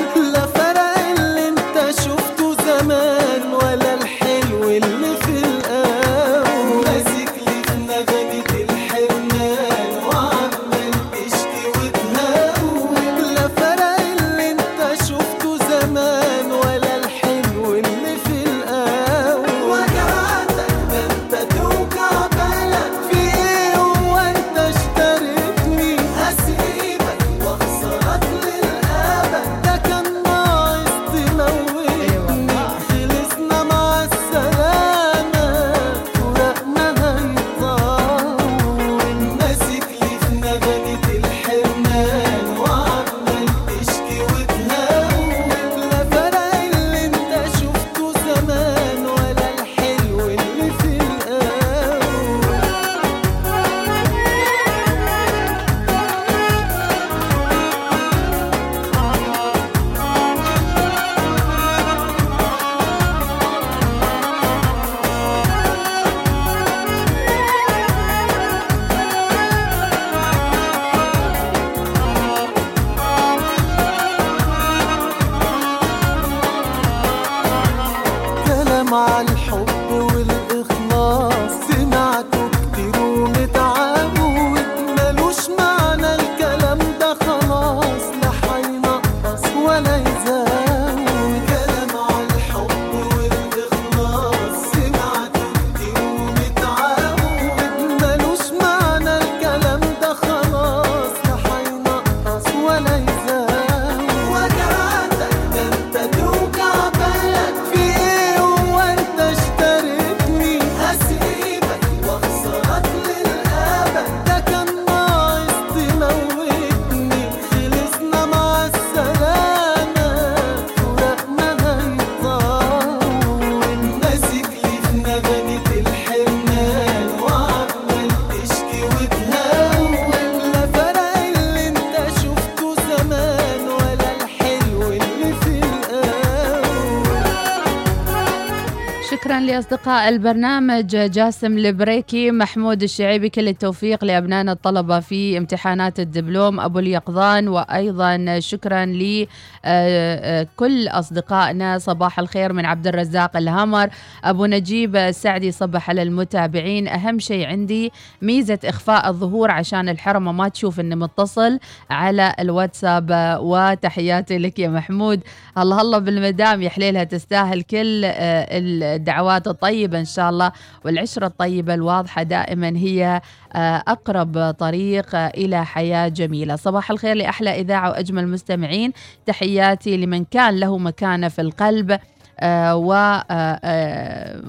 البرنامج 139.90 140.86
جاسم 140.86 141.58
البريكي 141.58 142.30
محمود 142.30 142.82
الشعيبي 142.82 143.28
كل 143.28 143.48
التوفيق 143.48 144.04
لأبنائنا 144.04 144.52
الطلبة 144.52 145.00
في 145.00 145.38
امتحانات 145.38 146.00
الدبلوم 146.00 146.60
أبو 146.60 146.78
اليقظان 146.78 147.48
وأيضا 147.48 148.40
شكرا 148.40 148.86
لكل 148.86 150.88
أصدقائنا. 150.88 151.78
صباح 151.78 152.18
الخير 152.18 152.52
من 152.52 152.64
عبد 152.64 152.86
الرزاق 152.86 153.36
الهمر 153.36 153.88
أبو 154.24 154.46
نجيب 154.46 154.96
السعدي 154.96 155.52
صبح 155.52 155.90
على 155.90 156.02
المتابعين. 156.02 156.88
أهم 156.88 157.18
شيء 157.18 157.46
عندي 157.46 157.92
ميزة 158.22 158.58
إخفاء 158.64 159.08
الظهور 159.08 159.50
عشان 159.50 159.88
الحرمة 159.88 160.32
ما 160.32 160.48
تشوف 160.48 160.80
إني 160.80 160.96
متصل 160.96 161.58
على 161.90 162.34
الواتساب. 162.40 163.38
وتحياتي 163.40 164.38
لك 164.38 164.58
يا 164.58 164.68
محمود. 164.68 165.20
الله 165.58 165.80
الله 165.80 165.98
بالمدام 165.98 166.62
يا 166.62 166.68
حليلها 166.68 167.04
تستاهل 167.04 167.62
كل 167.62 168.02
آه، 168.04 168.46
الدعوات. 168.52 169.48
الطيبة 169.48 169.79
إن 169.88 170.04
شاء 170.04 170.30
الله 170.30 170.52
والعشرة 170.84 171.26
الطيبة 171.26 171.74
الواضحة 171.74 172.22
دائما 172.22 172.68
هي 172.76 173.20
آه، 173.52 173.82
أقرب 173.88 174.50
طريق 174.50 175.14
آه، 175.14 175.28
إلى 175.28 175.64
حياة 175.64 176.08
جميلة. 176.08 176.56
صباح 176.56 176.90
الخير 176.90 177.16
لأحلى 177.16 177.60
إذاعة 177.60 177.90
وأجمل 177.90 178.28
مستمعين. 178.28 178.92
تحياتي 179.26 179.96
لمن 179.96 180.24
كان 180.24 180.60
له 180.60 180.78
مكانة 180.78 181.28
في 181.28 181.40
القلب. 181.40 181.98
آه، 182.42 182.76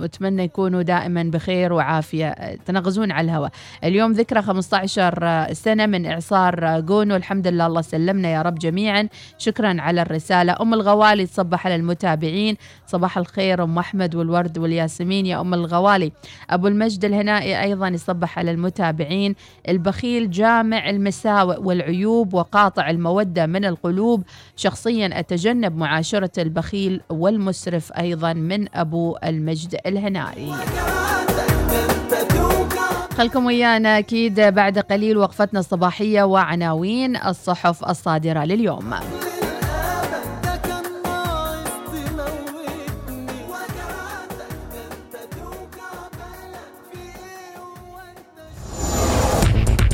وأتمنى 0.01 0.43
يكونوا 0.43 0.81
دائما 0.81 1.23
بخير 1.23 1.73
وعافية. 1.73 2.27
آه، 2.29 2.57
تنغزون 2.65 3.11
على 3.11 3.25
الهواء. 3.25 3.51
اليوم 3.83 4.11
ذكرى 4.11 4.41
15 4.41 5.47
سنة 5.53 5.85
من 5.85 6.05
إعصار 6.05 6.79
جونو. 6.79 7.15
الحمد 7.15 7.47
لله 7.47 7.67
الله 7.67 7.81
سلمنا 7.81 8.29
يا 8.29 8.41
رب 8.41 8.55
جميعا. 8.59 9.07
شكرا 9.37 9.81
على 9.81 10.01
الرسالة. 10.01 10.55
أم 10.61 10.73
الغوالي 10.73 11.25
تصبح 11.25 11.65
على 11.65 11.75
المتابعين. 11.75 12.57
صباح 12.87 13.17
الخير 13.17 13.63
أم 13.63 13.77
أحمد 13.77 14.15
والورد 14.15 14.57
والياسمين 14.57 15.25
يا 15.25 15.41
أم 15.41 15.53
الغوالي. 15.53 16.11
أبو 16.49 16.67
المجد 16.67 17.05
الهنائي 17.05 17.61
أيضا 17.61 17.87
يصبح 17.87 18.39
على 18.39 18.51
المتابعين. 18.51 19.35
البخيل 19.69 20.31
جامع 20.31 20.89
المساوئ 20.89 21.59
والعيوب 21.59 22.33
وقاطع 22.33 22.89
المودة 22.89 23.45
من 23.45 23.65
القلوب. 23.65 24.23
شخصيا 24.55 25.19
أتجنب 25.19 25.77
معاشرة 25.77 26.31
البخيل 26.37 27.01
والمسرف. 27.09 27.80
أيضا 27.91 28.33
من 28.33 28.75
أبو 28.75 29.17
المجد 29.23 29.79
الهنائي. 29.85 30.53
خلكم 33.17 33.45
ويانا 33.45 33.97
أكيد 33.97 34.39
بعد 34.39 34.79
قليل 34.79 35.17
وقفتنا 35.17 35.59
الصباحية 35.59 36.23
وعناوين 36.23 37.17
الصحف 37.17 37.89
الصادرة 37.89 38.43
لليوم. 38.43 38.93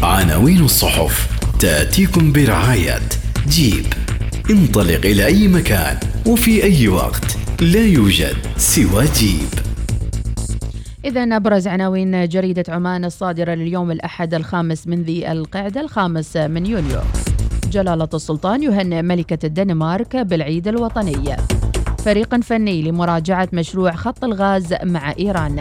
عناوين 0.03 0.63
الصحف 0.63 1.27
تأتيكم 1.59 2.31
برعاية 2.31 2.99
جيب. 3.47 3.85
انطلق 4.49 5.05
إلى 5.05 5.25
أي 5.25 5.47
مكان 5.47 5.99
وفي 6.25 6.63
أي 6.63 6.88
وقت. 6.88 7.46
لا 7.61 7.85
يوجد 7.85 8.35
سوى 8.57 9.05
جيب. 9.05 9.49
إذا 11.05 11.35
أبرز 11.35 11.67
عناوين 11.67 12.27
جريدة 12.27 12.63
عمان 12.69 13.05
الصادرة 13.05 13.53
لليوم 13.53 13.91
الأحد 13.91 14.33
الخامس 14.33 14.87
من 14.87 15.01
ذي 15.01 15.31
القعدة 15.31 15.81
الخامس 15.81 16.37
من 16.37 16.65
يونيو 16.65 16.99
جلالة 17.71 18.09
السلطان 18.13 18.63
يهنئ 18.63 19.01
ملكة 19.01 19.45
الدنمارك 19.45 20.15
بالعيد 20.15 20.67
الوطني. 20.67 21.37
فريق 22.05 22.35
فني 22.35 22.81
لمراجعة 22.81 23.49
مشروع 23.53 23.91
خط 23.91 24.23
الغاز 24.23 24.73
مع 24.83 25.13
إيران. 25.19 25.59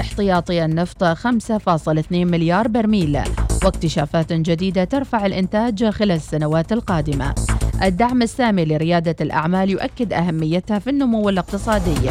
احتياطي 0.00 0.64
النفط 0.64 1.04
5.2 1.04 2.12
مليار 2.12 2.68
برميل. 2.68 3.20
واكتشافات 3.64 4.32
جديدة 4.32 4.84
ترفع 4.84 5.26
الإنتاج 5.26 5.84
خلال 5.84 6.16
السنوات 6.16 6.72
القادمة. 6.72 7.34
الدعم 7.82 8.22
السامي 8.22 8.64
لريادة 8.64 9.16
الأعمال 9.20 9.70
يؤكد 9.70 10.12
أهميتها 10.12 10.78
في 10.78 10.90
النمو 10.90 11.28
الاقتصادي. 11.28 12.10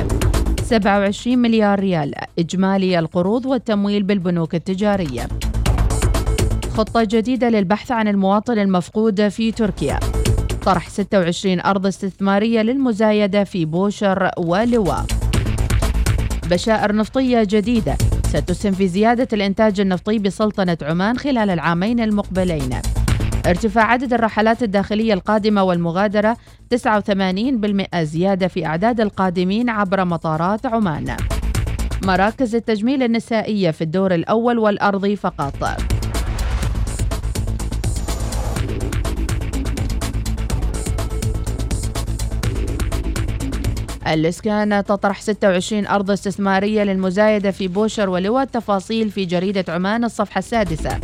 27 0.64 1.38
مليار 1.38 1.80
ريال 1.80 2.14
إجمالي 2.40 3.00
القروض 3.00 3.46
والتمويل 3.46 4.04
بالبنوك 4.04 4.56
التجارية. 4.56 5.28
خطة 6.74 7.04
جديدة 7.04 7.50
للبحث 7.50 7.92
عن 7.92 8.08
المواطن 8.08 8.60
المفقود 8.60 9.28
في 9.28 9.52
تركيا. 9.52 10.00
طرح 10.66 10.90
26 10.90 11.62
أرض 11.62 11.88
استثمارية 11.88 12.62
للمزايدة 12.62 13.44
في 13.44 13.66
بوشر 13.66 14.30
ولواء. 14.38 15.06
بشائر 16.50 16.96
نفطية 16.96 17.44
جديدة 17.44 17.98
ستسهم 18.34 18.74
في 18.74 18.88
زيادة 18.88 19.28
الإنتاج 19.34 19.80
النفطي 19.80 20.20
بسلطنة 20.20 20.78
عمان 20.82 21.18
خلال 21.18 21.50
العامين 21.50 22.00
المقبلين. 22.00 22.70
ارتفاع 23.46 23.84
عدد 23.84 24.14
الرحلات 24.14 24.64
الداخلية 24.64 25.14
القادمة 25.14 25.64
والمغادرة 25.64 26.38
89% 26.70 28.04
زيادة 28.04 28.48
في 28.48 28.66
أعداد 28.66 29.02
القادمين 29.02 29.70
عبر 29.70 30.06
مطارات 30.06 30.66
عمان. 30.66 31.18
مراكز 32.04 32.56
التجميل 32.56 33.04
النسائية 33.04 33.72
في 33.72 33.84
الدور 33.84 34.14
الأول 34.14 34.60
والأرضي 34.60 35.16
فقط. 35.16 35.56
الإسكان 44.08 44.84
تطرح 44.84 45.22
26 45.22 45.88
أرض 45.88 46.12
استثمارية 46.12 46.84
للمزايدة 46.84 47.52
في 47.52 47.68
بوشر 47.68 48.10
ولواء 48.10 48.44
التفاصيل 48.44 49.12
في 49.12 49.26
جريدة 49.26 49.74
عمان 49.74 50.04
الصفحة 50.04 50.40
السادسة. 50.40 51.00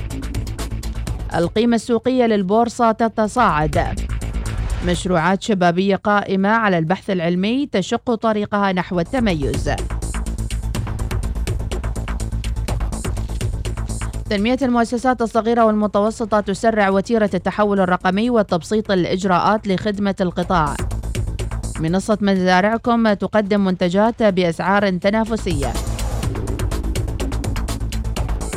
القيمة 1.35 1.75
السوقية 1.75 2.25
للبورصة 2.25 2.91
تتصاعد. 2.91 3.99
مشروعات 4.85 5.41
شبابية 5.43 5.95
قائمة 5.95 6.49
على 6.49 6.77
البحث 6.77 7.09
العلمي 7.09 7.65
تشق 7.65 8.15
طريقها 8.15 8.71
نحو 8.71 8.99
التميز. 8.99 9.71
تنمية 14.29 14.57
المؤسسات 14.61 15.21
الصغيرة 15.21 15.65
والمتوسطة 15.65 16.39
تسرع 16.39 16.89
وتيرة 16.89 17.29
التحول 17.33 17.79
الرقمي 17.79 18.29
وتبسيط 18.29 18.91
الإجراءات 18.91 19.67
لخدمة 19.67 20.15
القطاع. 20.21 20.75
منصة 21.79 22.17
مزارعكم 22.21 23.13
تقدم 23.13 23.65
منتجات 23.65 24.23
بأسعار 24.23 24.89
تنافسية. 24.89 25.73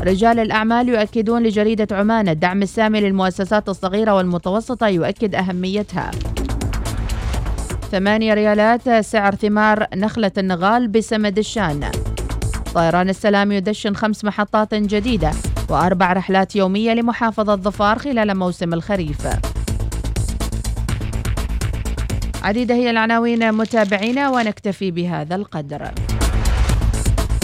رجال 0.02 0.38
الأعمال 0.38 0.88
يؤكدون 0.88 1.42
لجريدة 1.42 1.96
عمان 1.96 2.28
الدعم 2.28 2.62
السامي 2.62 3.00
للمؤسسات 3.00 3.68
الصغيرة 3.68 4.14
والمتوسطة 4.14 4.88
يؤكد 4.88 5.34
أهميتها. 5.34 6.10
ثمانية 7.90 8.34
ريالات 8.34 8.88
سعر 9.04 9.34
ثمار 9.34 9.86
نخلة 9.94 10.32
النغال 10.38 10.88
بسمد 10.88 11.38
الشان. 11.38 11.90
طيران 12.74 13.08
السلام 13.08 13.52
يدشن 13.52 13.94
خمس 13.94 14.24
محطات 14.24 14.74
جديدة 14.74 15.30
وأربع 15.68 16.12
رحلات 16.12 16.56
يومية 16.56 16.92
لمحافظة 16.92 17.56
ظفار 17.56 17.98
خلال 17.98 18.36
موسم 18.36 18.74
الخريف. 18.74 19.26
عديدة 22.42 22.74
هي 22.74 22.90
العناوين 22.90 23.52
متابعينا 23.52 24.30
ونكتفي 24.30 24.90
بهذا 24.90 25.34
القدر. 25.34 25.90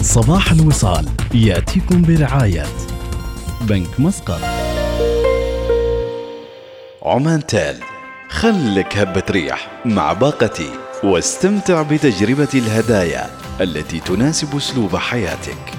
صباح 0.03 0.53
الوصال 0.53 1.09
يأتيكم 1.35 2.03
برعاية 2.03 2.67
بنك 3.61 4.01
مسقط. 4.01 4.41
عمان 7.03 7.47
تال 7.47 7.77
خلك 8.29 8.97
هبة 8.97 9.23
ريح 9.31 9.83
مع 9.85 10.13
باقتي 10.13 10.71
واستمتع 11.05 11.83
بتجربة 11.83 12.49
الهدايا 12.55 13.27
التي 13.61 14.01
تناسب 14.01 14.57
أسلوب 14.57 14.97
حياتك. 14.97 15.73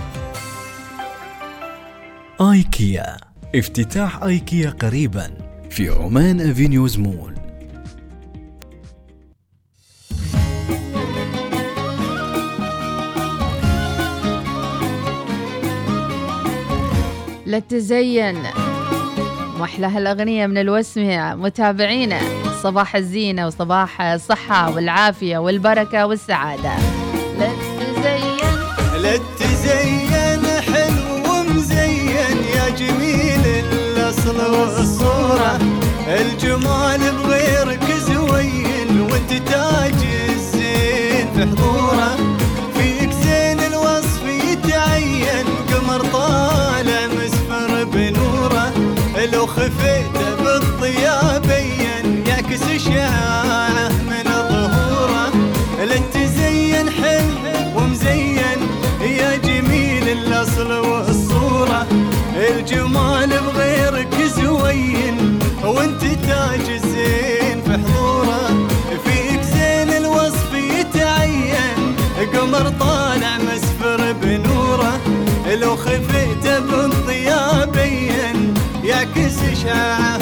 آيكيا 2.41 3.17
افتتاح 3.55 4.23
آيكيا 4.23 4.69
قريبا 4.69 5.31
في 5.69 5.89
عمان 5.89 6.41
أفينيوز 6.49 6.97
مول. 6.97 7.38
لا 17.49 17.59
تزين 17.59 18.43
واحلى 19.59 19.87
هالاغنيه 19.87 20.47
من 20.47 20.57
الوسمه 20.57 21.35
متابعينا. 21.35 22.19
صباح 22.63 22.95
الزينة 22.95 23.47
وصباح 23.47 24.01
الصحة 24.01 24.75
والعافية 24.75 25.37
والبركة 25.37 26.05
والسعادة. 26.05 26.73
لا 27.39 27.47
تزين 27.47 29.01
لا 29.01 29.17
تزين 29.39 30.45
حلو 30.73 31.31
ومزين 31.31 32.37
يا 32.55 32.69
جميل 32.69 33.45
الأصل 33.45 34.37
والصورة. 34.53 35.59
الجمال 36.07 36.99
بغيرك 37.23 37.83
زوين 37.91 39.01
وانت 39.01 39.33
تاج 39.49 39.99
الزين. 40.29 41.27
في 41.35 41.41
حضوره 41.41 41.78
الجمال 62.71 63.29
بغيرك 63.29 64.15
زوين 64.37 65.39
وانت 65.63 66.01
تاج 66.01 66.69
الزين 66.69 67.61
في 67.61 67.71
حضوره 67.71 68.67
فيك 69.05 69.41
زين 69.41 69.89
الوصف 69.89 70.53
يتعين 70.53 71.95
قمر 72.33 72.69
طالع 72.69 73.37
مسفر 73.37 74.11
بنوره. 74.11 74.99
لو 75.61 75.75
خفيت 75.75 76.47
بالضياء 76.47 77.65
بين 77.65 78.53
يعكس 78.83 79.63
شعاعه 79.63 80.19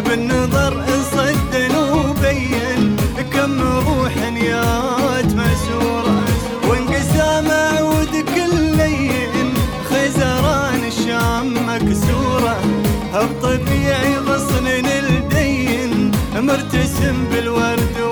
بالنظر 0.00 0.84
انصدن 0.94 1.76
وبين 1.76 2.96
كم 3.32 3.60
روح 3.60 4.16
نيات 4.16 5.34
مسوره 5.34 6.24
وانقسام 6.68 7.46
عودك 7.50 8.34
اللين 8.52 9.54
خزران 9.90 10.84
الشام 10.84 11.54
مكسورة. 11.68 12.56
بطبيعي 13.14 14.16
غصن 14.18 14.66
الدين 14.66 16.10
مرتسم 16.36 17.24
بالورد 17.30 18.05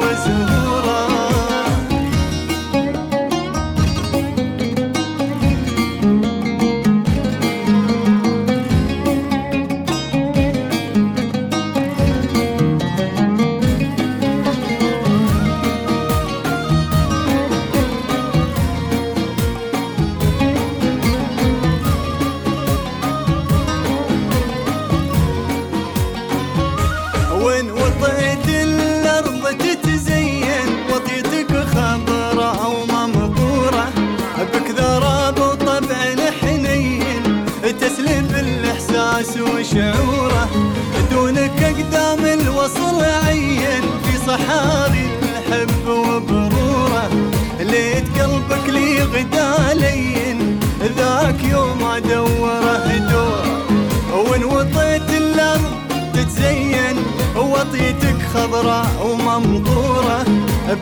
لين 49.85 50.61
ذاك 50.97 51.45
يوم 51.45 51.85
ادوره 51.85 52.97
دوره 53.11 54.31
وإن 54.31 54.45
وطيت 54.45 55.11
الأرض 55.11 55.73
تتزين 56.15 56.97
وطيتك 57.37 58.17
خضراء 58.35 59.07
وممطوره 59.07 60.25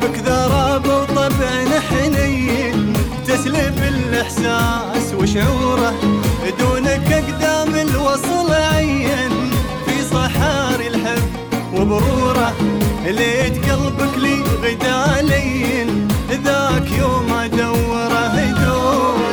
بك 0.02 0.18
ذراب 0.26 0.86
وطبع 0.86 1.80
حنين 1.90 2.92
تسلب 3.26 3.78
الإحساس 3.78 5.14
وشعوره. 5.18 5.94
دونك 6.58 7.12
أقدام 7.12 7.74
الوصل 7.74 8.52
عين 8.52 9.50
في 9.86 9.96
صحاري 10.14 10.86
الحب 10.88 11.28
وبروره. 11.74 12.52
ليت 13.06 13.70
قلبك 13.70 14.18
لي 14.18 14.42
غدا 14.62 15.22
لين 15.22 16.08
ذاك 16.36 16.92
يوم 16.98 17.32
أدوره 17.32 18.36
دوره 18.64 19.31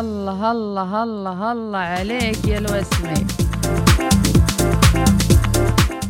الله 0.00 0.50
الله 0.50 1.02
الله 1.02 1.52
الله 1.52 1.78
عليك 1.78 2.44
يا 2.48 2.58
الوسمي. 2.58 3.26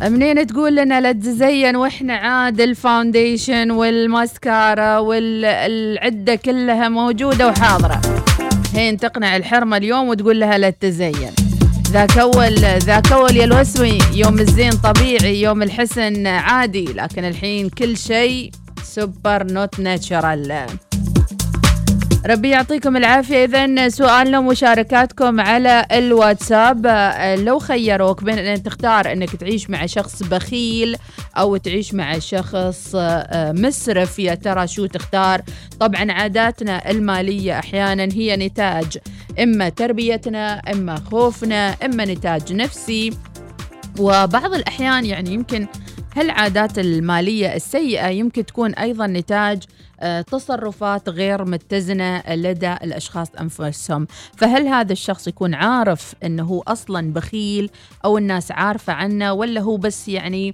منين 0.02 0.46
تقول 0.46 0.76
لنا 0.76 1.00
لا 1.00 1.12
تزين 1.12 1.76
وإحنا 1.76 2.14
عاد 2.14 2.60
ال 2.60 2.70
foundation 2.70 3.70
والماسكارا 3.70 4.98
والعدة 4.98 6.34
كلها 6.34 6.88
موجودة 6.88 7.48
وحاضرة. 7.48 8.00
هين 8.74 8.96
تقنع 8.96 9.36
الحرمة 9.36 9.76
اليوم 9.76 10.08
وتقول 10.08 10.40
لها 10.40 10.58
لا 10.58 10.70
تزين. 10.70 11.30
ذاك 11.90 12.18
أول 12.18 12.54
ذاك 12.58 13.12
أول 13.12 13.36
يا 13.36 13.44
الوسمي 13.44 13.98
يوم 14.14 14.38
الزين 14.38 14.72
طبيعي 14.72 15.42
يوم 15.42 15.62
الحسن 15.62 16.26
عادي 16.26 16.84
لكن 16.84 17.24
الحين 17.24 17.68
كل 17.68 17.96
شيء 17.96 18.50
super 18.82 19.52
not 19.52 19.80
natural. 19.80 20.66
ربي 22.26 22.48
يعطيكم 22.50 22.96
العافية. 22.96 23.44
إذا 23.44 23.88
سؤالنا 23.88 24.38
ومشاركاتكم 24.38 25.40
على 25.40 25.86
الواتساب 25.92 26.86
آه، 26.86 27.36
لو 27.36 27.58
خيروك 27.58 28.24
بين 28.24 28.38
أن 28.38 28.62
تختار 28.62 29.12
أنك 29.12 29.36
تعيش 29.36 29.70
مع 29.70 29.86
شخص 29.86 30.22
بخيل 30.22 30.96
أو 31.36 31.56
تعيش 31.56 31.94
مع 31.94 32.18
شخص 32.18 32.92
آه، 32.94 33.52
مسرف 33.52 34.18
يا 34.18 34.34
ترى 34.34 34.66
شو 34.66 34.86
تختار؟ 34.86 35.42
طبعا 35.80 36.12
عاداتنا 36.12 36.90
المالية 36.90 37.58
أحيانا 37.58 38.08
هي 38.12 38.36
نتاج 38.36 38.98
إما 39.42 39.68
تربيتنا 39.68 40.52
إما 40.58 40.96
خوفنا 41.10 41.76
إما 41.84 42.04
نتاج 42.04 42.52
نفسي. 42.52 43.10
وبعض 43.98 44.54
الأحيان 44.54 45.04
يعني 45.04 45.34
يمكن 45.34 45.66
هالعادات 46.16 46.78
المالية 46.78 47.54
السيئة 47.56 48.06
يمكن 48.08 48.46
تكون 48.46 48.74
أيضا 48.74 49.06
نتاج 49.06 49.62
تصرفات 50.26 51.08
غير 51.08 51.44
متزنة 51.44 52.22
لدى 52.28 52.72
الأشخاص 52.72 53.28
أنفسهم. 53.40 54.06
فهل 54.36 54.66
هذا 54.66 54.92
الشخص 54.92 55.28
يكون 55.28 55.54
عارف 55.54 56.14
أنه 56.24 56.42
هو 56.44 56.60
أصلا 56.60 57.12
بخيل 57.12 57.70
أو 58.04 58.18
الناس 58.18 58.52
عارفة 58.52 58.92
عنه 58.92 59.32
ولا 59.32 59.60
هو 59.60 59.76
بس 59.76 60.08
يعني 60.08 60.52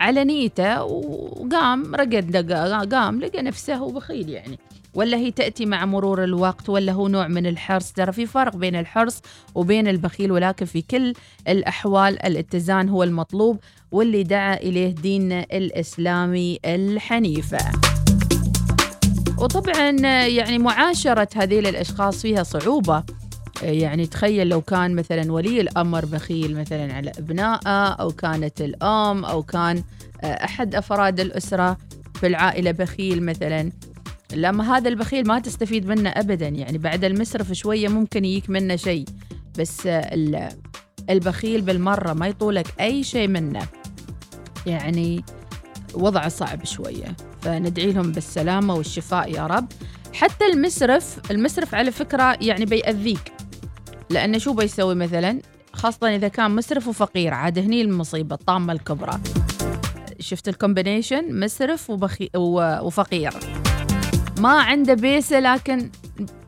على 0.00 0.24
نيته 0.24 0.84
وقام 0.84 1.94
رقد 1.94 2.52
قام 2.94 3.20
لقى 3.20 3.42
نفسه 3.42 3.74
هو 3.74 3.90
بخيل 3.90 4.28
يعني؟ 4.28 4.58
ولا 4.94 5.16
هي 5.16 5.30
تأتي 5.30 5.66
مع 5.66 5.84
مرور 5.84 6.24
الوقت 6.24 6.68
ولا 6.68 6.92
هو 6.92 7.08
نوع 7.08 7.28
من 7.28 7.46
الحرص؟ 7.46 7.92
ترى 7.92 8.12
في 8.12 8.26
فرق 8.26 8.56
بين 8.56 8.76
الحرص 8.76 9.22
وبين 9.54 9.88
البخيل 9.88 10.32
ولكن 10.32 10.66
في 10.66 10.82
كل 10.82 11.14
الأحوال 11.48 12.26
الاتزان 12.26 12.88
هو 12.88 13.02
المطلوب 13.02 13.58
واللي 13.92 14.22
دعا 14.22 14.54
إليه 14.54 14.94
ديننا 14.94 15.46
الإسلامي 15.52 16.58
الحنيفة. 16.64 17.91
وطبعا 19.42 19.90
يعني 20.26 20.58
معاشرة 20.58 21.28
هذيل 21.36 21.66
الأشخاص 21.66 22.22
فيها 22.22 22.42
صعوبة. 22.42 23.02
يعني 23.62 24.06
تخيل 24.06 24.48
لو 24.48 24.60
كان 24.60 24.94
مثلا 24.94 25.32
ولي 25.32 25.60
الأمر 25.60 26.04
بخيل 26.04 26.56
مثلا 26.56 26.94
على 26.94 27.12
أبنائه 27.18 27.88
أو 27.88 28.10
كانت 28.10 28.60
الأم 28.60 29.24
أو 29.24 29.42
كان 29.42 29.82
أحد 30.24 30.74
أفراد 30.74 31.20
الأسرة 31.20 31.78
في 32.14 32.26
العائلة 32.26 32.70
بخيل 32.70 33.22
مثلا. 33.22 33.72
لما 34.32 34.76
هذا 34.76 34.88
البخيل 34.88 35.26
ما 35.26 35.38
تستفيد 35.38 35.86
منه 35.86 36.10
أبدا. 36.10 36.48
يعني 36.48 36.78
بعد 36.78 37.04
المسرف 37.04 37.52
شوية 37.52 37.88
ممكن 37.88 38.24
يجيك 38.24 38.50
منه 38.50 38.76
شيء. 38.76 39.04
بس 39.58 39.88
البخيل 41.10 41.60
بالمرة 41.60 42.12
ما 42.12 42.26
يطولك 42.26 42.66
أي 42.80 43.04
شيء 43.04 43.28
منه. 43.28 43.66
يعني 44.66 45.24
وضعه 45.94 46.28
صعب 46.28 46.64
شوية. 46.64 47.16
فندعي 47.42 47.92
لهم 47.92 48.12
بالسلامة 48.12 48.74
والشفاء 48.74 49.34
يا 49.34 49.46
رب. 49.46 49.66
حتى 50.12 50.44
المسرف 50.46 51.30
المسرف 51.30 51.74
على 51.74 51.90
فكرة 51.90 52.36
يعني 52.40 52.64
بيأذيك. 52.64 53.32
لأنه 54.10 54.38
شو 54.38 54.52
بيسوي 54.52 54.94
مثلا؟ 54.94 55.40
خاصة 55.72 56.14
إذا 56.14 56.28
كان 56.28 56.50
مسرف 56.50 56.88
وفقير 56.88 57.34
عاد 57.34 57.58
هني 57.58 57.82
المصيبة 57.82 58.34
الطامة 58.34 58.72
الكبرى. 58.72 59.20
شفت 60.20 60.48
الكومبينيشن 60.48 61.40
مسرف 61.40 61.90
وبخي 61.90 62.30
وفقير. 62.82 63.32
ما 64.38 64.60
عنده 64.60 64.94
بيسة 64.94 65.40
لكن 65.40 65.90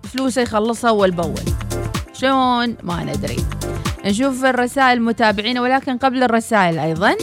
فلوسه 0.02 0.42
يخلصها 0.42 0.90
أول 0.90 1.10
بأول 1.10 1.42
شلون؟ 2.12 2.76
ما 2.82 3.04
ندري. 3.04 3.36
نشوف 4.04 4.44
الرسائل 4.44 5.02
متابعين 5.02 5.58
ولكن 5.58 5.98
قبل 5.98 6.22
الرسائل 6.22 6.78
أيضا 6.78 7.16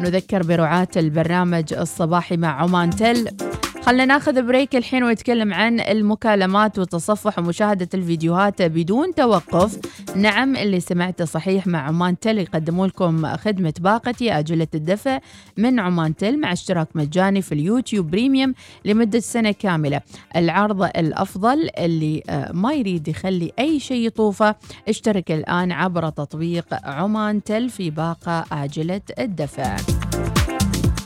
نذكر 0.00 0.42
برعاة 0.42 0.88
البرنامج 0.96 1.74
الصباحي 1.74 2.36
مع 2.36 2.62
عمان 2.62 2.90
تل. 2.90 3.47
خلنا 3.88 4.04
ناخذ 4.04 4.42
break 4.42 4.76
الحين 4.76 5.04
ونتكلم 5.04 5.54
عن 5.54 5.80
المكالمات 5.80 6.78
والتصفح 6.78 7.38
ومشاهدة 7.38 7.88
الفيديوهات 7.94 8.62
بدون 8.62 9.14
توقف. 9.14 9.78
نعم 10.16 10.56
اللي 10.56 10.80
سمعته 10.80 11.24
صحيح 11.24 11.66
مع 11.66 11.78
عمان 11.78 12.18
تل 12.18 12.38
يقدموا 12.38 12.86
لكم 12.86 13.36
خدمة 13.36 13.74
باقتي 13.80 14.38
آجلة 14.38 14.66
الدفع 14.74 15.18
من 15.56 15.80
عمان 15.80 16.16
تل 16.16 16.40
مع 16.40 16.52
اشتراك 16.52 16.88
مجاني 16.94 17.42
في 17.42 17.52
اليوتيوب 17.52 18.10
premium 18.10 18.54
لمدة 18.84 19.20
سنة 19.20 19.52
كاملة. 19.52 20.00
العرض 20.36 20.82
الأفضل 20.82 21.70
اللي 21.78 22.22
آه، 22.30 22.52
ما 22.52 22.72
يريد 22.72 23.08
يخلي 23.08 23.52
أي 23.58 23.80
شيء 23.80 24.06
يطوفه 24.06 24.54
اشترك 24.88 25.32
الآن 25.32 25.72
عبر 25.72 26.10
تطبيق 26.10 26.66
عمان 26.84 27.42
تل 27.42 27.70
في 27.70 27.90
باقة 27.90 28.44
آجلة 28.52 29.02
الدفع. 29.18 29.76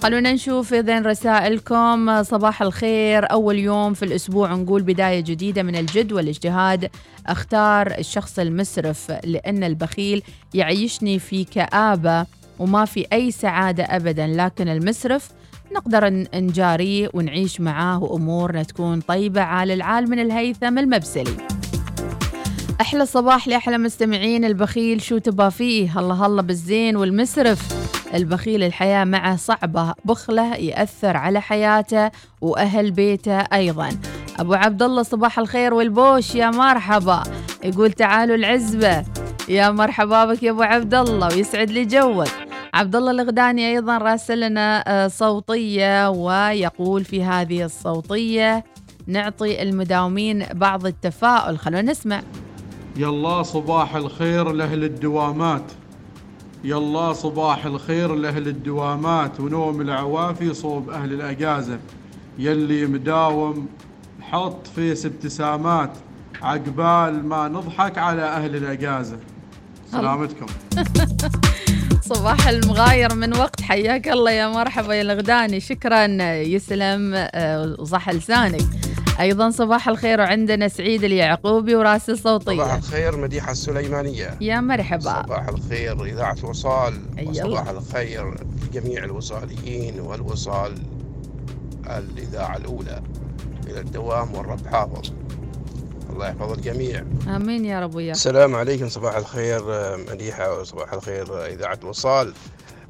خلونا 0.02 0.32
نشوف 0.32 0.74
إذا 0.74 0.98
رسائلكم. 0.98 2.22
صباح 2.22 2.62
الخير. 2.62 3.32
أول 3.32 3.58
يوم 3.58 3.94
في 3.94 4.04
الأسبوع 4.04 4.54
نقول 4.54 4.82
بداية 4.82 5.20
جديدة 5.20 5.62
من 5.62 5.76
الجد 5.76 6.12
والاجتهاد. 6.12 6.90
أختار 7.26 7.98
الشخص 7.98 8.38
المسرف 8.38 9.12
لأن 9.24 9.64
البخيل 9.64 10.22
يعيشني 10.54 11.18
في 11.18 11.44
كآبة 11.44 12.26
وما 12.58 12.84
في 12.84 13.06
أي 13.12 13.30
سعادة 13.30 13.84
أبدا 13.84 14.26
لكن 14.26 14.68
المسرف 14.68 15.28
نقدر 15.72 16.26
نجاريه 16.34 17.08
ونعيش 17.14 17.60
معاه 17.60 18.02
وأمورنا 18.02 18.62
تكون 18.62 19.00
طيبة 19.00 19.40
على 19.40 19.74
العال 19.74 20.10
من 20.10 20.18
الهيثم 20.18 20.78
المبسلي. 20.78 21.61
أحلى 22.82 23.06
صباح 23.06 23.48
لأحلى 23.48 23.78
مستمعين. 23.78 24.44
البخيل 24.44 25.02
شو 25.02 25.18
تبى 25.18 25.50
فيه؟ 25.50 25.98
الله 25.98 26.26
الله 26.26 26.42
بالزين 26.42 26.96
والمسرف. 26.96 27.60
البخيل 28.14 28.62
الحياة 28.62 29.04
معه 29.04 29.36
صعبة 29.36 29.94
بخلة 30.04 30.56
يأثر 30.56 31.16
على 31.16 31.40
حياته 31.40 32.10
وأهل 32.40 32.90
بيته 32.90 33.38
أيضا. 33.38 33.88
أبو 34.38 34.54
عبد 34.54 34.82
الله 34.82 35.02
صباح 35.02 35.38
الخير 35.38 35.74
والبوش 35.74 36.34
يا 36.34 36.50
مرحبا. 36.50 37.22
يقول 37.64 37.92
تعالوا 37.92 38.36
العزبة. 38.36 39.04
يا 39.48 39.70
مرحبا 39.70 40.24
بك 40.24 40.42
يا 40.42 40.50
أبو 40.50 40.62
عبد 40.62 40.94
الله 40.94 41.28
ويسعد 41.36 41.70
لي 41.70 41.84
جوك. 41.84 42.28
عبد 42.74 42.96
الله 42.96 43.10
الغداني 43.10 43.68
أيضا 43.68 43.98
راسل 43.98 44.40
لنا 44.40 44.84
آه، 44.86 45.08
صوتية 45.08 46.10
ويقول 46.10 47.04
في 47.04 47.24
هذه 47.24 47.64
الصوتية 47.64 48.64
نعطي 49.06 49.62
المداومين 49.62 50.46
بعض 50.52 50.86
التفاؤل. 50.86 51.58
خلونا 51.58 51.82
نسمع. 51.82 52.22
يلا 52.96 53.42
صباح 53.42 53.96
الخير 53.96 54.52
لأهل 54.52 54.84
الدوامات. 54.84 55.72
يلا 56.64 57.12
صباح 57.12 57.66
الخير 57.66 58.14
لأهل 58.14 58.48
الدوامات 58.48 59.40
ونوم 59.40 59.80
العوافي 59.80 60.54
صوب 60.54 60.90
أهل 60.90 61.12
الأجازة. 61.12 61.78
يلي 62.38 62.86
مداوم 62.86 63.66
حط 64.20 64.66
فيس 64.66 65.06
ابتسامات 65.06 65.90
عقبال 66.42 67.26
ما 67.26 67.48
نضحك 67.48 67.98
على 67.98 68.22
أهل 68.22 68.56
الأجازة. 68.56 69.16
سلامتكم. 69.92 70.46
صباح 72.14 72.48
المغاير 72.48 73.14
من 73.14 73.36
وقت. 73.36 73.60
حياك 73.60 74.08
الله 74.08 74.30
يا 74.30 74.48
مرحبا 74.48 74.94
يا 74.94 75.02
الغداني. 75.02 75.60
شكرا 75.60 76.06
يسلم 76.32 77.12
آه، 77.14 77.76
وصح 77.78 78.10
لسانك. 78.10 78.62
أيضا 79.20 79.50
صباح 79.50 79.88
الخير 79.88 80.20
وعندنا 80.20 80.68
سعيد 80.68 81.04
اليعقوبي 81.04 81.74
وراسل 81.74 82.18
صباح 82.18 82.32
صوتيه 82.42 82.76
الخير 82.76 83.16
مديحة 83.16 83.52
السليمانية. 83.52 84.38
يا 84.40 84.60
مرحبا. 84.60 85.22
صباح 85.22 85.48
الخير 85.48 86.04
إذاعة 86.04 86.36
وصال. 86.42 87.00
أي 87.18 87.28
وصباح 87.28 87.68
الله. 87.68 87.70
الخير 87.70 88.34
لجميع 88.68 89.04
الوصاليين 89.04 90.00
والوصال 90.00 90.74
الإذاعة 91.86 92.56
الأولى 92.56 93.02
إلى 93.66 93.80
الدوام 93.80 94.34
والرب 94.34 94.66
حافظ. 94.66 95.10
الله 96.10 96.28
يحفظ 96.28 96.52
الجميع. 96.52 97.04
آمين 97.36 97.64
يا 97.64 97.80
رب 97.80 97.94
وياك. 97.94 98.14
السلام 98.14 98.56
عليكم. 98.56 98.88
صباح 98.88 99.16
الخير 99.16 99.62
مديحة. 100.10 100.60
وصباح 100.60 100.92
الخير 100.92 101.46
إذاعة 101.46 101.78
وصال. 101.84 102.32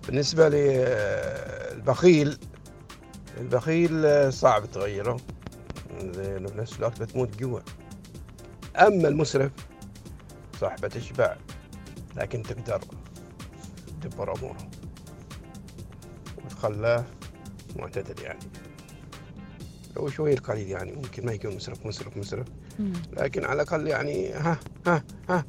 بالنسبة 0.07 0.49
للبخيل 0.49 2.39
البخيل 3.41 4.33
صعب 4.33 4.71
تغيره. 4.71 5.17
نفس 6.57 6.77
الوقت 6.79 7.01
بتموت 7.03 7.37
جوع. 7.39 7.63
أما 8.77 9.09
المسرف 9.09 9.53
صح 10.61 10.75
بتشبع 10.83 11.37
لكن 12.17 12.43
تقدر 12.43 12.81
تدبر 14.03 14.37
أموره 14.39 14.69
وتخلاه 16.45 17.05
معتدل 17.77 18.23
يعني. 18.23 18.39
لو 19.97 20.09
شوي 20.09 20.33
القليل 20.33 20.69
يعني 20.69 20.93
ممكن 20.93 21.27
ما 21.27 21.33
يكون 21.33 21.57
مسرف 21.57 21.87
مسرف 21.87 22.17
مسرف. 22.17 22.47
لكن 23.13 23.45
على 23.45 23.63
الأقل 23.63 23.87
يعني 23.89 24.33
ها 24.33 24.59
ها 24.87 25.05
ها 25.29 25.45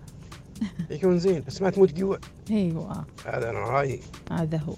يكون 0.89 1.19
زين 1.19 1.43
بس 1.47 1.61
ما 1.61 1.69
تموت 1.69 1.93
جوع. 1.93 2.19
أيوه. 2.51 3.05
هذا 3.25 3.49
أنا 3.49 3.59
رأيي. 3.59 3.99
هذا 4.31 4.57
هو. 4.57 4.75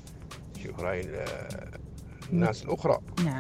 شوف 0.63 0.79
رأي 0.79 1.01
ال- 1.01 1.79
الناس 2.33 2.63
الأخرى. 2.63 2.99
نعم. 3.25 3.39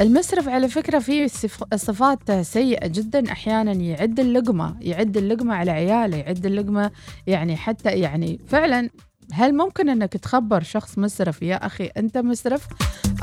المسرف 0.00 0.48
على 0.48 0.68
فكرة 0.68 0.98
فيه 0.98 1.26
صف- 1.26 1.74
صفات 1.74 2.30
سيئة 2.32 2.86
جدا 2.86 3.32
أحيانا 3.32 3.72
يعد 3.72 4.20
اللقمة 4.20 4.76
يعد 4.80 5.16
اللقمة 5.16 5.54
على 5.54 5.70
عياله 5.70 6.16
يعد 6.16 6.46
اللقمة 6.46 6.90
يعني 7.26 7.56
حتى 7.56 7.88
يعني 7.90 8.40
فعلا 8.48 8.90
هل 9.32 9.56
ممكن 9.56 9.88
أنك 9.88 10.12
تخبر 10.12 10.62
شخص 10.62 10.98
مسرف 10.98 11.42
يا 11.42 11.66
أخي 11.66 11.84
أنت 11.96 12.18
مسرف؟ 12.18 12.66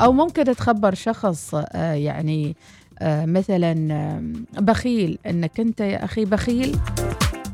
أو 0.02 0.12
ممكن 0.12 0.44
تخبر 0.44 0.94
شخص 0.94 1.56
آه، 1.56 1.94
يعني 1.94 2.56
آه، 3.00 3.26
مثلا 3.26 3.74
بخيل 4.58 5.18
أنك 5.26 5.60
أنت 5.60 5.80
يا 5.82 6.06
أخي 6.06 6.26
بخيل؟ 6.26 6.76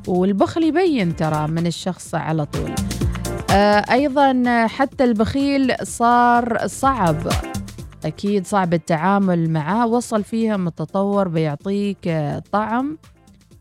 والبخل 0.08 0.64
يبين 0.64 1.16
ترى 1.16 1.48
من 1.48 1.68
الشخص 1.68 2.16
على 2.16 2.46
طول. 2.46 2.72
آه، 3.52 3.86
أيضا 3.92 4.44
حتى 4.68 5.04
البخيل 5.04 5.76
صار 5.84 6.68
صعب. 6.68 7.16
أكيد 8.06 8.48
صعب 8.48 8.74
التعامل 8.74 9.50
معاه. 9.50 9.88
وصل 9.88 10.24
فيها 10.24 10.58
متطور 10.58 11.28
بيعطيك 11.28 12.08
آه، 12.08 12.44
طعم 12.52 12.98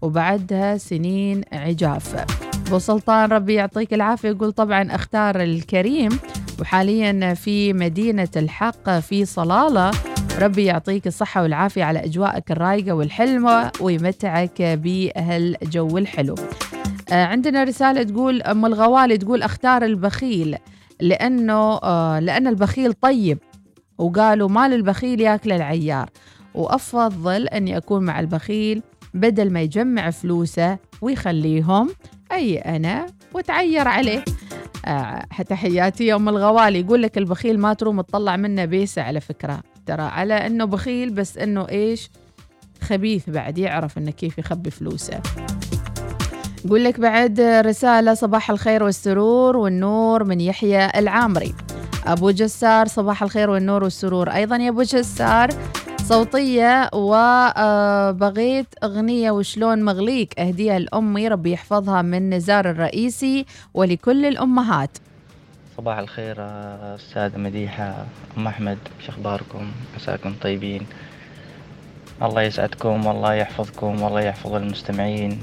وبعدها 0.03 0.77
سنين 0.77 1.41
عجاف. 1.53 2.25
أبو 2.67 2.79
سلطان 2.79 3.31
ربي 3.33 3.55
يعطيك 3.55 3.95
العافية. 3.95 4.29
يقول 4.29 4.53
طبعا 4.53 4.95
أختار 4.95 5.43
الكريم 5.43 6.19
وحاليا 6.61 7.35
في 7.35 7.73
مدينة 7.73 8.29
الحق 8.37 8.91
في 8.99 9.25
صلالة. 9.25 9.91
ربي 10.39 10.65
يعطيك 10.65 11.07
الصحة 11.07 11.43
والعافية 11.43 11.85
على 11.85 12.05
أجواءك 12.05 12.51
الرايقة 12.51 12.93
والحلوة 12.93 13.71
ويمتعك 13.81 14.63
بهالجو 14.63 15.99
الحلو. 15.99 16.35
آه، 17.13 17.25
عندنا 17.25 17.65
رسالة 17.65 18.03
تقول 18.03 18.43
أم 18.43 18.67
الغوالي 18.67 19.19
تقول 19.19 19.43
أختار 19.43 19.85
البخيل 19.85 20.57
لأنه 21.01 21.77
آه، 21.83 22.19
لأن 22.21 22.47
البخيل 22.47 22.93
طيب. 22.93 23.39
وقالوا 23.99 24.49
مال 24.49 24.73
البخيل 24.73 25.21
ياكل 25.21 25.53
العيار. 25.53 26.11
وأفضل 26.55 27.49
أني 27.49 27.77
أكون 27.77 28.05
مع 28.05 28.21
البخيل 28.21 28.83
بدل 29.15 29.53
ما 29.53 29.61
يجمع 29.61 30.11
فلوسه 30.11 30.79
ويخليهم 31.01 31.91
أي 32.33 32.59
أنا 32.59 33.07
وتعير 33.35 33.89
عليه. 33.89 34.25
آه 34.87 35.25
تحياتي 35.49 36.07
يوم 36.07 36.29
الغوالي 36.29 36.81
يقول 36.81 37.03
لك 37.03 37.19
البخيل 37.19 37.59
ما 37.59 37.75
تروم 37.75 38.01
تطلع 38.01 38.37
منه 38.37 38.65
بيسة 38.65 39.03
على 39.03 39.21
فكرة. 39.21 39.61
ترى 39.87 40.03
على 40.03 40.35
أنه 40.35 40.65
بخيل 40.65 41.11
بس 41.11 41.39
أنه 41.39 41.69
إيش؟ 41.69 42.11
خبيث 42.83 43.31
بعد 43.31 43.59
يعرف 43.59 43.99
أنه 43.99 44.11
كيف 44.11 44.39
يخبي 44.39 44.71
فلوسه. 44.71 45.21
يقول 46.65 46.85
لك 46.85 47.01
بعد 47.01 47.41
رسالة 47.41 48.15
صباح 48.15 48.51
الخير 48.51 48.83
والسرور 48.83 49.57
والنور 49.57 50.25
من 50.25 50.41
يحيى 50.41 50.91
العامري. 50.97 51.55
أبو 52.13 52.31
جسار 52.31 52.87
صباح 52.87 53.23
الخير 53.23 53.51
والنور 53.51 53.85
والسرور. 53.85 54.29
أيضا 54.31 54.57
يا 54.57 54.69
أبو 54.69 54.83
جسار 54.83 55.49
صوتية 55.97 56.91
وبغيت 56.93 58.67
أغنية 58.85 59.31
وشلون 59.31 59.85
مغليك؟ 59.85 60.41
أهديها 60.41 60.79
لأمي 60.79 61.29
ربي 61.29 61.53
يحفظها 61.53 62.03
من 62.03 62.31
نزار 62.31 62.71
الرئيسي 62.71 63.47
ولكل 63.75 64.27
الأمهات. 64.27 64.99
صباح 65.77 65.99
الخير 65.99 66.37
أستاذة 66.95 67.39
مديحة 67.39 68.07
أم 68.37 68.47
أحمد 68.47 68.79
شو 69.07 69.13
أخباركم؟ 69.13 69.71
عساكم 69.97 70.35
طيبين. 70.43 70.87
الله 72.23 72.43
يسعدكم 72.43 73.07
والله 73.07 73.35
يحفظكم 73.35 74.03
والله 74.03 74.21
يحفظ 74.21 74.55
المستمعين 74.55 75.43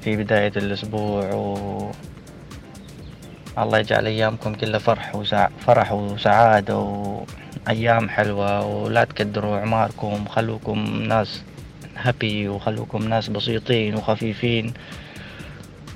في 0.00 0.16
بداية 0.16 0.52
الأسبوع 0.56 1.34
و 1.34 1.90
الله 3.58 3.78
يجعل 3.78 4.06
أيامكم 4.06 4.54
كلها 4.54 4.78
فرح 4.78 5.14
وسع... 5.16 5.48
فرح 5.66 5.92
وسعادة 5.92 6.78
وأيام 6.78 8.08
حلوة 8.08 8.66
ولا 8.66 9.04
تكدروا 9.04 9.58
أعماركم 9.58 10.24
خلوكم 10.28 10.78
ناس 11.08 11.42
هابي 11.96 12.48
وخلوكم 12.48 13.08
ناس 13.08 13.28
بسيطين 13.28 13.94
وخفيفين 13.94 14.74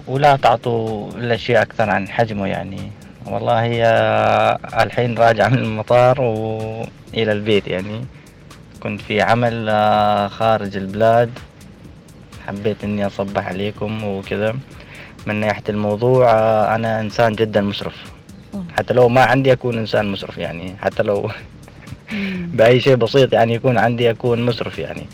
ولا 0.06 0.36
تعطوا 0.36 1.10
الأشياء 1.12 1.62
أكثر 1.62 1.90
عن 1.90 2.08
حجمه 2.08 2.46
يعني. 2.46 2.90
والله 3.26 3.62
هي 3.62 3.84
الحين 4.82 5.18
راجع 5.18 5.48
من 5.48 5.58
المطار 5.58 6.20
وإلى 6.20 7.32
البيت 7.32 7.66
يعني. 7.68 8.04
كنت 8.80 9.00
في 9.00 9.20
عمل 9.22 9.66
آه، 9.68 10.28
خارج 10.28 10.76
البلاد. 10.76 11.30
حبيت 12.46 12.84
إني 12.84 13.06
أصبح 13.06 13.46
عليكم 13.46 14.04
وكذا. 14.04 14.54
من 15.26 15.34
ناحية 15.40 15.62
الموضوع 15.68 16.30
آه، 16.30 16.74
أنا 16.74 17.00
إنسان 17.00 17.32
جدا 17.32 17.60
مسرف. 17.60 17.94
حتى 18.76 18.94
لو 18.94 19.08
ما 19.08 19.20
عندي 19.24 19.52
أكون 19.52 19.78
إنسان 19.78 20.12
مسرف 20.12 20.38
يعني. 20.38 20.76
حتى 20.82 21.02
لو 21.02 21.30
بأي 22.56 22.80
شيء 22.80 22.94
بسيط 22.94 23.32
يعني 23.32 23.54
يكون 23.54 23.78
عندي 23.78 24.10
أكون 24.10 24.42
مسرف 24.42 24.78
يعني. 24.78 25.06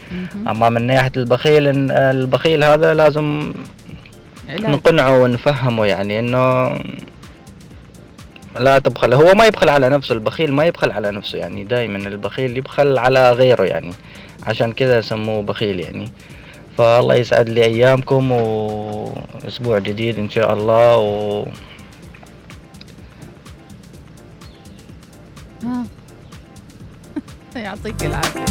أما 0.49 0.69
من 0.69 0.87
ناحية 0.87 1.13
البخيل 1.17 1.91
البخيل 1.91 2.65
هذا 2.65 2.95
لازم. 2.95 3.53
نقنعه 4.51 5.23
ونفهمه 5.23 5.87
يعني 5.87 6.19
إنه 6.19 6.71
لا 8.61 8.79
تبخل. 8.79 9.15
هو 9.15 9.35
ما 9.35 9.47
يبخل 9.47 9.69
على 9.69 9.89
نفسه 9.89 10.13
البخيل 10.13 10.53
ما 10.53 10.65
يبخل 10.65 10.91
على 10.91 11.11
نفسه 11.11 11.39
يعني. 11.39 11.65
دائما 11.65 11.99
البخيل 11.99 12.57
يبخل 12.57 12.99
على 12.99 13.33
غيره 13.33 13.63
يعني. 13.65 13.93
عشان 14.47 14.73
كذا 14.73 15.01
سموه 15.01 15.43
بخيل 15.43 15.81
يعني. 15.81 16.09
فالله 16.79 17.15
يسعد 17.15 17.49
لي 17.49 17.65
أيامكم 17.65 18.33
وأسبوع 18.33 19.79
جديد 19.79 20.19
إن 20.19 20.31
شاء 20.31 20.53
الله 20.53 20.97
و... 20.97 21.47
ها. 25.65 25.85
يعطيك 27.65 28.05
العافية. 28.05 28.45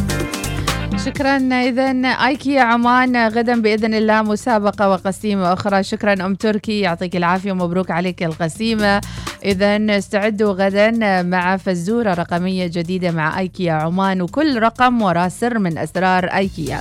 شكرا 1.05 1.38
إذا. 1.38 1.91
أيكيا 2.07 2.61
عمان 2.61 3.28
غدا 3.28 3.61
بإذن 3.61 3.93
الله. 3.93 4.21
مسابقة 4.21 4.89
وقسيمة 4.89 5.53
أخرى. 5.53 5.84
شكرا 5.84 6.13
أم 6.26 6.36
تركي. 6.36 6.80
يعطيك 6.80 7.15
العافية. 7.15 7.51
ومبروك 7.51 7.91
عليك 7.91 8.24
القسيمة. 8.24 9.01
إذا 9.45 9.97
استعدوا 9.97 10.53
غدا 10.53 11.21
مع 11.21 11.57
فزورة 11.57 12.13
رقمية 12.13 12.67
جديدة 12.67 13.11
مع 13.11 13.39
أيكيا 13.39 13.74
عمان. 13.74 14.21
وكل 14.21 14.59
رقم 14.59 15.01
وراه 15.01 15.28
سر 15.28 15.59
من 15.59 15.78
أسرار 15.78 16.26
أيكيا. 16.26 16.80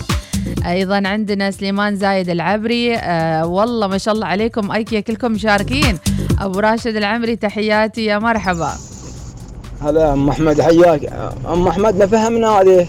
أيضا 0.66 1.02
عندنا 1.06 1.50
سليمان 1.50 1.96
زايد 1.96 2.28
العبري 2.28 2.96
آه 2.96 3.46
والله 3.46 3.86
ما 3.86 3.98
شاء 3.98 4.14
الله 4.14 4.26
عليكم 4.26 4.72
أيكيا 4.72 5.00
كلكم 5.00 5.32
مشاركين. 5.32 5.98
أبو 6.40 6.58
راشد 6.58 6.96
العمري 6.96 7.36
تحياتي 7.36 8.04
يا 8.04 8.18
مرحبا. 8.18 8.72
هلا 9.82 10.12
أم 10.12 10.28
أحمد 10.28 10.60
حياك. 10.60 11.12
أم 11.52 11.68
أحمد 11.68 11.96
ما 11.96 12.06
فهمنا 12.06 12.48
هذه. 12.48 12.86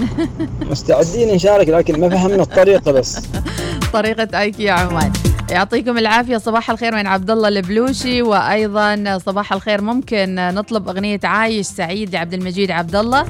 مستعدين 0.70 1.34
نشارك 1.34 1.68
لكن 1.68 2.00
ما 2.00 2.08
فهمنا 2.08 2.42
الطريقة 2.42 2.92
بس. 2.92 3.20
طريقة 3.92 4.40
أيكيا 4.40 4.72
عمان. 4.72 5.12
يعطيكم 5.50 5.98
العافية 5.98 6.36
صباح 6.36 6.70
الخير 6.70 6.94
من 6.94 7.06
عبد 7.06 7.30
الله 7.30 7.48
البلوشي 7.48 8.22
وأيضا 8.22 9.18
صباح 9.26 9.52
الخير 9.52 9.80
ممكن 9.80 10.34
نطلب 10.34 10.88
أغنية 10.88 11.20
عايش 11.24 11.66
سعيد 11.66 12.14
لعبد 12.14 12.34
المجيد 12.34 12.70
عبد 12.70 12.96
الله. 12.96 13.26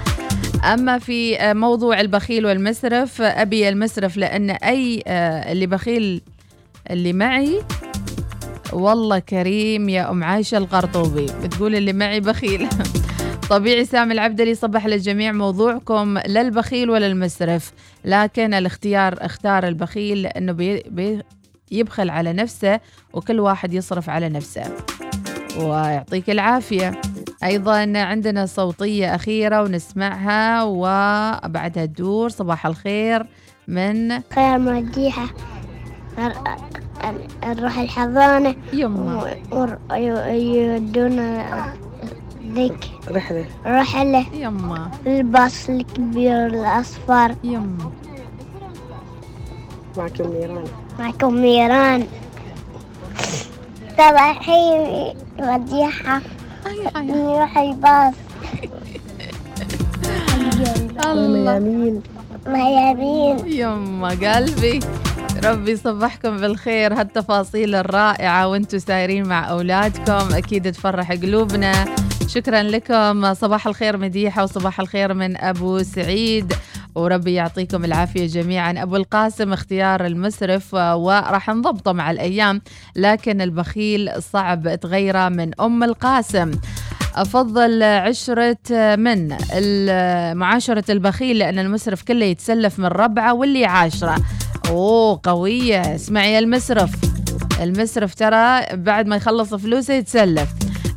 أما 0.65 0.99
في 0.99 1.55
موضوع 1.55 2.01
البخيل 2.01 2.47
والمسرف 2.47 3.23
أبي 3.23 3.69
المسرف 3.69 4.17
لأن 4.17 4.51
أي 4.51 5.03
اللي 5.53 5.67
بخيل 5.67 6.23
اللي 6.91 7.13
معي 7.13 7.63
والله 8.73 9.19
كريم 9.19 9.89
يا 9.89 10.11
أم 10.11 10.25
عايشة 10.25 10.59
القرطوبي. 10.59 11.27
بتقول 11.43 11.75
اللي 11.75 11.93
معي 11.93 12.21
بخيل. 12.21 12.69
طبيعي 13.51 13.85
سامي 13.85 14.13
العبدلي 14.13 14.55
صبح 14.55 14.87
للجميع 14.87 15.33
موضوعكم 15.33 16.19
لا 16.27 16.41
البخيل 16.41 16.91
ولا 16.91 17.07
المسرف. 17.07 17.73
لكن 18.05 18.55
الاختيار 18.55 19.15
اختار 19.21 19.69
البخيل 19.69 20.23
لأنه 20.23 20.53
بي 20.53 20.83
بي 20.91 21.23
يبخل 21.71 22.11
على 22.11 22.33
نفسه 22.33 22.81
وكل 23.13 23.41
واحد 23.41 23.75
يصرف 23.75 24.11
على 24.11 24.29
نفسه. 24.29 24.63
ويعطيك 25.59 26.31
العافية. 26.31 27.01
أيضا 27.45 27.99
عندنا 27.99 28.47
صوتية 28.47 29.15
أخيرة 29.15 29.63
ونسمعها 29.63 30.63
وبعدها 30.65 31.87
تدور 31.87 32.29
صباح 32.29 32.67
الخير 32.67 33.27
من 33.69 34.21
خير 34.21 34.59
مديحة 34.59 35.27
نروح 37.47 37.79
الحضانة. 37.79 38.55
يما. 38.73 39.31
يودونا 40.33 41.73
ذيك. 42.53 42.91
رحلة. 43.11 43.47
رحلة. 43.67 44.27
يما. 44.35 44.91
الباص 45.07 45.69
الكبير 45.69 46.47
الأصفر. 46.47 47.35
يما. 47.45 47.93
معكم 49.97 50.25
نيران 50.33 50.65
معكم 50.99 51.35
ميران. 51.35 52.07
صباحي 53.99 55.15
مديحة 55.39 56.21
نروح 56.97 57.59
الباص 57.59 58.15
الله. 61.05 61.57
يمين 61.57 62.03
ميامين. 62.47 63.37
يما 63.47 64.09
قلبي. 64.09 64.81
ربي 65.45 65.71
يصبحكم 65.71 66.37
بالخير. 66.37 66.95
هالتفاصيل 67.01 67.75
الرائعة 67.75 68.49
وأنتم 68.49 68.79
سايرين 68.79 69.29
مع 69.29 69.51
أولادكم. 69.51 70.35
أكيد 70.35 70.73
تفرح 70.73 71.13
قلوبنا. 71.13 71.73
شكرا 72.29 72.63
لكم. 72.63 73.35
صباح 73.35 73.67
الخير 73.67 73.97
مديحة 73.97 74.43
وصباح 74.43 74.81
الخير 74.81 75.15
من 75.15 75.37
أبو 75.37 75.83
سعيد. 75.83 76.53
وربي 76.97 77.35
يعطيكم 77.35 77.85
العافية 77.85 78.27
جميعا. 78.27 78.83
أبو 78.83 78.97
القاسم 78.97 79.53
اختيار 79.53 80.07
المسرف 80.07 80.75
وراح 80.75 81.49
نضبطه 81.49 81.93
مع 81.93 82.11
الأيام 82.11 82.63
لكن 82.97 83.41
البخيل 83.41 84.23
صعب 84.33 84.75
تغيره 84.75 85.29
من 85.29 85.61
أم 85.61 85.85
القاسم. 85.85 86.51
أفضل 87.15 87.83
عشرة 87.83 88.57
من 88.97 89.29
معاشرة 90.39 90.85
البخيل 90.91 91.39
لأن 91.39 91.59
المسرف 91.59 92.03
كله 92.03 92.25
يتسلف 92.25 92.79
من 92.79 92.87
ربعة 92.87 93.35
واللي 93.35 93.65
عاشرة. 93.65 94.17
أوه 94.69 95.21
قوية. 95.23 95.95
اسمعي 95.95 96.39
المسرف. 96.39 96.91
المسرف 97.63 98.15
ترى 98.15 98.63
بعد 98.73 99.07
ما 99.07 99.17
يخلص 99.17 99.55
فلوسه 99.55 99.95
يتسلف. 99.95 100.49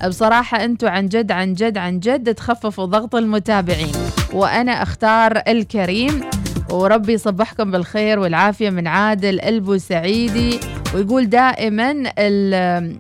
بصراحة 0.08 0.66
أنتوا 0.66 0.90
عن 0.90 1.08
جد 1.08 1.32
عن 1.32 1.54
جد 1.54 1.78
عن 1.78 2.00
جد 2.00 2.34
تخففوا 2.34 2.86
ضغط 2.86 3.16
المتابعين. 3.16 3.92
وأنا 4.34 4.84
أختار 4.84 5.42
الكريم. 5.48 6.22
وربي 6.70 7.14
يصبحكم 7.14 7.72
بالخير 7.72 8.20
والعافية 8.20 8.70
من 8.70 8.88
عادل 8.88 9.42
البو 9.42 9.78
سعيدي. 9.78 10.60
ويقول 10.96 11.30
دائما 11.30 12.12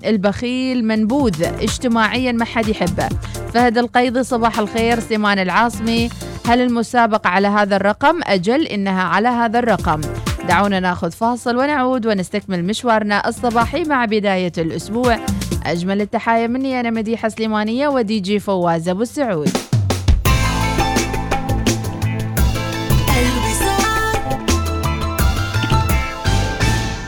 البخيل 0.06 0.86
منبوذ 0.86 1.44
اجتماعيا 1.44 2.32
ما 2.32 2.46
حد 2.46 2.68
يحبه. 2.68 3.10
فهد 3.54 3.78
القيضي 3.78 4.24
صباح 4.24 4.60
الخير. 4.60 5.00
سيمان 5.00 5.40
العاصمي 5.40 6.10
هل 6.46 6.62
المسابقة 6.62 7.30
على 7.30 7.48
هذا 7.48 7.76
الرقم؟ 7.76 8.20
أجل؟ 8.24 8.68
إنها 8.68 9.04
على 9.04 9.28
هذا 9.28 9.60
الرقم. 9.60 10.02
دعونا 10.50 10.80
ناخذ 10.80 11.12
فاصل 11.12 11.58
ونعود 11.58 12.06
ونستكمل 12.06 12.64
مشوارنا 12.64 13.30
الصباحي 13.30 13.84
مع 13.84 14.06
بداية 14.06 14.52
الأسبوع. 14.58 15.20
أجمل 15.66 16.02
التحايا 16.02 16.48
مني 16.48 16.80
أنا 16.80 16.90
مديحة 16.90 17.30
سليمانية 17.30 17.88
ودي 17.88 18.20
جي 18.20 18.40
فواز 18.40 18.90
أبو 18.90 19.02
السعود. 19.02 19.50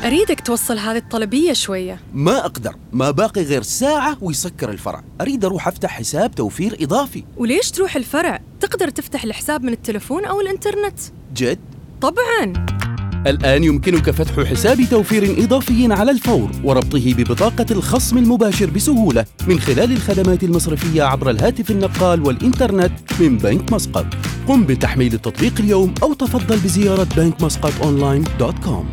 أريدك 0.04 0.42
توصل 0.42 0.78
هذه 0.78 0.98
الطلبية 0.98 1.54
شوية. 1.54 2.00
ما 2.14 2.38
أقدر. 2.38 2.76
ما 2.94 3.12
باقي 3.12 3.44
غير 3.44 3.62
ساعة 3.62 4.18
ويسكر 4.22 4.70
الفرع. 4.70 5.04
أريد 5.22 5.46
أروح 5.46 5.68
أفتح 5.68 5.90
حساب 5.90 6.36
توفير 6.36 6.78
إضافي. 6.82 7.24
وليش 7.38 7.72
تروح 7.72 7.96
الفرع؟ 7.96 8.40
تقدر 8.60 8.90
تفتح 8.90 9.24
الحساب 9.24 9.64
من 9.64 9.74
التلفون 9.74 10.26
أو 10.26 10.42
الإنترنت. 10.42 11.00
جد؟ 11.36 11.60
طبعاً. 12.02 12.81
الآن 13.28 13.64
يمكنك 13.64 14.10
فتح 14.10 14.44
حساب 14.44 14.82
توفير 14.90 15.44
إضافي 15.44 15.94
على 15.94 16.12
الفور 16.12 16.52
وربطه 16.64 17.14
ببطاقة 17.14 17.66
الخصم 17.72 18.18
المباشر 18.18 18.70
بسهولة 18.70 19.26
من 19.48 19.60
خلال 19.60 19.92
الخدمات 19.92 20.44
المصرفية 20.44 21.04
عبر 21.04 21.30
الهاتف 21.30 21.72
النقال 21.72 22.22
والإنترنت 22.22 22.92
من 23.20 23.38
بنك 23.38 23.74
مسقط. 23.74 24.06
قم 24.48 24.64
بتحميل 24.64 25.14
التطبيق 25.14 25.54
اليوم 25.60 25.94
أو 26.04 26.14
تفضل 26.14 26.58
بزيارة 26.58 27.08
بنك 27.18 27.44
مسقط 27.44 27.74
online 27.84 28.24
dot 28.40 28.60
com. 28.60 28.90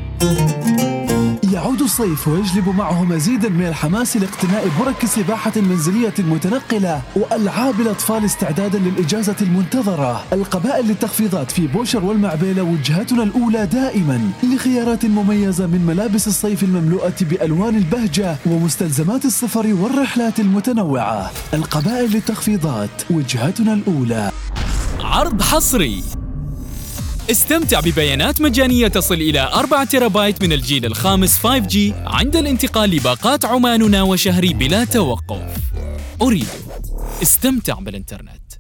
يعود 1.59 1.83
الصيف 1.83 2.29
ويجلب 2.29 2.69
معه 2.69 3.05
مزيدا 3.05 3.49
من 3.49 3.67
الحماس 3.67 4.17
لاقتناء 4.17 4.69
برك 4.81 5.05
سباحة 5.05 5.53
منزلية 5.57 6.15
متنقلة 6.19 7.03
وألعاب 7.17 7.81
الأطفال 7.81 8.25
استعدادا 8.25 8.79
للإجازة 8.79 9.37
المنتظرة. 9.43 10.25
القبائل 10.33 10.87
للتخفيضات 10.87 11.51
في 11.51 11.67
بوشر 11.67 12.05
والمعبيلة 12.05 12.63
وجهتنا 12.63 13.23
الأولى 13.23 13.67
دائما 13.67 14.31
لخيارات 14.43 15.07
مميزة 15.07 15.67
من 15.67 15.87
ملابس 15.87 16.29
الصيف 16.29 16.63
المملوءة 16.63 17.17
بألوان 17.21 17.77
البهجة 17.77 18.37
ومستلزمات 18.47 19.25
السفر 19.25 19.67
والرحلات 19.67 20.41
المتنوعة. 20.41 21.31
القبائل 21.55 22.11
للتخفيضات 22.11 22.91
وجهتنا 23.11 23.73
الأولى. 23.73 24.31
عرض 25.01 25.43
حصري. 25.43 26.05
استمتع 27.31 27.81
ببيانات 27.81 28.41
مجانية 28.41 28.89
تصل 28.89 29.15
إلى 29.15 29.41
4 29.41 29.85
تيرابايت 29.85 30.43
من 30.43 30.53
الجيل 30.53 30.87
الخامس 30.87 31.39
5G 31.47 31.77
عند 32.07 32.37
الانتقال 32.37 32.91
لباقات 32.91 33.45
عماننا 33.45 34.03
وشهري 34.03 34.53
بلا 34.53 34.85
توقف. 34.85 35.43
أريد. 36.23 36.47
استمتع 37.23 37.75
بالإنترنت. 37.75 38.53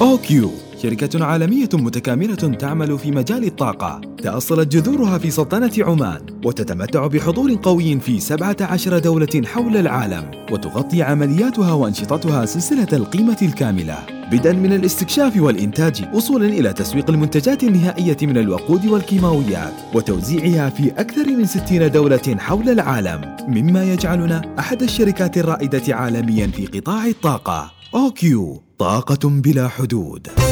أوكيو. 0.00 0.71
شركة 0.82 1.24
عالمية 1.24 1.68
متكاملة 1.72 2.34
تعمل 2.34 2.98
في 2.98 3.10
مجال 3.10 3.44
الطاقة. 3.44 4.00
تأصلت 4.22 4.72
جذورها 4.72 5.18
في 5.18 5.30
سلطنة 5.30 5.72
عمان 5.78 6.20
وتتمتع 6.44 7.06
بحضور 7.06 7.54
قوي 7.62 8.00
في 8.00 8.20
17 8.20 8.98
دولة 8.98 9.42
حول 9.44 9.76
العالم 9.76 10.30
وتغطي 10.52 11.02
عملياتها 11.02 11.72
وأنشطتها 11.72 12.46
سلسلة 12.46 12.88
القيمة 12.92 13.36
الكاملة. 13.42 13.98
بدءا 14.32 14.52
من 14.52 14.72
الاستكشاف 14.72 15.40
والإنتاج 15.40 16.04
وصولا 16.14 16.46
إلى 16.46 16.72
تسويق 16.72 17.10
المنتجات 17.10 17.62
النهائية 17.62 18.16
من 18.22 18.36
الوقود 18.38 18.86
والكيماويات 18.86 19.74
وتوزيعها 19.94 20.70
في 20.70 20.90
أكثر 20.90 21.26
من 21.26 21.44
60 21.44 21.90
دولة 21.90 22.36
حول 22.38 22.68
العالم. 22.68 23.36
مما 23.48 23.84
يجعلنا 23.84 24.54
أحد 24.58 24.82
الشركات 24.82 25.38
الرائدة 25.38 25.96
عالميا 25.96 26.46
في 26.46 26.66
قطاع 26.66 27.06
الطاقة. 27.06 27.70
أوكيو 27.94 28.62
طاقة 28.78 29.28
بلا 29.28 29.68
حدود. 29.68 30.51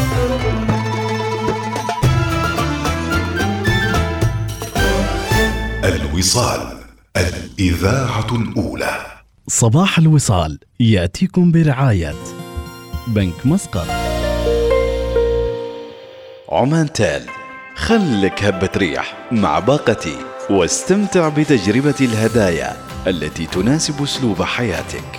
الوصال 5.90 6.78
الإذاعة 7.16 8.36
الأولى. 8.36 9.06
صباح 9.48 9.98
الوصال 9.98 10.58
يأتيكم 10.80 11.52
برعاية 11.52 12.14
بنك 13.06 13.46
مسقط. 13.46 13.86
عمان 16.48 16.92
تال 16.92 17.22
خلك 17.76 18.44
هبة 18.44 18.70
ريح 18.76 19.28
مع 19.32 19.58
باقتي 19.58 20.16
واستمتع 20.50 21.28
بتجربة 21.28 21.94
الهدايا 22.00 22.76
التي 23.06 23.46
تناسب 23.46 24.02
أسلوب 24.02 24.42
حياتك. 24.42 25.18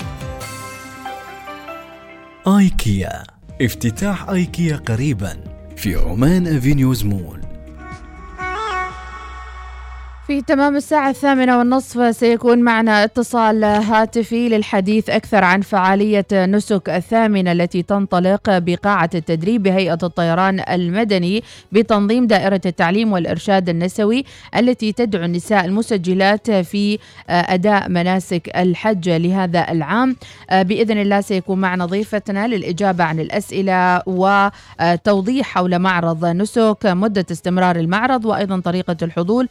آيكيا 2.47 3.23
افتتاح 3.61 4.29
آيكيا 4.29 4.75
قريبا 4.75 5.37
في 5.75 5.95
عمان 5.95 6.57
أفينيوز 6.57 7.03
مول. 7.05 7.40
في 10.27 10.41
تمام 10.41 10.75
الساعة 10.75 11.09
الثامنة 11.09 11.57
والنصف 11.57 12.15
سيكون 12.15 12.59
معنا 12.59 13.03
اتصال 13.03 13.63
هاتفي 13.63 14.49
للحديث 14.49 15.09
أكثر 15.09 15.43
عن 15.43 15.61
فعالية 15.61 16.25
نسك 16.33 16.89
الثامنة 16.89 17.51
التي 17.51 17.83
تنطلق 17.83 18.41
بقاعة 18.47 19.09
التدريب 19.15 19.63
بهيئة 19.63 19.97
الطيران 20.03 20.59
المدني 20.69 21.43
بتنظيم 21.71 22.27
دائرة 22.27 22.61
التعليم 22.65 23.11
والإرشاد 23.13 23.69
النسوي 23.69 24.25
التي 24.57 24.91
تدعو 24.91 25.25
النساء 25.25 25.65
المسجلات 25.65 26.51
في 26.51 26.99
أداء 27.29 27.89
مناسك 27.89 28.49
الحج 28.55 29.09
لهذا 29.09 29.71
العام. 29.71 30.15
بإذن 30.51 30.97
الله 31.01 31.21
سيكون 31.21 31.61
معنا 31.61 31.85
ضيفتنا 31.85 32.47
للإجابة 32.47 33.03
عن 33.03 33.19
الأسئلة 33.19 34.01
وتوضيح 34.05 35.47
حول 35.47 35.79
معرض 35.79 36.25
نسك 36.25 36.77
مدة 36.85 37.25
استمرار 37.31 37.75
المعرض 37.75 38.25
وأيضا 38.25 38.59
طريقة 38.59 38.97
الحضور. 39.01 39.45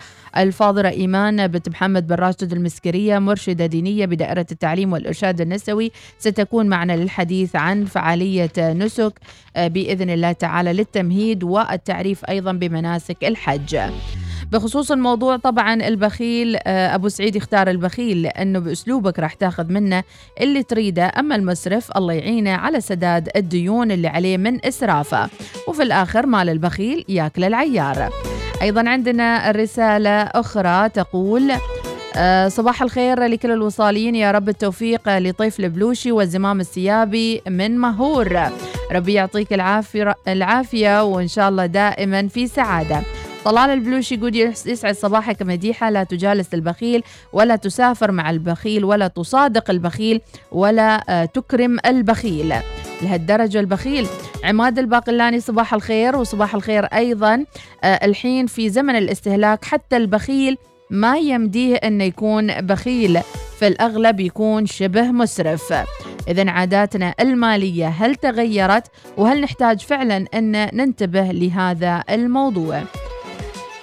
الفاضلة 0.61 0.89
إيمان 0.89 1.47
بنت 1.47 1.69
محمد 1.69 2.07
بن 2.07 2.15
راشد 2.15 2.53
المسكرية 2.53 3.19
مرشدة 3.19 3.67
دينية 3.67 4.07
بدائرة 4.07 4.47
التعليم 4.53 4.93
والإرشاد 4.93 5.41
النسوي. 5.41 5.93
ستكون 6.19 6.67
معنا 6.67 6.97
للحديث 6.97 7.57
عن 7.57 7.85
فعالية 7.85 8.53
نسك 8.59 9.13
آه، 9.57 9.69
بإذن 9.69 10.11
الله 10.11 10.33
تعالى 10.33 10.73
للتمهيد 10.73 11.45
والتعريف 11.45 12.25
أيضا 12.25 12.53
بمناسك 12.53 13.25
الحج. 13.25 13.79
بخصوص 14.53 14.91
الموضوع 14.91 15.37
طبعا 15.37 15.75
البخيل 15.75 16.57
آه، 16.57 16.95
أبو 16.95 17.09
سعيد 17.09 17.37
يختار 17.37 17.71
البخيل 17.71 18.23
لأنه 18.23 18.59
بأسلوبك 18.59 19.19
راح 19.19 19.35
تاخذ 19.35 19.73
منه 19.73 20.03
اللي 20.41 20.63
تريده. 20.63 21.13
أما 21.19 21.37
المسرف 21.37 21.97
الله 21.97 22.15
يعينه 22.15 22.51
على 22.51 22.81
سداد 22.81 23.29
الديون 23.37 23.91
اللي 23.91 24.09
عليه 24.09 24.37
من 24.37 24.67
إسرافه. 24.67 25.31
وفي 25.69 25.83
الآخر 25.83 26.27
مال 26.27 26.49
البخيل 26.49 27.05
ياكل 27.09 27.45
العيار. 27.45 28.11
أيضا 28.63 28.89
عندنا 28.89 29.51
رسالة 29.51 30.23
أخرى 30.23 30.89
تقول 30.89 31.53
آه، 32.17 32.49
صباح 32.49 32.83
الخير 32.83 33.25
لكل 33.25 33.51
الوصاليين 33.51 34.15
يا 34.15 34.31
رب 34.31 34.49
التوفيق 34.49 35.19
لطيف 35.19 35.61
البلوشي 35.61 36.13
والزمام 36.13 36.61
السيابي 36.61 37.43
من 37.49 37.79
مهور. 37.79 38.39
ربي 38.93 39.13
يعطيك 39.13 39.53
العافية, 39.53 40.15
العافية 40.29 41.05
وإن 41.05 41.29
شاء 41.29 41.49
الله 41.49 41.67
دائما 41.67 42.29
في 42.29 42.47
سعادة. 42.47 43.03
طلال 43.45 43.71
البلوشي 43.71 44.15
يقول 44.15 44.37
يسعد 44.67 44.95
صباحك 44.95 45.43
مديحة 45.43 45.91
لا 45.91 46.05
تجالس 46.05 46.55
البخيل 46.55 47.03
ولا 47.33 47.57
تسافر 47.57 48.13
مع 48.13 48.31
البخيل 48.31 48.85
ولا 48.85 49.09
تصادق 49.09 49.71
البخيل 49.71 50.21
ولا 50.53 51.05
آه، 51.09 51.25
تكرم 51.25 51.79
البخيل. 51.87 52.55
لهالدرجة 53.03 53.61
البخيل. 53.61 54.07
عماد 54.45 54.79
الباقلاني 54.79 55.41
صباح 55.41 55.75
الخير 55.75 56.17
وصباح 56.17 56.55
الخير 56.55 56.85
أيضا. 56.85 57.45
آه، 57.85 58.07
الحين 58.07 58.47
في 58.47 58.69
زمن 58.69 58.97
الاستهلاك 58.97 59.65
حتى 59.65 59.97
البخيل 59.97 60.59
ما 60.91 61.19
يمديه 61.19 61.77
أنه 61.77 62.05
يكون 62.05 62.61
بخيل 62.61 63.21
في 63.59 63.67
الأغلب 63.67 64.21
يكون 64.21 64.67
شبه 64.67 65.03
مسرف. 65.03 65.73
إذا 66.29 66.51
عاداتنا 66.51 67.15
المالية 67.21 67.89
هل 67.89 68.15
تغيرت؟ 68.15 68.87
وهل 69.17 69.41
نحتاج 69.41 69.81
فعلا 69.81 70.27
أن 70.35 70.69
ننتبه 70.77 71.23
لهذا 71.23 72.05
الموضوع؟ 72.11 72.83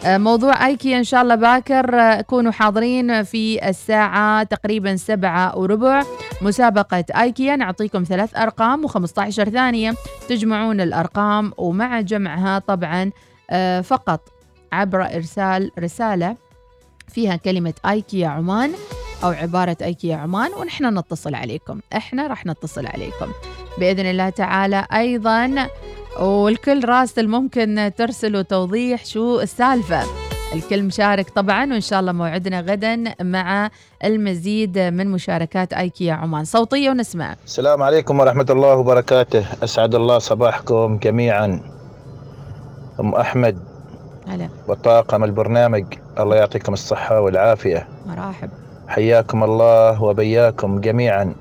موضوع 0.06 0.68
ايكيا 0.68 0.98
إن 0.98 1.04
شاء 1.04 1.22
الله 1.22 1.36
باكر. 1.36 2.00
آه، 2.00 2.22
كونوا 2.22 2.52
حاضرين 2.52 3.24
في 3.24 3.70
الساعة 3.70 4.44
تقريبا 4.44 4.96
سبعة 4.96 5.58
وربع. 5.58 6.04
مسابقة 6.42 7.04
ايكيا 7.22 7.56
نعطيكم 7.56 8.04
ثلاث 8.04 8.38
أرقام 8.38 8.88
و15 8.88 9.30
ثانية. 9.30 9.94
تجمعون 10.30 10.82
الأرقام 10.82 11.54
ومع 11.58 12.02
جمعها 12.02 12.60
طبعا 12.60 13.12
آه، 13.50 13.82
فقط 13.82 14.30
عبر 14.72 15.02
إرسال 15.02 15.72
رسالة 15.80 16.36
فيها 17.08 17.36
كلمة 17.36 17.74
ايكيا 17.86 18.28
عمان. 18.28 18.72
أو 19.24 19.30
عبارة 19.30 19.78
أيكيا 19.82 20.16
عمان 20.16 20.52
ونحن 20.54 20.98
نتصل 21.00 21.36
عليكم. 21.36 21.80
إحنا 21.96 22.28
راح 22.28 22.46
نتصل 22.46 22.88
عليكم. 22.88 23.32
بإذن 23.78 24.06
الله 24.06 24.30
تعالى 24.30 24.86
أيضا 24.94 25.68
والكل 26.20 26.86
راسل 26.86 27.28
ممكن 27.28 27.92
ترسلوا 27.98 28.42
توضيح 28.42 29.06
شو 29.06 29.40
السالفة. 29.40 30.04
الكل 30.54 30.84
مشارك 30.84 31.30
طبعا 31.30 31.66
وإن 31.74 31.82
شاء 31.82 32.00
الله 32.00 32.12
موعدنا 32.12 32.62
غدا 32.62 33.04
مع 33.22 33.70
المزيد 34.04 34.80
من 34.80 35.08
مشاركات 35.12 35.74
أيكيا 35.74 36.14
عمان. 36.14 36.46
صوتية 36.46 36.90
ونسمع. 36.90 37.36
السلام 37.46 37.84
عليكم 37.84 38.20
ورحمة 38.20 38.46
الله 38.50 38.76
وبركاته. 38.76 39.46
أسعد 39.64 39.96
الله 39.96 40.20
صباحكم 40.20 40.98
جميعا. 40.98 41.62
أم 43.00 43.16
أحمد. 43.16 43.60
هلا. 44.28 44.50
وطاقم 44.68 45.24
البرنامج. 45.24 45.86
الله 46.20 46.36
يعطيكم 46.36 46.74
الصحة 46.74 47.22
والعافية. 47.22 47.88
مرحب 48.06 48.50
حياكم 48.88 49.44
الله 49.44 50.04
وبياكم 50.04 50.80
جميعا. 50.82 51.34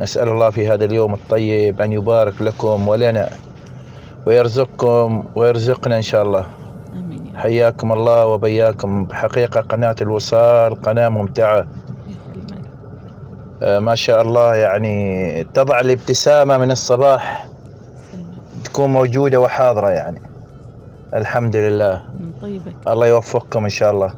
نسأل 0.00 0.28
الله 0.28 0.50
في 0.50 0.68
هذا 0.68 0.84
اليوم 0.84 1.14
الطيب 1.14 1.80
أن 1.80 1.92
يبارك 1.92 2.42
لكم 2.42 2.88
ولنا 2.88 3.28
ويرزقكم 4.26 5.24
ويرزقنا 5.34 5.96
إن 5.96 6.02
شاء 6.02 6.22
الله. 6.22 6.46
آمين. 6.92 7.32
حياكم 7.36 7.92
الله 7.92 8.26
وبياكم. 8.26 9.04
بحقيقة 9.04 9.60
قناة 9.60 9.96
الوصال 10.00 10.82
قناة 10.82 11.08
ممتعة. 11.08 11.66
آه 13.62 13.78
ما 13.78 13.94
شاء 13.94 14.22
الله 14.22 14.54
يعني 14.54 15.44
تضع 15.54 15.80
الابتسامة 15.80 16.58
من 16.58 16.70
الصباح 16.70 17.46
تكون 18.64 18.90
موجودة 18.90 19.40
وحاضرة 19.40 19.90
يعني. 19.90 20.22
الحمد 21.14 21.56
لله. 21.56 22.02
الله 22.88 23.06
يوفقكم 23.06 23.64
إن 23.64 23.70
شاء 23.70 23.90
الله. 23.90 24.12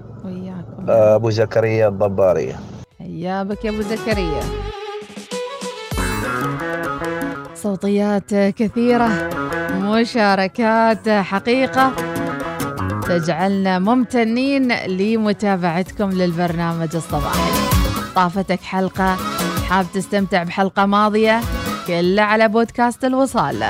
أبو 0.91 1.31
زكريا 1.31 1.89
الضبارية 1.89 2.61
حيابك 2.99 3.65
يا 3.65 3.71
أبو 3.71 3.81
زكريا. 3.81 4.41
صوتيات 7.55 8.35
كثيرة 8.35 9.09
مشاركات 9.75 11.09
حقيقة. 11.09 11.93
تجعلنا 13.09 13.79
ممتنين 13.79 14.73
لمتابعتكم 14.73 16.11
للبرنامج 16.11 16.97
الصباحي. 16.97 17.51
طافتك 18.15 18.61
حلقة 18.61 19.17
حاب 19.69 19.87
تستمتع 19.95 20.43
بحلقة 20.43 20.87
ماضية؟ 20.87 21.41
كلها 21.87 22.25
على 22.25 22.49
بودكاست 22.49 23.05
الوصال. 23.05 23.65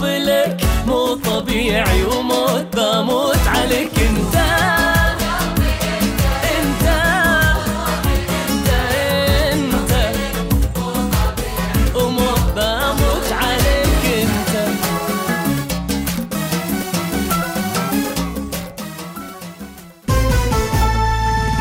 احب 0.00 0.06
لك 0.06 0.60
مو 0.86 1.14
طبيعي 1.14 2.04
وموت 2.04 2.76
بموت 2.76 3.46
عليك 3.46 3.98
انت 3.98 4.36
انت. 6.56 6.86
انت 8.48 8.68
انت. 9.52 9.92
وموت 11.96 12.40
بموت 12.56 13.32
عليك 13.32 14.04
انت. 14.22 14.54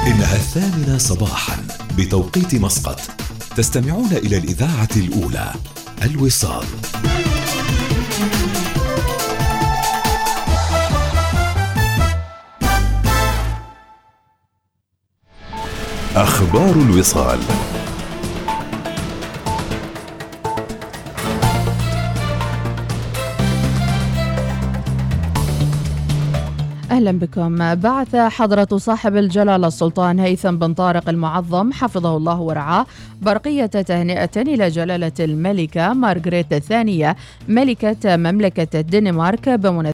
إنها 0.08 0.36
الثامنة 0.36 0.98
صباحا 0.98 1.58
بتوقيت 1.98 2.56
مسقط. 2.56 3.00
تستمعون 3.56 4.12
إلى 4.12 4.38
الإذاعة 4.38 4.90
الأولى 4.96 5.54
الوصال. 6.04 6.66
أخبار 16.40 16.76
الوصال. 16.76 17.40
أهلا 26.92 27.12
بكم. 27.12 27.76
بعث 27.76 28.16
حضرة 28.16 28.68
صاحب 28.78 29.16
الجلالة 29.16 29.68
السلطان 29.68 30.20
هيثم 30.20 30.56
بن 30.56 30.74
طارق 30.74 31.10
المعظم 31.10 31.72
حفظه 31.74 32.18
الله 32.18 32.40
ورعاه 32.40 32.86
برقية 33.22 33.66
تهنئة 33.66 34.30
إلى 34.38 34.70
جلالة 34.70 35.12
الملكة 35.20 35.94
مارغريت 35.94 36.54
الثانية 36.54 37.16
ملكة 37.48 38.16
مملكة 38.18 38.80
الدنمارك 38.80 39.50
بمناسبة 39.50 39.80